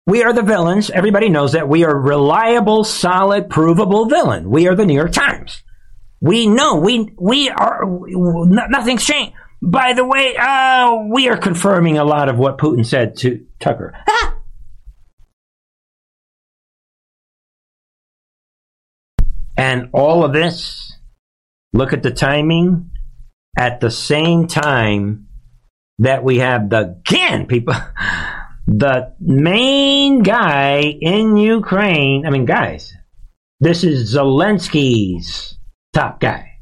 We 0.07 0.23
are 0.23 0.33
the 0.33 0.41
villains. 0.41 0.89
Everybody 0.89 1.29
knows 1.29 1.51
that. 1.51 1.69
We 1.69 1.85
are 1.85 1.95
reliable, 1.95 2.83
solid, 2.83 3.51
provable 3.51 4.05
villain. 4.05 4.49
We 4.49 4.67
are 4.67 4.75
the 4.75 4.87
New 4.87 4.95
York 4.95 5.11
Times. 5.11 5.61
We 6.19 6.47
know 6.47 6.75
we 6.77 7.13
we 7.17 7.49
are 7.49 7.85
nothing's 7.85 9.05
changed. 9.05 9.33
by 9.61 9.93
the 9.93 10.05
way, 10.05 10.35
uh, 10.35 10.95
we 11.11 11.29
are 11.29 11.37
confirming 11.37 11.99
a 11.99 12.03
lot 12.03 12.29
of 12.29 12.37
what 12.39 12.57
Putin 12.57 12.85
said 12.85 13.17
to 13.17 13.45
Tucker. 13.59 13.93
And 19.61 19.89
all 19.93 20.25
of 20.25 20.33
this, 20.33 20.97
look 21.71 21.93
at 21.93 22.01
the 22.01 22.09
timing, 22.09 22.89
at 23.55 23.79
the 23.79 23.91
same 23.91 24.47
time 24.47 25.27
that 25.99 26.23
we 26.23 26.39
have 26.39 26.71
the, 26.71 26.97
again, 27.05 27.45
people, 27.45 27.75
the 28.67 29.13
main 29.19 30.23
guy 30.23 30.79
in 30.99 31.37
Ukraine, 31.37 32.25
I 32.25 32.31
mean, 32.31 32.45
guys, 32.45 32.91
this 33.59 33.83
is 33.83 34.15
Zelensky's 34.15 35.59
top 35.93 36.19
guy. 36.19 36.57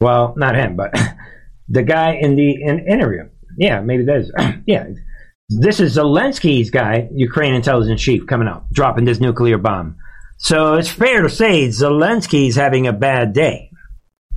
Well, 0.00 0.34
not 0.36 0.56
him, 0.56 0.74
but 0.74 0.92
the 1.68 1.84
guy 1.84 2.14
in 2.14 2.34
the 2.34 2.60
in 2.60 2.88
interview. 2.88 3.28
Yeah, 3.56 3.82
maybe 3.82 4.04
that 4.06 4.16
is. 4.16 4.32
yeah, 4.66 4.88
this 5.48 5.78
is 5.78 5.96
Zelensky's 5.96 6.70
guy, 6.70 7.08
Ukraine 7.12 7.54
intelligence 7.54 8.02
chief, 8.02 8.26
coming 8.26 8.48
out, 8.48 8.72
dropping 8.72 9.04
this 9.04 9.20
nuclear 9.20 9.58
bomb. 9.58 9.96
So 10.42 10.74
it's 10.74 10.88
fair 10.88 11.20
to 11.20 11.28
say 11.28 11.68
Zelensky's 11.68 12.56
having 12.56 12.86
a 12.86 12.94
bad 12.94 13.34
day. 13.34 13.70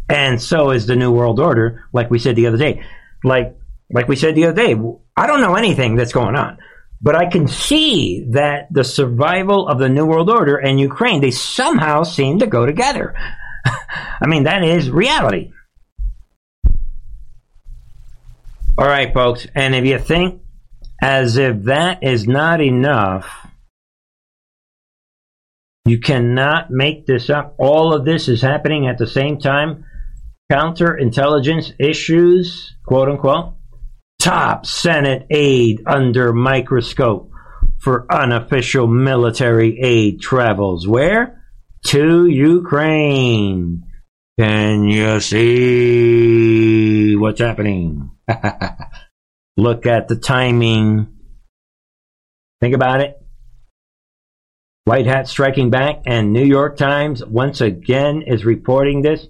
And 0.09 0.39
so 0.41 0.71
is 0.71 0.85
the 0.85 0.97
New 0.97 1.13
World 1.13 1.39
Order, 1.39 1.85
like 1.93 2.11
we 2.11 2.19
said 2.19 2.35
the 2.35 2.47
other 2.47 2.57
day. 2.57 2.83
Like, 3.23 3.57
like 3.89 4.09
we 4.09 4.17
said 4.17 4.35
the 4.35 4.45
other 4.45 4.61
day, 4.61 4.75
I 5.15 5.27
don't 5.27 5.39
know 5.39 5.55
anything 5.55 5.95
that's 5.95 6.11
going 6.11 6.35
on, 6.35 6.57
but 7.01 7.15
I 7.15 7.29
can 7.29 7.47
see 7.47 8.27
that 8.31 8.67
the 8.69 8.83
survival 8.83 9.65
of 9.65 9.79
the 9.79 9.87
New 9.87 10.05
World 10.05 10.29
Order 10.29 10.57
and 10.57 10.77
Ukraine, 10.77 11.21
they 11.21 11.31
somehow 11.31 12.03
seem 12.03 12.39
to 12.39 12.47
go 12.47 12.65
together. 12.65 13.15
I 13.65 14.27
mean, 14.27 14.43
that 14.43 14.61
is 14.61 14.91
reality. 14.91 15.53
All 18.77 18.85
right, 18.85 19.13
folks. 19.13 19.47
And 19.55 19.73
if 19.73 19.85
you 19.85 19.99
think 19.99 20.41
as 21.01 21.37
if 21.37 21.63
that 21.63 22.03
is 22.03 22.27
not 22.27 22.59
enough, 22.59 23.42
you 25.85 25.99
cannot 25.99 26.71
make 26.71 27.05
this 27.05 27.29
up. 27.29 27.55
All 27.57 27.93
of 27.93 28.05
this 28.05 28.29
is 28.29 28.41
happening 28.41 28.87
at 28.87 28.97
the 28.97 29.07
same 29.07 29.37
time. 29.37 29.85
Counterintelligence 30.51 31.73
issues, 31.79 32.75
quote 32.85 33.09
unquote. 33.09 33.55
Top 34.19 34.65
Senate 34.65 35.25
aide 35.29 35.81
under 35.85 36.31
microscope 36.31 37.31
for 37.79 38.05
unofficial 38.09 38.87
military 38.87 39.77
aid 39.81 40.21
travels. 40.21 40.87
Where? 40.87 41.43
To 41.87 42.27
Ukraine. 42.27 43.83
Can 44.39 44.85
you 44.85 45.19
see 45.19 47.15
what's 47.17 47.41
happening? 47.41 48.11
Look 49.57 49.85
at 49.85 50.07
the 50.07 50.15
timing. 50.15 51.07
Think 52.61 52.73
about 52.73 53.01
it. 53.01 53.22
White 54.85 55.05
Hat 55.05 55.29
striking 55.29 55.69
back, 55.69 56.01
and 56.05 56.33
New 56.33 56.43
York 56.43 56.75
Times 56.75 57.23
once 57.23 57.61
again 57.61 58.21
is 58.23 58.43
reporting 58.43 59.01
this. 59.01 59.27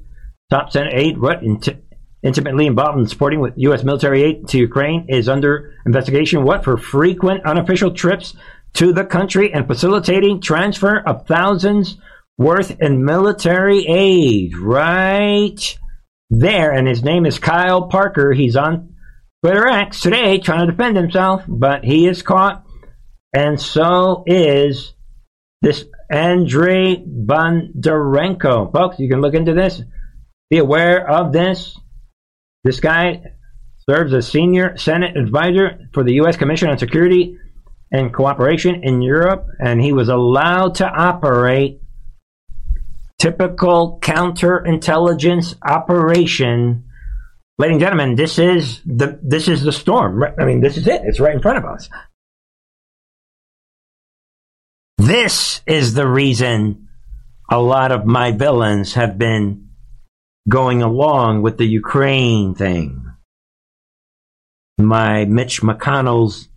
Top 0.50 0.72
Senate 0.72 0.94
aide, 0.96 1.20
what 1.20 1.44
int- 1.44 1.84
intimately 2.24 2.66
involved 2.66 2.98
in 2.98 3.08
supporting 3.08 3.40
with 3.40 3.54
U.S. 3.58 3.84
military 3.84 4.24
aid 4.24 4.48
to 4.48 4.58
Ukraine, 4.58 5.06
is 5.10 5.30
under 5.30 5.76
investigation. 5.86 6.44
What 6.44 6.64
for 6.64 6.78
frequent 6.78 7.46
unofficial 7.46 7.92
trips 7.92 8.36
to 8.74 8.94
the 8.94 9.06
country 9.06 9.54
and 9.54 9.68
facilitating 9.68 10.42
transfer 10.42 11.00
of 11.06 11.28
thousands 11.28 11.98
worth 12.40 12.82
in 12.82 13.06
military 13.06 13.86
aid. 13.86 14.58
Right 14.58 15.78
there, 16.32 16.72
and 16.72 16.88
his 16.88 17.04
name 17.04 17.28
is 17.28 17.38
Kyle 17.38 17.84
Parker. 17.84 18.34
He's 18.34 18.56
on 18.56 18.96
Twitter 19.44 19.68
X 19.68 20.02
today 20.02 20.40
trying 20.40 20.66
to 20.66 20.72
defend 20.72 20.98
himself, 20.98 21.44
but 21.48 21.84
he 21.84 22.08
is 22.08 22.24
caught, 22.24 22.66
and 23.36 23.62
so 23.62 24.24
is 24.26 24.94
this 25.64 25.86
Andrei 26.12 26.98
Bondarenko. 26.98 28.72
Folks, 28.72 29.00
you 29.00 29.10
can 29.10 29.22
look 29.22 29.34
into 29.34 29.54
this. 29.54 29.82
Be 30.50 30.58
aware 30.60 31.10
of 31.10 31.32
this. 31.32 31.80
This 32.66 32.82
guy 32.82 33.24
serves 33.90 34.14
as 34.14 34.28
senior 34.28 34.78
Senate 34.78 35.18
advisor 35.18 35.80
for 35.94 36.04
the 36.04 36.14
U.S. 36.16 36.36
Commission 36.36 36.70
on 36.70 36.78
Security 36.78 37.38
and 37.92 38.14
Cooperation 38.14 38.84
in 38.84 39.02
Europe, 39.02 39.48
and 39.58 39.82
he 39.82 39.94
was 39.94 40.10
allowed 40.10 40.76
to 40.76 40.86
operate 40.86 41.82
typical 43.20 44.00
counterintelligence 44.02 45.56
operation. 45.66 46.84
Ladies 47.58 47.76
and 47.76 47.82
gentlemen, 47.82 48.16
this 48.16 48.38
is 48.38 48.82
the 48.86 49.18
this 49.24 49.48
is 49.48 49.64
the 49.64 49.72
storm. 49.72 50.24
I 50.38 50.44
mean, 50.44 50.60
this 50.60 50.76
is 50.76 50.88
it. 50.88 51.04
It's 51.06 51.22
right 51.22 51.34
in 51.34 51.42
front 51.42 51.60
of 51.60 51.66
us. 51.66 51.90
This 54.98 55.62
is 55.66 55.94
the 55.94 56.08
reason 56.08 56.88
a 57.50 57.60
lot 57.60 57.92
of 57.92 58.06
my 58.06 58.32
villains 58.32 58.94
have 58.94 59.18
been 59.18 59.70
going 60.48 60.82
along 60.82 61.42
with 61.42 61.58
the 61.58 61.66
Ukraine 61.66 62.56
thing. 62.56 63.12
My 64.78 65.26
Mitch 65.26 65.62
McConnell's 65.62 66.48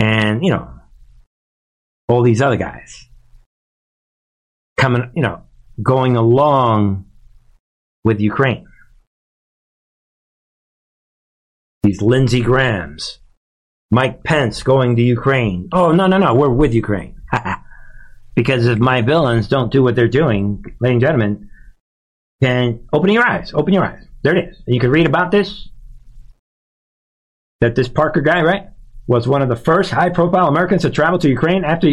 and, 0.00 0.44
you 0.44 0.50
know, 0.50 0.68
all 2.08 2.22
these 2.22 2.42
other 2.42 2.56
guys 2.56 3.08
coming, 4.76 5.10
you 5.14 5.22
know, 5.22 5.42
going 5.82 6.16
along 6.16 7.06
with 8.04 8.20
Ukraine. 8.20 8.66
These 11.82 12.02
Lindsey 12.02 12.40
Grahams, 12.40 13.18
Mike 13.90 14.24
Pence 14.24 14.62
going 14.62 14.96
to 14.96 15.02
Ukraine. 15.02 15.68
Oh, 15.72 15.92
no, 15.92 16.06
no, 16.06 16.18
no, 16.18 16.34
we're 16.34 16.48
with 16.48 16.74
Ukraine. 16.74 17.20
because 18.34 18.66
if 18.66 18.78
my 18.78 19.02
villains 19.02 19.48
don't 19.48 19.72
do 19.72 19.82
what 19.82 19.94
they're 19.94 20.08
doing, 20.08 20.64
ladies 20.80 20.94
and 20.94 21.00
gentlemen, 21.00 21.50
then 22.40 22.86
open 22.92 23.10
your 23.10 23.24
eyes. 23.24 23.52
Open 23.54 23.72
your 23.72 23.84
eyes. 23.84 24.04
There 24.22 24.36
it 24.36 24.50
is. 24.50 24.62
You 24.66 24.80
can 24.80 24.90
read 24.90 25.06
about 25.06 25.30
this. 25.30 25.68
That 27.60 27.74
this 27.74 27.88
Parker 27.88 28.20
guy, 28.20 28.42
right, 28.42 28.68
was 29.06 29.28
one 29.28 29.42
of 29.42 29.48
the 29.48 29.56
first 29.56 29.90
high-profile 29.90 30.48
Americans 30.48 30.82
to 30.82 30.90
travel 30.90 31.18
to 31.20 31.28
Ukraine 31.28 31.64
after 31.64 31.88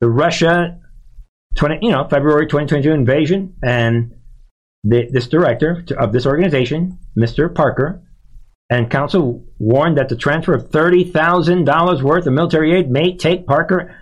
the 0.00 0.08
Russia, 0.08 0.80
20, 1.56 1.78
you 1.82 1.90
know, 1.90 2.06
February 2.08 2.46
2022 2.46 2.92
invasion, 2.92 3.54
and 3.62 4.14
the, 4.84 5.08
this 5.10 5.28
director 5.28 5.84
of 5.98 6.12
this 6.12 6.26
organization, 6.26 6.98
Mr. 7.18 7.54
Parker, 7.54 8.02
and 8.70 8.90
counsel 8.90 9.44
warned 9.58 9.98
that 9.98 10.08
the 10.08 10.16
transfer 10.16 10.54
of 10.54 10.70
$30,000 10.70 12.02
worth 12.02 12.26
of 12.26 12.32
military 12.32 12.72
aid 12.72 12.90
may 12.90 13.16
take 13.16 13.46
Parker 13.46 13.96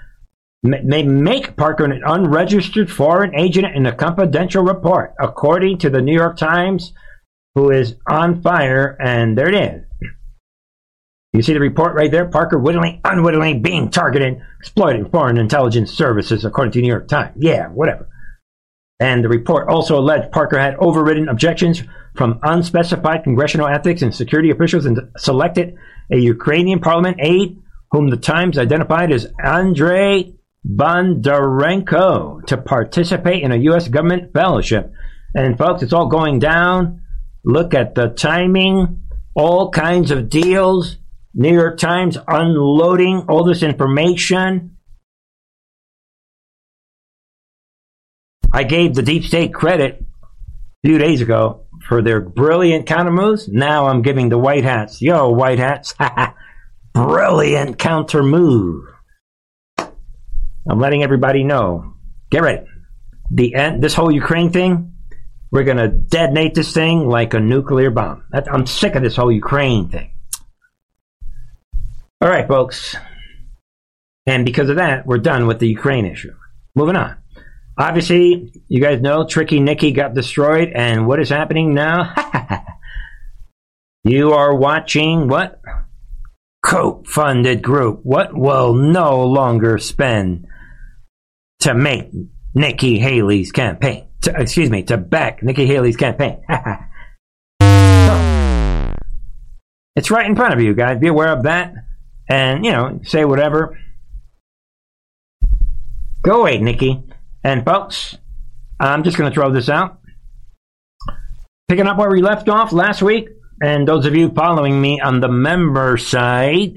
may 0.63 1.03
make 1.03 1.57
Parker 1.57 1.85
an 1.85 2.03
unregistered 2.05 2.91
foreign 2.91 3.35
agent 3.35 3.75
in 3.75 3.87
a 3.87 3.95
confidential 3.95 4.63
report, 4.63 5.15
according 5.21 5.79
to 5.79 5.91
the 5.91 6.03
New 6.03 6.15
York 6.15 6.37
Times, 6.37 6.93
who 7.55 7.71
is 7.71 7.97
on 8.09 8.43
fire. 8.43 8.97
And 9.01 9.37
there 9.37 9.49
it 9.49 9.55
is. 9.55 9.85
You 11.33 11.43
see 11.43 11.53
the 11.53 11.61
report 11.61 11.95
right 11.95 12.11
there? 12.11 12.25
Parker 12.27 12.59
wittingly, 12.59 13.01
unwittingly 13.05 13.59
being 13.59 13.91
targeted, 13.91 14.41
exploiting 14.59 15.11
foreign 15.11 15.39
intelligence 15.39 15.93
services, 15.93 16.45
according 16.45 16.73
to 16.73 16.81
New 16.81 16.89
York 16.89 17.07
Times. 17.07 17.37
Yeah, 17.39 17.69
whatever. 17.69 18.09
And 18.99 19.23
the 19.23 19.29
report 19.29 19.69
also 19.69 19.99
alleged 19.99 20.33
Parker 20.33 20.59
had 20.59 20.75
overridden 20.77 21.29
objections 21.29 21.83
from 22.17 22.41
unspecified 22.43 23.23
congressional 23.23 23.69
ethics 23.69 24.03
and 24.03 24.13
security 24.13 24.51
officials 24.51 24.87
and 24.87 24.99
selected 25.17 25.77
a 26.11 26.19
Ukrainian 26.19 26.81
parliament 26.81 27.19
aide 27.21 27.59
whom 27.93 28.11
the 28.11 28.17
Times 28.17 28.59
identified 28.59 29.13
as 29.13 29.27
Andrei 29.43 30.35
Bondarenko 30.69 32.45
to 32.47 32.57
participate 32.57 33.43
in 33.43 33.53
a 33.53 33.57
U.S. 33.57 33.89
government 33.89 34.33
fellowship. 34.33 34.93
And 35.35 35.57
folks, 35.57 35.83
it's 35.83 35.93
all 35.93 36.09
going 36.09 36.39
down. 36.39 37.03
Look 37.45 37.75
at 37.75 37.95
the 37.95 38.09
timing, 38.09 39.03
all 39.35 39.71
kinds 39.71 40.11
of 40.11 40.29
deals. 40.29 40.97
New 41.35 41.53
York 41.53 41.79
Times 41.79 42.19
unloading 42.27 43.27
all 43.29 43.45
this 43.45 43.63
information. 43.63 44.77
I 48.53 48.65
gave 48.65 48.95
the 48.95 49.03
deep 49.03 49.25
state 49.25 49.55
credit 49.55 50.03
a 50.03 50.89
few 50.89 50.99
days 50.99 51.21
ago 51.21 51.67
for 51.87 52.03
their 52.03 52.21
brilliant 52.21 52.87
counter 52.87 53.11
moves. 53.11 53.47
Now 53.47 53.87
I'm 53.87 54.03
giving 54.03 54.31
the 54.31 54.39
white 54.39 54.65
hats, 54.65 55.01
yo, 55.01 55.31
white 55.31 55.59
hats, 55.59 55.95
brilliant 56.95 57.79
counter 57.79 58.23
move. 58.23 58.85
I'm 60.69 60.79
letting 60.79 61.03
everybody 61.03 61.45
know. 61.45 61.95
Get 62.31 62.43
ready. 62.43 62.67
The 63.31 63.55
end, 63.55 63.83
this 63.83 63.95
whole 63.95 64.11
Ukraine 64.11 64.51
thing, 64.51 64.93
we're 65.51 65.65
to 65.65 65.89
detonate 65.89 66.55
this 66.55 66.73
thing 66.73 67.09
like 67.09 67.35
a 67.35 67.41
nuclear 67.41 67.91
bomb. 67.91 68.25
I'm 68.33 68.67
sick 68.67 68.95
of 68.95 69.03
this 69.03 69.17
whole 69.17 69.33
Ukraine 69.33 69.89
thing. 69.89 70.11
All 72.21 72.29
right, 72.29 72.47
folks. 72.47 72.97
And 74.27 74.45
because 74.45 74.69
of 74.69 74.77
that, 74.77 75.07
we're 75.07 75.19
done 75.19 75.47
with 75.47 75.59
the 75.59 75.69
Ukraine 75.69 76.05
issue. 76.05 76.35
Moving 76.75 76.97
on. 76.97 77.17
Obviously, 77.79 78.53
you 78.69 78.81
guys 78.81 79.01
know 79.01 79.25
Tricky 79.27 79.61
Nikki 79.61 79.93
got 79.93 80.13
destroyed, 80.13 80.73
and 80.75 81.07
what 81.07 81.21
is 81.21 81.29
happening 81.29 81.75
now? 81.75 82.13
You 84.09 84.33
are 84.33 84.55
watching 84.55 85.29
what? 85.29 85.61
Koch 86.65 87.07
funded 87.07 87.63
group. 87.63 88.01
What 88.05 88.35
will 88.35 88.73
no 88.73 89.23
longer 89.23 89.77
spend 89.77 90.47
to 91.61 91.75
make 91.75 92.11
Nikki 92.55 92.99
Haley's 92.99 93.53
campaign? 93.53 94.09
To, 94.23 94.35
excuse 94.37 94.71
me, 94.71 94.83
to 94.85 94.97
back 94.97 95.43
Nikki 95.43 95.67
Haley's 95.67 95.97
campaign. 95.97 96.43
So, 97.61 98.95
it's 99.97 100.11
right 100.11 100.25
in 100.25 100.35
front 100.35 100.55
of 100.55 100.61
you 100.61 100.73
guys. 100.73 100.99
Be 100.99 101.09
aware 101.09 101.31
of 101.31 101.43
that. 101.43 101.75
And, 102.27 102.65
you 102.65 102.73
know, 102.73 103.01
say 103.05 103.27
whatever. 103.27 103.79
Go 106.23 106.41
away, 106.41 106.57
Nikki. 106.59 107.03
And 107.45 107.65
folks, 107.65 108.17
I'm 108.81 109.03
just 109.03 109.17
going 109.19 109.31
to 109.31 109.35
throw 109.35 109.53
this 109.53 109.69
out. 109.69 110.01
Picking 111.69 111.87
up 111.87 111.99
where 111.99 112.11
we 112.11 112.23
left 112.23 112.49
off 112.49 112.73
last 112.73 113.03
week, 113.03 113.29
and 113.63 113.87
those 113.87 114.07
of 114.07 114.15
you 114.15 114.31
following 114.31 114.81
me 114.81 115.01
on 115.01 115.21
the 115.21 115.29
member 115.29 115.97
side, 115.97 116.77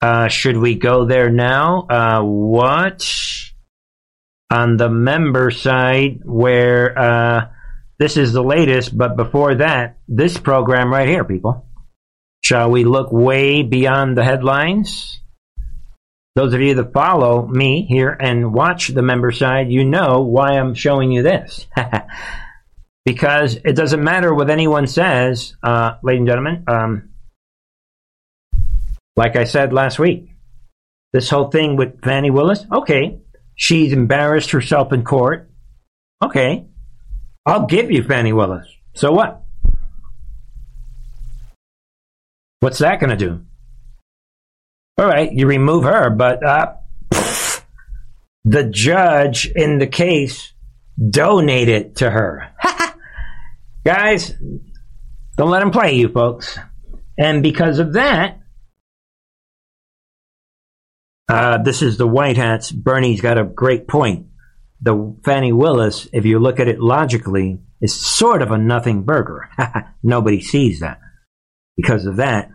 uh, 0.00 0.28
should 0.28 0.56
we 0.56 0.74
go 0.74 1.04
there 1.04 1.30
now? 1.30 1.86
Uh, 1.88 2.22
what? 2.22 3.06
On 4.50 4.76
the 4.76 4.88
member 4.88 5.50
side, 5.50 6.20
where 6.24 6.98
uh, 6.98 7.48
this 7.98 8.16
is 8.16 8.32
the 8.32 8.42
latest, 8.42 8.96
but 8.96 9.16
before 9.16 9.56
that, 9.56 9.98
this 10.08 10.38
program 10.38 10.92
right 10.92 11.08
here, 11.08 11.24
people. 11.24 11.66
Shall 12.42 12.70
we 12.70 12.84
look 12.84 13.12
way 13.12 13.62
beyond 13.62 14.16
the 14.16 14.24
headlines? 14.24 15.20
Those 16.34 16.54
of 16.54 16.60
you 16.60 16.74
that 16.74 16.92
follow 16.92 17.46
me 17.46 17.84
here 17.88 18.10
and 18.10 18.54
watch 18.54 18.88
the 18.88 19.02
member 19.02 19.32
side, 19.32 19.72
you 19.72 19.84
know 19.84 20.20
why 20.20 20.52
I'm 20.52 20.74
showing 20.74 21.10
you 21.10 21.22
this. 21.22 21.66
because 23.04 23.56
it 23.56 23.74
doesn't 23.74 24.04
matter 24.04 24.32
what 24.32 24.48
anyone 24.48 24.86
says, 24.86 25.56
uh, 25.62 25.94
ladies 26.02 26.20
and 26.20 26.28
gentlemen. 26.28 26.64
Um, 26.68 27.08
like 29.16 29.34
I 29.34 29.44
said 29.44 29.72
last 29.72 29.98
week, 29.98 30.30
this 31.12 31.28
whole 31.28 31.50
thing 31.50 31.74
with 31.74 32.04
Fani 32.04 32.30
Willis, 32.30 32.64
okay, 32.70 33.18
she's 33.58 33.92
embarrassed 33.92 34.52
herself 34.52 34.92
in 34.94 35.04
court. 35.04 35.50
Okay, 36.24 36.64
I'll 37.44 37.66
give 37.66 37.90
you 37.90 38.02
Fani 38.02 38.32
Willis. 38.32 38.66
So 38.94 39.12
what? 39.12 39.42
What's 42.60 42.78
that 42.78 42.98
going 42.98 43.10
to 43.10 43.16
do? 43.16 43.44
All 44.96 45.06
right, 45.06 45.30
you 45.30 45.46
remove 45.46 45.84
her, 45.84 46.10
but 46.10 46.44
uh, 46.44 46.74
pff, 47.12 47.62
the 48.44 48.64
judge 48.64 49.46
in 49.54 49.78
the 49.78 49.86
case 49.86 50.52
donated 51.10 51.96
to 51.96 52.10
her. 52.10 52.50
Guys, 53.84 54.34
don't 55.36 55.50
let 55.50 55.62
him 55.62 55.70
play 55.70 55.92
you, 55.92 56.08
folks. 56.08 56.58
And 57.16 57.42
because 57.42 57.78
of 57.78 57.92
that, 57.92 58.40
uh, 61.28 61.58
this 61.58 61.82
is 61.82 61.98
the 61.98 62.06
White 62.06 62.36
Hats. 62.36 62.72
Bernie's 62.72 63.20
got 63.20 63.38
a 63.38 63.44
great 63.44 63.86
point. 63.86 64.26
The 64.80 65.16
Fani 65.24 65.52
Willis, 65.52 66.08
if 66.12 66.24
you 66.24 66.38
look 66.38 66.60
at 66.60 66.68
it 66.68 66.80
logically, 66.80 67.60
is 67.80 67.94
sort 67.94 68.42
of 68.42 68.50
a 68.50 68.58
nothing 68.58 69.02
burger. 69.02 69.48
Nobody 70.02 70.40
sees 70.40 70.80
that. 70.80 71.00
Because 71.76 72.06
of 72.06 72.16
that, 72.16 72.50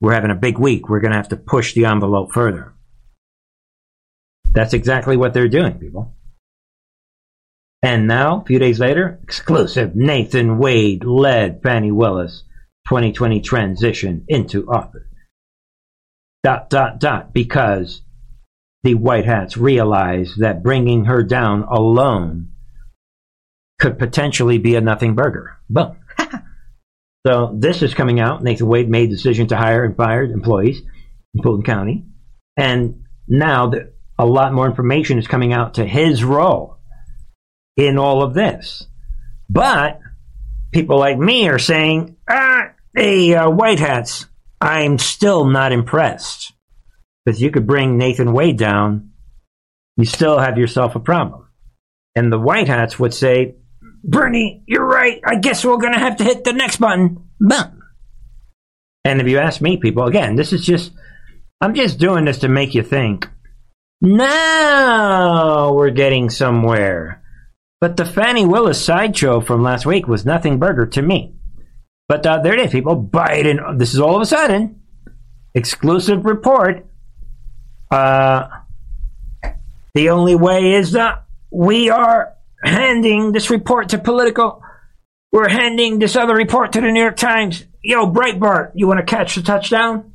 we're 0.00 0.14
having 0.14 0.30
a 0.30 0.36
big 0.36 0.58
week. 0.58 0.88
We're 0.88 1.00
going 1.00 1.12
to 1.12 1.16
have 1.16 1.28
to 1.28 1.36
push 1.36 1.74
the 1.74 1.84
envelope 1.86 2.32
further. 2.32 2.74
That's 4.52 4.74
exactly 4.74 5.16
what 5.16 5.34
they're 5.34 5.48
doing, 5.48 5.78
people. 5.78 6.14
And 7.82 8.08
now, 8.08 8.40
a 8.40 8.44
few 8.44 8.58
days 8.58 8.80
later, 8.80 9.20
exclusive 9.22 9.94
Nathan 9.94 10.58
Wade 10.58 11.04
led 11.04 11.62
Fani 11.62 11.92
Willis 11.92 12.42
2020 12.88 13.40
transition 13.40 14.24
into 14.26 14.68
office. 14.68 15.04
Dot, 16.42 16.70
dot, 16.70 16.98
dot, 16.98 17.32
because 17.32 18.02
the 18.82 18.94
White 18.94 19.26
Hats 19.26 19.56
realized 19.56 20.40
that 20.40 20.62
bringing 20.62 21.06
her 21.06 21.22
down 21.22 21.62
alone 21.62 22.52
could 23.80 23.98
potentially 23.98 24.58
be 24.58 24.74
a 24.74 24.80
nothing 24.80 25.14
burger. 25.14 25.58
Boom. 25.68 25.96
So 27.26 27.52
this 27.54 27.82
is 27.82 27.92
coming 27.92 28.20
out. 28.20 28.42
Nathan 28.42 28.68
Wade 28.68 28.88
made 28.88 29.10
the 29.10 29.16
decision 29.16 29.48
to 29.48 29.56
hire 29.56 29.84
and 29.84 29.96
fire 29.96 30.22
employees 30.22 30.80
in 31.34 31.42
Fulton 31.42 31.64
County. 31.64 32.06
And 32.56 33.04
now 33.26 33.68
the, 33.68 33.92
a 34.18 34.24
lot 34.24 34.54
more 34.54 34.66
information 34.66 35.18
is 35.18 35.26
coming 35.26 35.52
out 35.52 35.74
to 35.74 35.84
his 35.84 36.24
role 36.24 36.78
in 37.76 37.98
all 37.98 38.22
of 38.22 38.34
this. 38.34 38.86
But 39.50 40.00
people 40.72 40.98
like 40.98 41.18
me 41.18 41.48
are 41.48 41.58
saying, 41.58 42.16
ah, 42.30 42.70
hey, 42.94 43.34
uh, 43.34 43.50
White 43.50 43.80
Hats, 43.80 44.26
I'm 44.60 44.98
still 44.98 45.44
not 45.44 45.72
impressed. 45.72 46.52
Because 47.28 47.42
you 47.42 47.50
could 47.50 47.66
bring 47.66 47.98
Nathan 47.98 48.32
Wade 48.32 48.56
down, 48.56 49.10
you 49.98 50.06
still 50.06 50.38
have 50.38 50.56
yourself 50.56 50.96
a 50.96 50.98
problem. 50.98 51.46
And 52.16 52.32
the 52.32 52.38
White 52.38 52.68
Hats 52.68 52.98
would 52.98 53.12
say, 53.12 53.56
Bernie, 54.02 54.62
you're 54.66 54.86
right. 54.86 55.20
I 55.22 55.36
guess 55.36 55.62
we're 55.62 55.76
going 55.76 55.92
to 55.92 55.98
have 55.98 56.16
to 56.16 56.24
hit 56.24 56.44
the 56.44 56.54
next 56.54 56.78
button. 56.78 57.28
Boom. 57.38 57.82
And 59.04 59.20
if 59.20 59.28
you 59.28 59.36
ask 59.40 59.60
me, 59.60 59.76
people, 59.76 60.06
again, 60.06 60.36
this 60.36 60.54
is 60.54 60.64
just, 60.64 60.92
I'm 61.60 61.74
just 61.74 61.98
doing 61.98 62.24
this 62.24 62.38
to 62.38 62.48
make 62.48 62.74
you 62.74 62.82
think. 62.82 63.28
Now 64.00 65.74
we're 65.74 65.90
getting 65.90 66.30
somewhere. 66.30 67.22
But 67.78 67.98
the 67.98 68.06
Fani 68.06 68.46
Willis 68.46 68.82
sideshow 68.82 69.42
from 69.42 69.62
last 69.62 69.84
week 69.84 70.08
was 70.08 70.24
nothing 70.24 70.58
burger 70.58 70.86
to 70.86 71.02
me. 71.02 71.34
But 72.08 72.24
uh, 72.24 72.40
there 72.40 72.54
it 72.54 72.60
is, 72.60 72.72
people. 72.72 72.96
Biden, 72.96 73.78
this 73.78 73.92
is 73.92 74.00
all 74.00 74.16
of 74.16 74.22
a 74.22 74.24
sudden, 74.26 74.80
exclusive 75.54 76.24
report. 76.24 76.87
Uh, 77.90 78.48
the 79.94 80.10
only 80.10 80.34
way 80.34 80.74
is 80.74 80.92
that 80.92 81.24
we 81.50 81.90
are 81.90 82.34
handing 82.62 83.32
this 83.32 83.50
report 83.50 83.90
to 83.90 83.98
Politico. 83.98 84.62
We're 85.32 85.48
handing 85.48 85.98
this 85.98 86.16
other 86.16 86.34
report 86.34 86.72
to 86.72 86.80
the 86.80 86.90
New 86.90 87.00
York 87.00 87.16
Times. 87.16 87.64
Yo, 87.82 88.10
Breitbart, 88.10 88.72
you 88.74 88.86
want 88.86 88.98
to 89.00 89.06
catch 89.06 89.34
the 89.34 89.42
touchdown? 89.42 90.12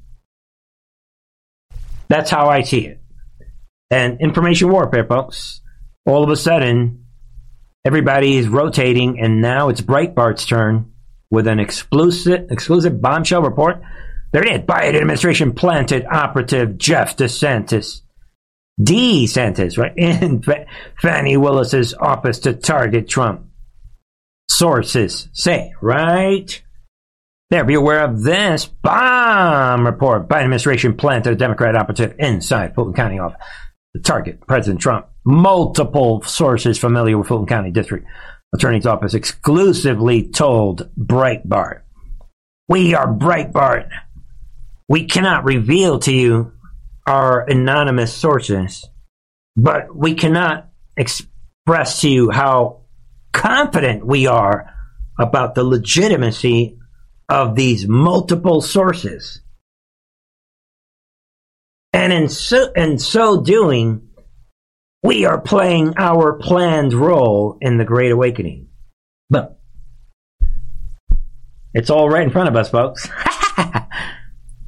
That's 2.07 2.29
how 2.29 2.49
I 2.49 2.61
see 2.61 2.85
it. 2.85 3.01
And 3.89 4.19
information 4.21 4.69
warfare, 4.69 5.05
folks. 5.05 5.61
All 6.05 6.23
of 6.23 6.29
a 6.29 6.35
sudden, 6.35 7.05
everybody 7.85 8.37
is 8.37 8.47
rotating, 8.47 9.19
and 9.19 9.41
now 9.41 9.69
it's 9.69 9.81
Breitbart's 9.81 10.45
turn 10.45 10.91
with 11.29 11.47
an 11.47 11.59
exclusive, 11.59 12.51
exclusive 12.51 13.01
bombshell 13.01 13.41
report. 13.41 13.81
There 14.33 14.45
it. 14.45 14.67
Biden 14.67 14.95
administration 14.95 15.53
planted 15.53 16.05
operative 16.05 16.77
Jeff 16.77 17.15
DeSantis 17.15 18.01
DeSantis, 18.81 19.77
right, 19.77 19.93
in 19.97 20.43
Fani 21.01 21.37
Willis's 21.37 21.93
office 21.93 22.39
to 22.39 22.53
target 22.53 23.07
Trump. 23.07 23.47
Sources 24.49 25.29
say, 25.33 25.73
right? 25.81 26.61
There, 27.49 27.63
be 27.63 27.75
aware 27.75 28.03
of 28.03 28.23
this 28.23 28.65
bomb 28.65 29.85
report. 29.85 30.27
Biden 30.27 30.43
administration 30.43 30.95
planted 30.95 31.33
a 31.33 31.35
Democrat 31.35 31.75
operative 31.75 32.15
inside 32.17 32.73
Fulton 32.73 32.93
County 32.93 33.19
office 33.19 33.39
to 33.95 34.01
target 34.01 34.45
President 34.47 34.81
Trump. 34.81 35.07
Multiple 35.25 36.21
sources 36.23 36.79
familiar 36.79 37.17
with 37.17 37.27
Fulton 37.27 37.47
County 37.47 37.71
District 37.71 38.05
Attorney's 38.53 38.85
Office 38.85 39.13
exclusively 39.13 40.29
told 40.29 40.89
Breitbart, 40.97 41.81
We 42.67 42.93
are 42.95 43.07
Breitbart. 43.07 43.89
We 44.93 45.05
cannot 45.05 45.43
reveal 45.43 45.97
to 46.01 46.13
you 46.13 46.51
our 47.07 47.49
anonymous 47.49 48.13
sources, 48.13 48.87
but 49.55 49.87
we 49.95 50.13
cannot 50.13 50.69
express 50.95 52.01
to 52.01 52.09
you 52.09 52.29
how 52.29 52.81
confident 53.31 54.05
we 54.05 54.27
are 54.27 54.71
about 55.17 55.55
the 55.55 55.63
legitimacy 55.63 56.77
of 57.27 57.55
these 57.55 57.87
multiple 57.87 58.61
sources. 58.61 59.41
And 61.91 62.13
in 62.13 62.29
so, 62.29 62.71
in 62.73 62.99
so 62.99 63.41
doing, 63.41 64.09
we 65.01 65.25
are 65.25 65.41
playing 65.41 65.95
our 65.97 66.33
planned 66.33 66.93
role 66.93 67.57
in 67.61 67.79
the 67.79 67.83
Great 67.83 68.11
Awakening. 68.11 68.67
But 69.31 69.59
it's 71.73 71.89
all 71.89 72.11
right 72.11 72.21
in 72.21 72.29
front 72.29 72.49
of 72.49 72.55
us, 72.55 72.69
folks. 72.69 73.09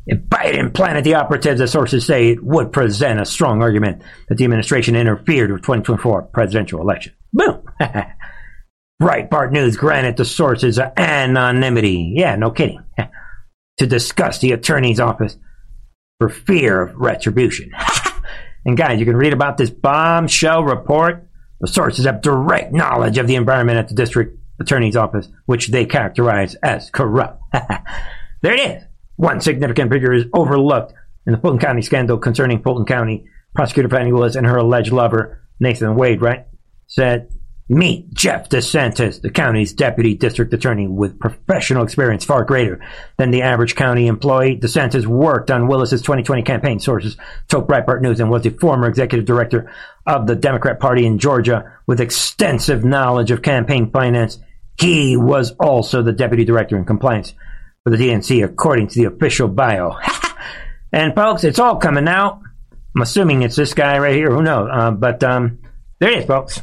Biden 0.09 0.73
planted 0.73 1.03
the 1.03 1.15
operatives, 1.15 1.61
as 1.61 1.71
sources 1.71 2.05
say, 2.05 2.29
it 2.29 2.43
would 2.43 2.71
present 2.71 3.19
a 3.19 3.25
strong 3.25 3.61
argument 3.61 4.03
that 4.29 4.37
the 4.37 4.43
administration 4.43 4.95
interfered 4.95 5.51
with 5.51 5.61
2024 5.61 6.23
presidential 6.33 6.79
election. 6.79 7.13
Boom! 7.33 7.63
Breitbart 9.01 9.51
News 9.51 9.75
granted 9.75 10.15
the 10.15 10.25
sources 10.25 10.79
anonymity. 10.79 12.13
Yeah, 12.15 12.35
no 12.35 12.51
kidding. 12.51 12.83
to 13.77 13.87
discuss 13.87 14.39
the 14.39 14.51
attorney's 14.53 14.99
office 14.99 15.37
for 16.19 16.29
fear 16.29 16.81
of 16.81 16.95
retribution. 16.95 17.71
and 18.65 18.77
guys, 18.77 18.99
you 18.99 19.05
can 19.05 19.17
read 19.17 19.33
about 19.33 19.57
this 19.57 19.69
bombshell 19.69 20.63
report. 20.63 21.27
The 21.59 21.67
sources 21.67 22.05
have 22.05 22.21
direct 22.21 22.73
knowledge 22.73 23.17
of 23.17 23.27
the 23.27 23.35
environment 23.35 23.79
at 23.79 23.87
the 23.89 23.95
district 23.95 24.39
Attorney's 24.59 24.95
Office, 24.95 25.27
which 25.45 25.67
they 25.67 25.85
characterize 25.85 26.55
as 26.55 26.89
corrupt. 26.89 27.41
there 28.41 28.53
it 28.53 28.59
is. 28.59 28.83
One 29.17 29.41
significant 29.41 29.91
figure 29.91 30.13
is 30.13 30.25
overlooked 30.33 30.93
in 31.25 31.33
the 31.33 31.39
Fulton 31.39 31.59
County 31.59 31.81
scandal 31.81 32.17
concerning 32.17 32.61
Fulton 32.61 32.85
County 32.85 33.25
prosecutor 33.55 33.89
Fani 33.89 34.11
Willis 34.11 34.35
and 34.35 34.45
her 34.45 34.57
alleged 34.57 34.91
lover, 34.91 35.41
Nathan 35.59 35.95
Wade, 35.95 36.21
right? 36.21 36.45
Said, 36.87 37.29
meet 37.67 38.13
Jeff 38.13 38.49
DeSantis, 38.49 39.21
the 39.21 39.31
county's 39.31 39.73
deputy 39.73 40.13
district 40.13 40.53
attorney 40.53 40.87
with 40.87 41.19
professional 41.19 41.83
experience 41.83 42.23
far 42.23 42.43
greater 42.43 42.79
than 43.17 43.31
the 43.31 43.41
average 43.41 43.75
county 43.75 44.05
employee. 44.05 44.57
DeSantis 44.57 45.07
worked 45.07 45.49
on 45.49 45.67
Willis's 45.67 46.01
2020 46.01 46.43
campaign 46.43 46.79
sources, 46.79 47.17
told 47.47 47.67
Breitbart 47.67 48.01
News, 48.01 48.19
and 48.19 48.29
was 48.29 48.43
the 48.43 48.51
former 48.51 48.87
executive 48.87 49.25
director 49.25 49.71
of 50.05 50.27
the 50.27 50.35
Democrat 50.35 50.79
Party 50.79 51.05
in 51.05 51.17
Georgia 51.17 51.73
with 51.87 52.01
extensive 52.01 52.83
knowledge 52.83 53.31
of 53.31 53.41
campaign 53.41 53.89
finance. 53.89 54.37
He 54.79 55.17
was 55.17 55.51
also 55.51 56.03
the 56.03 56.11
deputy 56.11 56.45
director 56.45 56.77
in 56.77 56.85
compliance 56.85 57.33
for 57.85 57.95
the 57.95 57.97
DNC, 57.97 58.43
according 58.43 58.87
to 58.87 58.95
the 58.99 59.05
official 59.05 59.47
bio. 59.47 59.95
and 60.91 61.13
folks, 61.13 61.43
it's 61.43 61.59
all 61.59 61.77
coming 61.77 62.07
out. 62.07 62.41
I'm 62.95 63.01
assuming 63.03 63.43
it's 63.43 63.55
this 63.55 63.75
guy 63.75 63.99
right 63.99 64.15
here. 64.15 64.31
Who 64.31 64.41
knows? 64.41 64.69
Uh, 64.73 64.91
but 64.91 65.23
um, 65.23 65.59
there 65.99 66.11
it 66.11 66.19
is, 66.19 66.25
folks. 66.25 66.61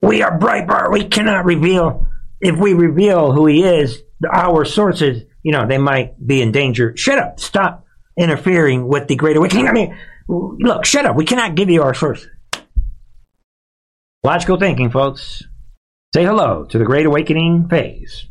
We 0.00 0.22
are 0.22 0.38
Breitbart. 0.38 0.90
We 0.90 1.04
cannot 1.04 1.44
reveal. 1.44 2.06
If 2.40 2.58
we 2.58 2.72
reveal 2.72 3.32
who 3.32 3.46
he 3.46 3.62
is, 3.62 4.00
our 4.32 4.64
sources, 4.64 5.24
you 5.42 5.52
know, 5.52 5.66
they 5.66 5.78
might 5.78 6.14
be 6.24 6.40
in 6.40 6.50
danger. 6.50 6.96
Shut 6.96 7.18
up. 7.18 7.38
Stop 7.38 7.84
interfering 8.16 8.88
with 8.88 9.06
the 9.06 9.16
Great 9.16 9.36
Awakening. 9.36 9.68
I 9.68 9.72
mean, 9.72 9.98
look, 10.28 10.86
shut 10.86 11.04
up. 11.04 11.14
We 11.14 11.26
cannot 11.26 11.56
give 11.56 11.68
you 11.68 11.82
our 11.82 11.94
sources. 11.94 12.28
Logical 14.24 14.58
thinking, 14.58 14.90
folks. 14.90 15.42
Say 16.14 16.24
hello 16.24 16.64
to 16.70 16.78
the 16.78 16.84
Great 16.84 17.04
Awakening 17.04 17.68
phase. 17.68 18.28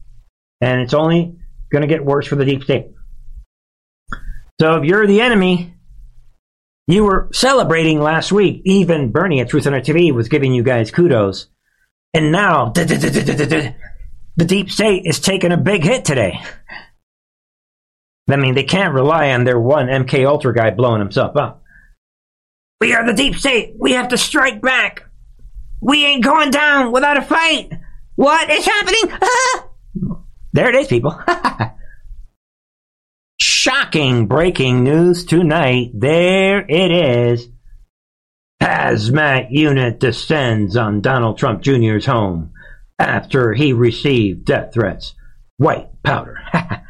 And 0.61 0.81
it's 0.81 0.93
only 0.93 1.37
going 1.71 1.81
to 1.81 1.87
get 1.87 2.03
worse 2.03 2.27
for 2.27 2.35
the 2.35 2.45
deep 2.45 2.63
state. 2.63 2.87
So 4.59 4.75
if 4.77 4.85
you're 4.85 5.05
the 5.05 5.21
enemy, 5.21 5.73
you 6.87 7.03
were 7.03 7.29
celebrating 7.31 7.99
last 7.99 8.31
week. 8.31 8.61
Even 8.65 9.11
Bernie 9.11 9.41
at 9.41 9.49
Truth 9.49 9.65
and 9.65 9.75
Art 9.75 9.85
TV 9.85 10.13
was 10.13 10.29
giving 10.29 10.53
you 10.53 10.63
guys 10.63 10.89
kudos. 10.89 11.47
And 12.13 12.31
now, 12.31 12.69
the 12.75 13.75
deep 14.37 14.71
state 14.71 15.03
is 15.05 15.19
taking 15.19 15.51
a 15.51 15.57
big 15.57 15.83
hit 15.83 16.05
today. 16.05 16.41
I 18.29 18.35
mean, 18.35 18.55
they 18.55 18.63
can't 18.63 18.93
rely 18.93 19.31
on 19.31 19.43
their 19.43 19.59
one 19.59 19.87
MK 19.87 20.25
Ultra 20.27 20.53
guy 20.53 20.71
blowing 20.71 20.99
himself 20.99 21.37
up. 21.37 21.63
We 22.81 22.93
are 22.93 23.05
the 23.05 23.13
deep 23.13 23.35
state. 23.35 23.75
We 23.77 23.93
have 23.93 24.09
to 24.09 24.17
strike 24.17 24.61
back. 24.61 25.05
We 25.81 26.05
ain't 26.05 26.23
going 26.23 26.51
down 26.51 26.91
without 26.91 27.17
a 27.17 27.21
fight. 27.21 27.71
What 28.15 28.49
is 28.49 28.65
happening? 28.65 29.17
Ah! 29.21 29.67
There 30.57 30.69
it 30.69 30.75
is, 30.75 30.87
people. 30.87 31.15
Shocking 33.39 34.25
breaking 34.25 34.83
news 34.83 35.23
tonight. 35.23 35.91
There 35.93 36.65
it 36.67 36.91
is. 36.91 37.47
Hazmat 38.59 39.49
unit 39.51 39.99
descends 39.99 40.75
on 40.75 41.01
Donald 41.01 41.37
Trump 41.37 41.61
Jr.'s 41.61 42.07
home 42.07 42.53
after 42.97 43.53
he 43.53 43.71
received 43.71 44.45
death 44.45 44.73
threats. 44.73 45.13
White 45.57 45.89
powder. 46.01 46.39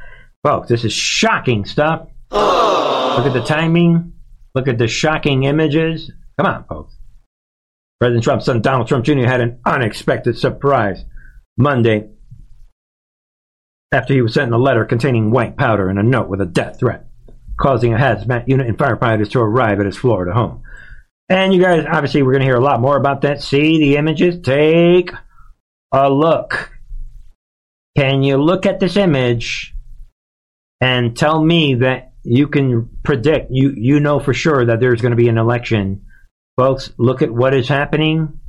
Folks, 0.46 0.70
this 0.70 0.86
is 0.86 0.94
shocking 0.94 1.66
stuff. 1.66 2.08
Look 2.32 3.26
at 3.26 3.34
the 3.34 3.44
timing. 3.46 4.14
Look 4.56 4.70
at 4.70 4.78
the 4.78 4.88
shocking 4.88 5.44
images. 5.44 6.10
Come 6.40 6.48
on, 6.48 6.64
folks. 6.70 6.96
President 8.00 8.24
Trump's 8.24 8.46
son 8.46 8.62
Donald 8.62 8.88
Trump 8.88 9.04
Jr. 9.04 9.26
had 9.26 9.42
an 9.42 9.60
unexpected 9.66 10.38
surprise 10.38 11.04
Monday 11.58 12.12
after 13.92 14.14
he 14.14 14.22
was 14.22 14.34
sent 14.34 14.54
a 14.54 14.58
letter 14.58 14.86
containing 14.86 15.32
white 15.32 15.58
powder 15.58 15.90
and 15.90 15.98
a 16.00 16.04
note 16.04 16.30
with 16.30 16.42
a 16.42 16.46
death 16.46 16.80
threat, 16.80 17.06
causing 17.60 17.94
a 17.94 17.98
hazmat 17.98 18.48
unit 18.48 18.68
and 18.68 18.78
firefighters 18.78 19.32
to 19.32 19.40
arrive 19.40 19.80
at 19.80 19.86
his 19.86 19.98
Florida 19.98 20.34
home. 20.34 20.64
And 21.30 21.54
you 21.54 21.62
guys, 21.62 21.86
obviously, 21.90 22.22
we're 22.24 22.32
going 22.32 22.42
to 22.42 22.48
hear 22.48 22.56
a 22.56 22.64
lot 22.64 22.80
more 22.80 22.98
about 22.98 23.22
that. 23.22 23.42
See 23.42 23.80
the 23.80 23.98
images? 23.98 24.40
Take 24.42 25.12
a 25.92 26.10
look. 26.10 26.72
Can 27.98 28.24
you 28.24 28.38
look 28.38 28.66
at 28.66 28.80
this 28.80 28.96
image 28.96 29.74
and 30.80 31.18
tell 31.18 31.44
me 31.44 31.76
that 31.76 32.14
you 32.24 32.48
can 32.48 32.90
predict, 33.04 33.50
you, 33.52 33.74
you 33.76 34.00
know 34.00 34.20
for 34.20 34.34
sure 34.34 34.66
that 34.66 34.80
there's 34.80 35.02
going 35.02 35.12
to 35.12 35.18
be 35.18 35.30
an 35.30 35.38
election? 35.38 36.06
Folks, 36.58 36.92
look 36.98 37.22
at 37.22 37.32
what 37.32 37.54
is 37.54 37.68
happening. 37.68 38.40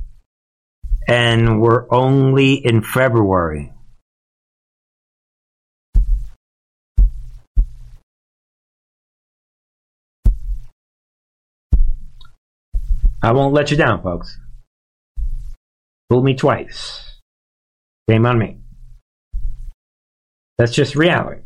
And 1.07 1.59
we're 1.61 1.91
only 1.91 2.53
in 2.53 2.83
February. 2.83 3.73
I 13.21 13.33
won't 13.33 13.53
let 13.53 13.71
you 13.71 13.77
down, 13.77 14.01
folks. 14.01 14.37
Fool 16.09 16.23
me 16.23 16.35
twice. 16.35 17.17
Shame 18.09 18.25
on 18.25 18.39
me. 18.39 18.57
That's 20.57 20.71
just 20.71 20.95
reality. 20.95 21.41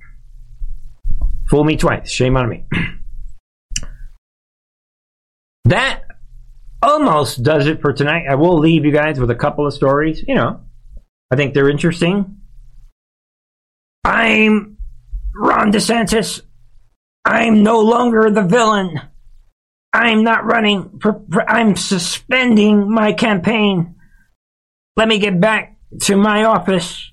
Fool 1.49 1.63
me 1.63 1.76
twice. 1.76 2.09
Shame 2.09 2.38
on 2.38 2.49
me. 2.49 2.65
that 5.65 6.03
almost 6.82 7.43
does 7.43 7.67
it 7.67 7.82
for 7.82 7.93
tonight. 7.93 8.26
I 8.30 8.36
will 8.36 8.59
leave 8.59 8.86
you 8.86 8.91
guys 8.91 9.19
with 9.19 9.30
a 9.30 9.36
couple 9.36 9.67
of 9.67 9.74
stories. 9.74 10.24
You 10.28 10.36
know, 10.36 10.61
I 11.32 11.36
think 11.36 11.53
they're 11.53 11.69
interesting. 11.69 12.38
I'm 14.03 14.78
Ron 15.36 15.71
DeSantis. 15.71 16.41
I'm 17.26 17.63
no 17.63 17.80
longer 17.80 18.30
the 18.30 18.43
villain. 18.43 18.99
I'm 19.93 20.23
not 20.23 20.45
running. 20.45 20.99
For, 20.99 21.21
for, 21.31 21.47
I'm 21.47 21.75
suspending 21.75 22.91
my 22.91 23.13
campaign. 23.13 23.95
Let 24.97 25.07
me 25.07 25.19
get 25.19 25.39
back 25.39 25.77
to 26.03 26.15
my 26.17 26.45
office. 26.45 27.11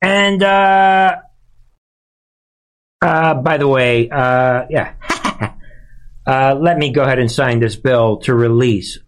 And, 0.00 0.42
uh, 0.42 1.16
uh, 3.02 3.34
by 3.34 3.56
the 3.58 3.66
way, 3.66 4.08
uh, 4.08 4.66
yeah. 4.70 4.94
uh, 6.26 6.56
let 6.60 6.78
me 6.78 6.92
go 6.92 7.02
ahead 7.02 7.18
and 7.18 7.30
sign 7.30 7.58
this 7.58 7.74
bill 7.74 8.18
to 8.18 8.34
release 8.34 8.98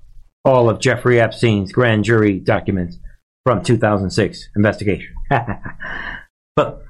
all 0.44 0.68
of 0.68 0.80
Jeffrey 0.80 1.20
Epstein's 1.20 1.72
grand 1.72 2.04
jury 2.04 2.40
documents 2.40 2.98
from 3.44 3.62
2006 3.62 4.48
investigation. 4.57 5.14
but. 6.57 6.82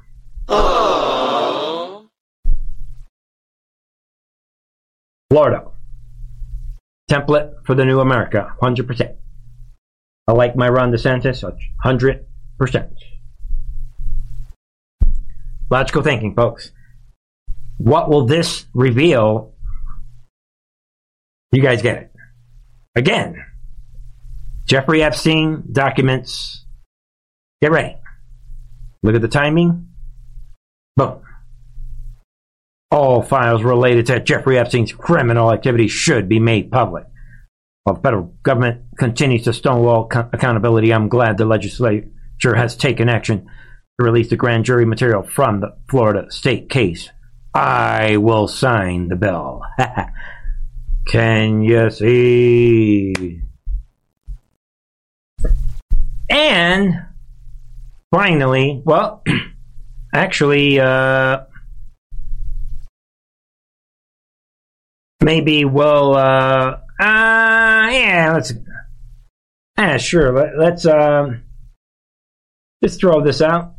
Florida 5.29 5.65
template 7.11 7.55
for 7.65 7.75
the 7.75 7.85
new 7.85 8.01
America, 8.01 8.55
100%. 8.61 9.17
I 10.29 10.33
like 10.33 10.57
my 10.57 10.69
Ron 10.69 10.93
DeSantis, 10.93 11.45
100%. 11.85 12.91
Logical 15.71 16.03
thinking, 16.03 16.35
folks. 16.35 16.73
What 17.79 18.09
will 18.09 18.27
this 18.27 18.67
reveal? 18.75 19.53
You 21.53 21.63
guys 21.63 21.83
get 21.83 21.97
it. 21.97 22.13
Again, 22.97 23.45
Jeffrey 24.65 25.03
Epstein 25.03 25.65
documents. 25.71 26.65
Get 27.63 27.71
ready. 27.71 27.97
Look 29.03 29.15
at 29.15 29.21
the 29.21 29.29
timing. 29.29 29.89
Boom. 30.97 31.23
All 32.91 33.23
files 33.23 33.65
related 33.65 34.07
to 34.07 34.21
Jeffrey 34.21 34.59
Epstein's 34.59 34.93
criminal 34.93 35.53
activity 35.53 35.89
should 35.89 36.29
be 36.29 36.39
made 36.39 36.71
public. 36.71 37.05
While 37.85 37.97
the 37.97 38.03
federal 38.03 38.35
government 38.43 38.83
continues 38.99 39.45
to 39.45 39.53
stonewall 39.53 40.09
co- 40.09 40.29
accountability, 40.33 40.93
I'm 40.93 41.09
glad 41.09 41.37
the 41.37 41.45
legislature 41.45 42.09
has 42.55 42.77
taken 42.77 43.09
action 43.09 43.45
to 43.45 44.05
release 44.05 44.29
the 44.29 44.37
grand 44.37 44.65
jury 44.65 44.85
material 44.85 45.23
from 45.23 45.61
the 45.61 45.77
Florida 45.89 46.31
state 46.31 46.69
case. 46.69 47.11
I 47.55 48.19
will 48.19 48.49
sign 48.49 49.09
the 49.09 49.17
bill. 49.17 49.63
Can 51.07 51.63
you 51.63 51.91
see? 51.91 53.41
And 56.29 57.07
finally, 58.11 58.83
well, 58.85 59.23
actually, 60.15 60.81
uh, 60.81 61.45
maybe 65.23 65.65
we'll 65.65 66.15
uh, 66.15 66.79
uh 67.01 67.89
yeah 67.91 68.33
let's 68.35 68.53
yeah 69.79 69.97
sure. 69.99 70.33
Let, 70.33 70.59
let's 70.59 70.87
um 70.87 71.43
just 72.83 73.01
throw 73.01 73.23
this 73.23 73.43
out. 73.43 73.75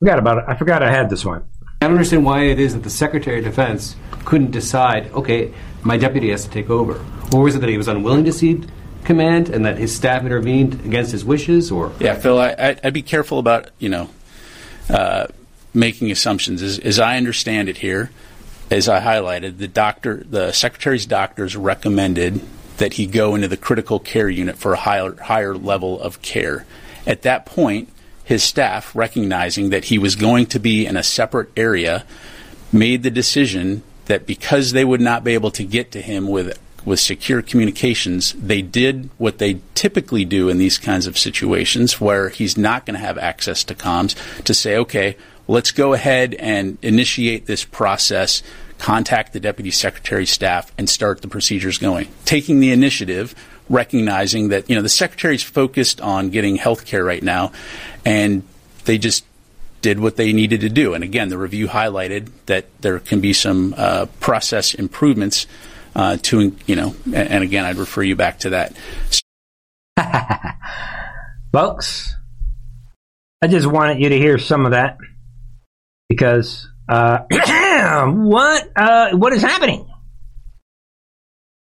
Forgot 0.00 0.18
about 0.18 0.38
it. 0.38 0.44
I 0.48 0.56
forgot 0.56 0.82
i 0.82 0.90
had 0.90 1.10
this 1.10 1.24
one. 1.24 1.44
I 1.82 1.86
don't 1.86 1.92
understand 1.92 2.24
why 2.24 2.44
it 2.44 2.58
is 2.58 2.74
that 2.74 2.82
the 2.82 2.90
Secretary 2.90 3.38
of 3.38 3.44
Defense 3.44 3.96
couldn't 4.24 4.50
decide, 4.50 5.10
okay, 5.12 5.52
my 5.82 5.96
deputy 5.96 6.30
has 6.30 6.44
to 6.44 6.50
take 6.50 6.68
over. 6.68 7.02
Or 7.32 7.42
was 7.42 7.54
it 7.54 7.60
that 7.60 7.70
he 7.70 7.76
was 7.76 7.88
unwilling 7.88 8.24
to 8.24 8.32
cede 8.32 8.70
command 9.04 9.48
and 9.48 9.64
that 9.64 9.78
his 9.78 9.94
staff 9.94 10.22
intervened 10.22 10.74
against 10.84 11.12
his 11.12 11.24
wishes, 11.24 11.70
or? 11.70 11.92
Yeah, 11.98 12.14
Phil, 12.14 12.38
I, 12.38 12.48
I, 12.58 12.76
I'd 12.84 12.92
be 12.92 13.02
careful 13.02 13.38
about 13.38 13.70
you 13.78 13.88
know 13.88 14.10
uh, 14.88 15.26
making 15.72 16.10
assumptions. 16.10 16.62
As, 16.62 16.78
as 16.78 16.98
I 16.98 17.16
understand 17.16 17.68
it 17.68 17.78
here, 17.78 18.10
as 18.70 18.88
I 18.88 19.00
highlighted, 19.00 19.58
the 19.58 19.68
doctor, 19.68 20.22
the 20.28 20.52
secretary's 20.52 21.06
doctors 21.06 21.56
recommended 21.56 22.40
that 22.76 22.94
he 22.94 23.06
go 23.06 23.34
into 23.34 23.48
the 23.48 23.56
critical 23.56 23.98
care 23.98 24.28
unit 24.28 24.56
for 24.56 24.72
a 24.72 24.78
higher 24.78 25.14
higher 25.20 25.54
level 25.54 26.00
of 26.00 26.22
care. 26.22 26.64
At 27.06 27.22
that 27.22 27.46
point, 27.46 27.88
his 28.24 28.42
staff, 28.42 28.94
recognizing 28.94 29.70
that 29.70 29.86
he 29.86 29.98
was 29.98 30.14
going 30.14 30.46
to 30.46 30.58
be 30.58 30.86
in 30.86 30.96
a 30.96 31.02
separate 31.02 31.50
area, 31.56 32.04
made 32.72 33.02
the 33.02 33.10
decision 33.10 33.82
that 34.06 34.26
because 34.26 34.72
they 34.72 34.84
would 34.84 35.00
not 35.00 35.24
be 35.24 35.34
able 35.34 35.50
to 35.50 35.64
get 35.64 35.90
to 35.92 36.00
him 36.00 36.28
with 36.28 36.58
with 36.84 37.00
secure 37.00 37.42
communications, 37.42 38.32
they 38.32 38.62
did 38.62 39.10
what 39.18 39.38
they 39.38 39.60
typically 39.74 40.24
do 40.24 40.48
in 40.48 40.58
these 40.58 40.78
kinds 40.78 41.06
of 41.06 41.18
situations 41.18 42.00
where 42.00 42.30
he's 42.30 42.56
not 42.56 42.86
going 42.86 42.94
to 42.94 43.04
have 43.04 43.18
access 43.18 43.64
to 43.64 43.74
comms 43.74 44.14
to 44.44 44.54
say, 44.54 44.76
okay, 44.76 45.16
let's 45.50 45.72
go 45.72 45.94
ahead 45.94 46.34
and 46.34 46.78
initiate 46.80 47.46
this 47.46 47.64
process, 47.64 48.42
contact 48.78 49.32
the 49.32 49.40
deputy 49.40 49.72
secretary's 49.72 50.30
staff, 50.30 50.72
and 50.78 50.88
start 50.88 51.22
the 51.22 51.28
procedures 51.28 51.76
going. 51.76 52.08
Taking 52.24 52.60
the 52.60 52.70
initiative, 52.70 53.34
recognizing 53.68 54.50
that 54.50 54.70
you 54.70 54.76
know 54.76 54.82
the 54.82 54.88
secretary's 54.88 55.42
focused 55.42 56.00
on 56.00 56.30
getting 56.30 56.54
health 56.54 56.86
care 56.86 57.04
right 57.04 57.22
now, 57.22 57.50
and 58.04 58.44
they 58.84 58.96
just 58.96 59.24
did 59.82 59.98
what 59.98 60.16
they 60.16 60.32
needed 60.32 60.60
to 60.60 60.68
do. 60.68 60.94
And 60.94 61.02
again, 61.02 61.30
the 61.30 61.38
review 61.38 61.66
highlighted 61.66 62.30
that 62.46 62.66
there 62.80 63.00
can 63.00 63.20
be 63.20 63.32
some 63.32 63.74
uh, 63.76 64.06
process 64.20 64.74
improvements 64.74 65.46
uh, 65.96 66.18
to, 66.18 66.54
you 66.66 66.76
know, 66.76 66.94
and, 67.14 67.42
again, 67.42 67.64
I'd 67.64 67.76
refer 67.76 68.02
you 68.02 68.14
back 68.14 68.40
to 68.40 68.50
that. 68.50 68.76
Folks, 71.52 72.14
I 73.40 73.46
just 73.46 73.66
wanted 73.66 74.00
you 74.00 74.10
to 74.10 74.18
hear 74.18 74.38
some 74.38 74.66
of 74.66 74.72
that 74.72 74.98
because 76.10 76.68
uh, 76.88 77.20
what 78.10 78.68
uh, 78.76 79.10
what 79.12 79.32
is 79.32 79.40
happening? 79.40 79.88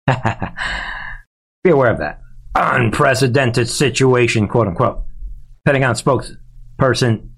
Be 1.65 1.71
aware 1.71 1.91
of 1.91 1.99
that 1.99 2.21
unprecedented 2.55 3.69
situation, 3.69 4.47
quote 4.47 4.69
unquote. 4.69 5.03
Pentagon 5.65 5.95
spokesperson 5.95 7.31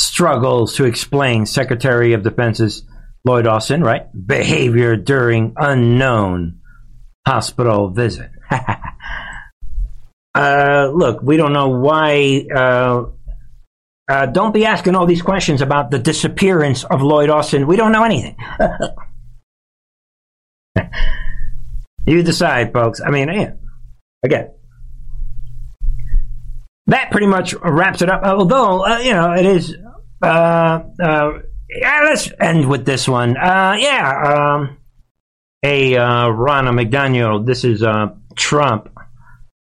struggles 0.00 0.76
to 0.76 0.84
explain 0.84 1.44
Secretary 1.44 2.12
of 2.12 2.22
Defense's 2.22 2.84
Lloyd 3.24 3.48
Austin, 3.48 3.82
right? 3.82 4.06
Behavior 4.26 4.96
during 4.96 5.54
unknown 5.56 6.60
hospital 7.26 7.90
visit. 7.90 8.30
uh, 10.34 10.90
look, 10.94 11.20
we 11.22 11.36
don't 11.36 11.52
know 11.52 11.70
why. 11.70 12.46
Uh, 14.08 14.24
don't 14.26 14.54
be 14.54 14.64
asking 14.64 14.94
all 14.94 15.04
these 15.04 15.20
questions 15.20 15.60
about 15.60 15.90
the 15.90 15.98
disappearance 15.98 16.82
of 16.84 17.02
Lloyd 17.02 17.28
Austin. 17.28 17.66
We 17.66 17.76
don't 17.76 17.92
know 17.92 18.04
anything. 18.04 18.36
you 22.06 22.22
decide, 22.22 22.72
folks. 22.72 23.02
I 23.04 23.10
mean, 23.10 23.28
yeah. 23.28 23.52
again, 24.24 24.50
that 26.86 27.10
pretty 27.10 27.26
much 27.26 27.52
wraps 27.62 28.00
it 28.00 28.08
up. 28.08 28.22
Although, 28.24 28.86
uh, 28.86 28.98
you 29.00 29.12
know, 29.12 29.32
it 29.34 29.44
is. 29.44 29.76
Uh, 30.22 30.80
uh, 31.02 31.30
yeah, 31.68 32.00
let's 32.04 32.32
end 32.40 32.66
with 32.66 32.86
this 32.86 33.06
one. 33.06 33.36
Uh, 33.36 33.76
yeah, 33.78 34.56
um, 34.56 34.78
hey, 35.60 35.96
uh, 35.96 36.28
Ronna 36.28 36.72
McDaniel, 36.72 37.44
this 37.44 37.62
is 37.62 37.84
Trump. 38.36 38.88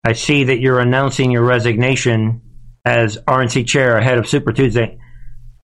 I 0.03 0.13
see 0.13 0.45
that 0.45 0.59
you're 0.59 0.79
announcing 0.79 1.29
your 1.29 1.43
resignation 1.43 2.41
as 2.85 3.17
RNC 3.17 3.67
chair 3.67 3.97
ahead 3.97 4.17
of 4.17 4.27
Super 4.27 4.51
Tuesday. 4.51 4.99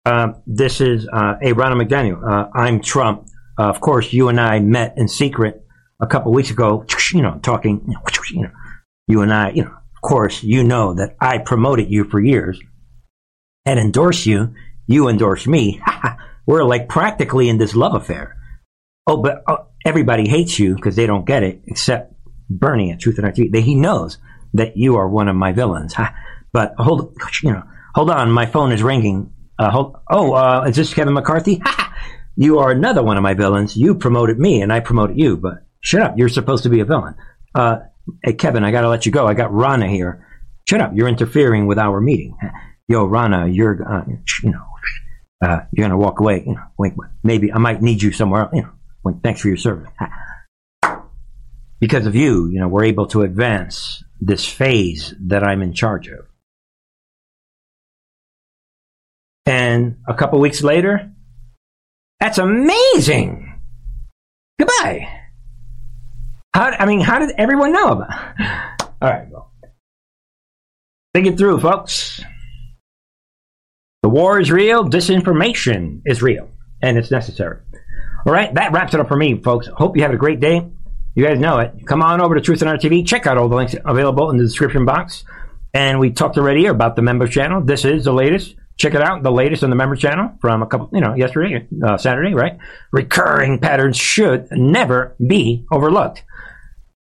Uh, 0.05 0.33
this 0.47 0.81
is 0.81 1.07
uh, 1.11 1.35
a 1.41 1.53
Ronna 1.53 1.81
McDaniel. 1.81 2.23
Uh, 2.23 2.49
I'm 2.53 2.81
Trump. 2.81 3.27
Uh, 3.57 3.63
of 3.69 3.81
course, 3.81 4.13
you 4.13 4.29
and 4.29 4.39
I 4.39 4.59
met 4.59 4.93
in 4.97 5.07
secret 5.07 5.65
a 5.99 6.07
couple 6.07 6.31
weeks 6.31 6.51
ago. 6.51 6.85
You 7.11 7.23
know, 7.23 7.39
talking. 7.41 7.95
You 8.31 8.43
know, 8.43 8.51
you 9.07 9.21
and 9.21 9.33
I. 9.33 9.49
You 9.49 9.63
know, 9.63 9.71
of 9.71 10.01
course, 10.03 10.43
you 10.43 10.63
know 10.63 10.93
that 10.93 11.15
I 11.19 11.39
promoted 11.39 11.89
you 11.89 12.03
for 12.03 12.19
years 12.19 12.59
and 13.65 13.79
endorsed 13.79 14.27
you. 14.27 14.53
You 14.85 15.09
endorsed 15.09 15.47
me. 15.47 15.81
We're 16.45 16.63
like 16.63 16.87
practically 16.87 17.49
in 17.49 17.57
this 17.57 17.75
love 17.75 17.95
affair. 17.95 18.37
Oh, 19.07 19.17
but 19.17 19.43
uh, 19.47 19.63
everybody 19.83 20.29
hates 20.29 20.59
you 20.59 20.75
because 20.75 20.95
they 20.95 21.07
don't 21.07 21.25
get 21.25 21.41
it, 21.41 21.61
except 21.65 22.13
Bernie 22.49 22.91
at 22.91 22.99
Truth 22.99 23.17
and 23.17 23.27
TV. 23.33 23.59
He 23.61 23.73
knows 23.73 24.19
that 24.53 24.77
you 24.77 24.97
are 24.97 25.09
one 25.09 25.27
of 25.27 25.35
my 25.35 25.51
villains. 25.51 25.95
But 26.51 26.73
hold, 26.77 27.15
you 27.43 27.51
know, 27.51 27.63
hold 27.95 28.09
on. 28.09 28.31
My 28.31 28.45
phone 28.45 28.71
is 28.71 28.83
ringing. 28.83 29.33
Uh, 29.57 29.69
hold, 29.69 29.97
oh, 30.09 30.33
uh, 30.33 30.65
is 30.67 30.75
this 30.75 30.93
Kevin 30.93 31.13
McCarthy? 31.13 31.61
you 32.35 32.59
are 32.59 32.71
another 32.71 33.03
one 33.03 33.17
of 33.17 33.23
my 33.23 33.33
villains. 33.33 33.75
You 33.75 33.95
promoted 33.95 34.39
me, 34.39 34.61
and 34.61 34.71
I 34.71 34.79
promoted 34.79 35.19
you. 35.19 35.37
But 35.37 35.65
shut 35.81 36.01
up. 36.01 36.17
You're 36.17 36.29
supposed 36.29 36.63
to 36.63 36.69
be 36.69 36.79
a 36.79 36.85
villain. 36.85 37.15
Uh, 37.53 37.79
hey, 38.23 38.33
Kevin, 38.33 38.63
I 38.63 38.71
got 38.71 38.81
to 38.81 38.89
let 38.89 39.05
you 39.05 39.11
go. 39.11 39.27
I 39.27 39.33
got 39.33 39.51
Ronna 39.51 39.89
here. 39.89 40.25
Shut 40.67 40.81
up. 40.81 40.91
You're 40.93 41.07
interfering 41.07 41.67
with 41.67 41.79
our 41.79 41.99
meeting. 41.99 42.37
Yo, 42.87 43.07
Ronna, 43.07 43.53
you're, 43.53 43.87
uh, 43.87 44.05
you 44.43 44.51
know, 44.51 44.65
uh, 45.41 45.61
you're 45.71 45.87
to 45.87 45.97
walk 45.97 46.19
away. 46.19 46.43
You 46.45 46.55
know, 46.55 46.63
wink, 46.77 46.95
maybe 47.23 47.51
I 47.51 47.57
might 47.57 47.81
need 47.81 48.01
you 48.01 48.11
somewhere 48.11 48.41
else. 48.41 48.51
You 48.53 48.61
know, 48.63 48.71
wink, 49.03 49.23
thanks 49.23 49.41
for 49.41 49.47
your 49.47 49.57
service. 49.57 49.89
Because 51.79 52.05
of 52.05 52.15
you, 52.15 52.49
you 52.49 52.59
know, 52.59 52.67
we're 52.67 52.85
able 52.85 53.07
to 53.07 53.21
advance 53.21 54.03
this 54.19 54.45
phase 54.45 55.13
that 55.27 55.43
I'm 55.43 55.61
in 55.61 55.73
charge 55.73 56.07
of. 56.09 56.25
And 59.49 59.97
a 60.07 60.13
couple 60.13 60.39
weeks 60.39 60.61
later, 60.61 61.11
that's 62.19 62.37
amazing. 62.37 63.59
Goodbye. 64.59 65.09
How, 66.53 66.65
I 66.67 66.85
mean, 66.85 67.01
how 67.01 67.17
did 67.17 67.31
everyone 67.35 67.71
know 67.71 67.93
about? 67.93 68.11
All 69.01 69.09
right, 69.09 69.27
well, 69.31 69.51
think 71.15 71.25
it 71.25 71.39
through, 71.39 71.61
folks. 71.61 72.21
The 74.03 74.09
war 74.09 74.39
is 74.39 74.51
real. 74.51 74.87
Disinformation 74.87 76.03
is 76.05 76.21
real, 76.21 76.47
and 76.83 76.99
it's 76.99 77.09
necessary. 77.09 77.57
All 78.27 78.33
right, 78.33 78.53
that 78.53 78.71
wraps 78.71 78.93
it 78.93 78.99
up 78.99 79.07
for 79.07 79.17
me, 79.17 79.41
folks. 79.41 79.65
Hope 79.65 79.97
you 79.97 80.03
have 80.03 80.13
a 80.13 80.17
great 80.17 80.39
day. 80.39 80.63
You 81.15 81.25
guys 81.25 81.39
know 81.39 81.57
it. 81.57 81.87
Come 81.87 82.03
on 82.03 82.21
over 82.21 82.35
to 82.35 82.41
Truth 82.41 82.61
and 82.61 82.69
Art 82.69 82.81
TV. 82.81 83.03
Check 83.03 83.25
out 83.25 83.39
all 83.39 83.49
the 83.49 83.55
links 83.55 83.75
available 83.83 84.29
in 84.29 84.37
the 84.37 84.43
description 84.43 84.85
box. 84.85 85.25
And 85.73 85.99
we 85.99 86.11
talked 86.11 86.37
already 86.37 86.67
about 86.67 86.95
the 86.95 87.01
member 87.01 87.27
channel. 87.27 87.61
This 87.61 87.83
is 87.83 88.03
the 88.03 88.13
latest. 88.13 88.53
Check 88.79 88.93
it 88.93 89.01
out. 89.01 89.23
The 89.23 89.31
latest 89.31 89.63
on 89.63 89.69
the 89.69 89.75
member 89.75 89.97
channel 89.97 90.31
from 90.39 90.63
a 90.63 90.65
couple, 90.65 90.89
you 90.93 91.01
know, 91.01 91.13
yesterday, 91.13 91.67
uh, 91.83 91.97
Saturday, 91.97 92.33
right? 92.33 92.57
Recurring 92.93 93.59
patterns 93.59 93.97
should 93.97 94.47
never 94.51 95.15
be 95.25 95.65
overlooked. 95.69 96.23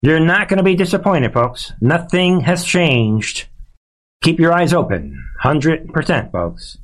You're 0.01 0.21
not 0.21 0.49
going 0.49 0.59
to 0.59 0.63
be 0.65 0.77
disappointed, 0.77 1.33
folks. 1.33 1.73
Nothing 1.81 2.41
has 2.43 2.65
changed. 2.65 3.47
Keep 4.23 4.39
your 4.39 4.53
eyes 4.53 4.73
open. 4.73 5.21
100%, 5.43 6.31
folks. 6.31 6.79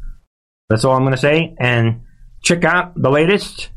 That's 0.69 0.85
all 0.85 0.97
I'm 0.97 1.03
going 1.03 1.13
to 1.13 1.19
say. 1.19 1.55
And 1.59 2.01
check 2.43 2.65
out 2.65 3.01
the 3.01 3.11
latest, 3.11 3.71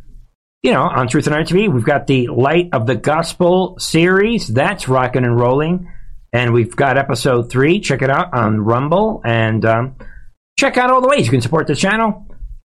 you 0.63 0.71
know, 0.71 0.83
on 0.83 1.07
Truth 1.07 1.27
and 1.27 1.35
Art 1.35 1.47
TV. 1.47 1.71
We've 1.71 1.83
got 1.83 2.07
the 2.07 2.27
Light 2.27 2.69
of 2.73 2.87
the 2.87 2.95
Gospel 2.95 3.77
series. 3.77 4.47
That's 4.47 4.87
rocking 4.87 5.25
and 5.25 5.39
rolling. 5.39 5.91
And 6.31 6.53
we've 6.53 6.75
got 6.75 6.97
episode 6.97 7.51
three. 7.51 7.79
Check 7.81 8.01
it 8.01 8.09
out 8.09 8.33
on 8.33 8.61
Rumble. 8.61 9.21
And 9.23 9.63
um, 9.65 9.95
check 10.57 10.77
out 10.77 10.91
all 10.91 11.01
the 11.01 11.07
ways 11.07 11.25
you 11.25 11.31
can 11.31 11.41
support 11.41 11.67
the 11.67 11.75
channel. 11.75 12.27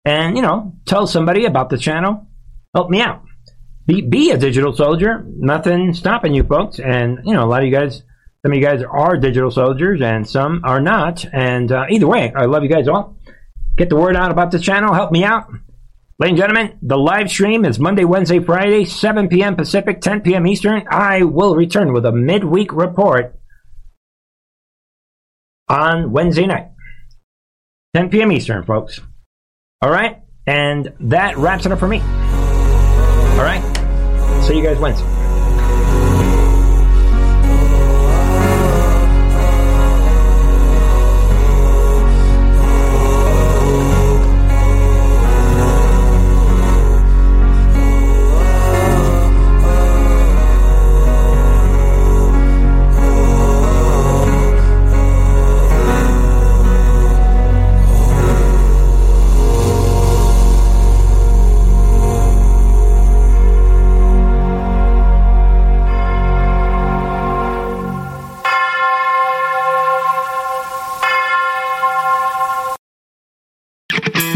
And, 0.05 0.37
you 0.37 0.43
know, 0.43 0.75
tell 0.87 1.07
somebody 1.07 1.45
about 1.45 1.71
the 1.71 1.79
channel. 1.79 2.27
Help 2.75 2.91
me 2.91 3.01
out. 3.01 3.23
Be, 3.87 4.01
be 4.01 4.31
a 4.31 4.39
digital 4.39 4.73
soldier. 4.73 5.25
Nothing 5.27 5.93
stopping 5.93 6.35
you, 6.35 6.45
folks. 6.45 6.79
And, 6.79 7.21
you 7.25 7.35
know, 7.35 7.45
a 7.45 7.49
lot 7.49 7.63
of 7.63 7.69
you 7.69 7.77
guys, 7.77 8.03
some 8.43 8.53
of 8.53 8.59
you 8.59 8.65
guys 8.65 8.83
are 8.83 9.17
digital 9.17 9.51
soldiers 9.51 10.01
and 10.01 10.29
some 10.29 10.63
are 10.65 10.81
not. 10.81 11.25
And 11.33 11.71
uh, 11.71 11.87
either 11.91 12.07
way, 12.07 12.33
I 12.35 12.47
love 12.47 12.63
you 12.63 12.69
guys 12.69 12.89
all. 12.89 13.17
Get 13.77 13.89
the 13.89 13.97
word 13.97 14.17
out 14.17 14.31
about 14.31 14.51
the 14.51 14.59
channel. 14.59 14.95
Help 14.95 15.13
me 15.13 15.25
out. 15.25 15.51
Ladies 16.21 16.33
and 16.33 16.39
gentlemen, 16.39 16.79
the 16.83 16.99
live 16.99 17.31
stream 17.31 17.65
is 17.65 17.79
Monday, 17.79 18.05
Wednesday, 18.05 18.41
Friday, 18.41 18.85
7 18.85 19.29
p.m. 19.29 19.57
Pacific, 19.57 20.03
10 20.03 20.21
p.m. 20.21 20.47
Eastern. 20.47 20.85
I 20.91 21.23
will 21.23 21.57
return 21.57 21.95
with 21.95 22.05
a 22.05 22.13
midweek 22.13 22.75
report 22.75 23.41
on 25.67 26.13
Wednesday 26.13 26.47
night, 26.47 26.73
10 27.95 28.11
p.m. 28.11 28.31
Eastern, 28.31 28.65
folks. 28.65 29.01
All 29.83 29.91
right? 29.91 30.23
And 30.47 30.93
that 31.01 31.37
wraps 31.37 31.67
it 31.67 31.73
up 31.73 31.79
for 31.79 31.89
me. 31.89 32.01
All 32.01 33.45
right? 33.45 33.63
See 34.47 34.57
you 34.57 34.63
guys 34.63 34.79
Wednesday. 34.79 35.20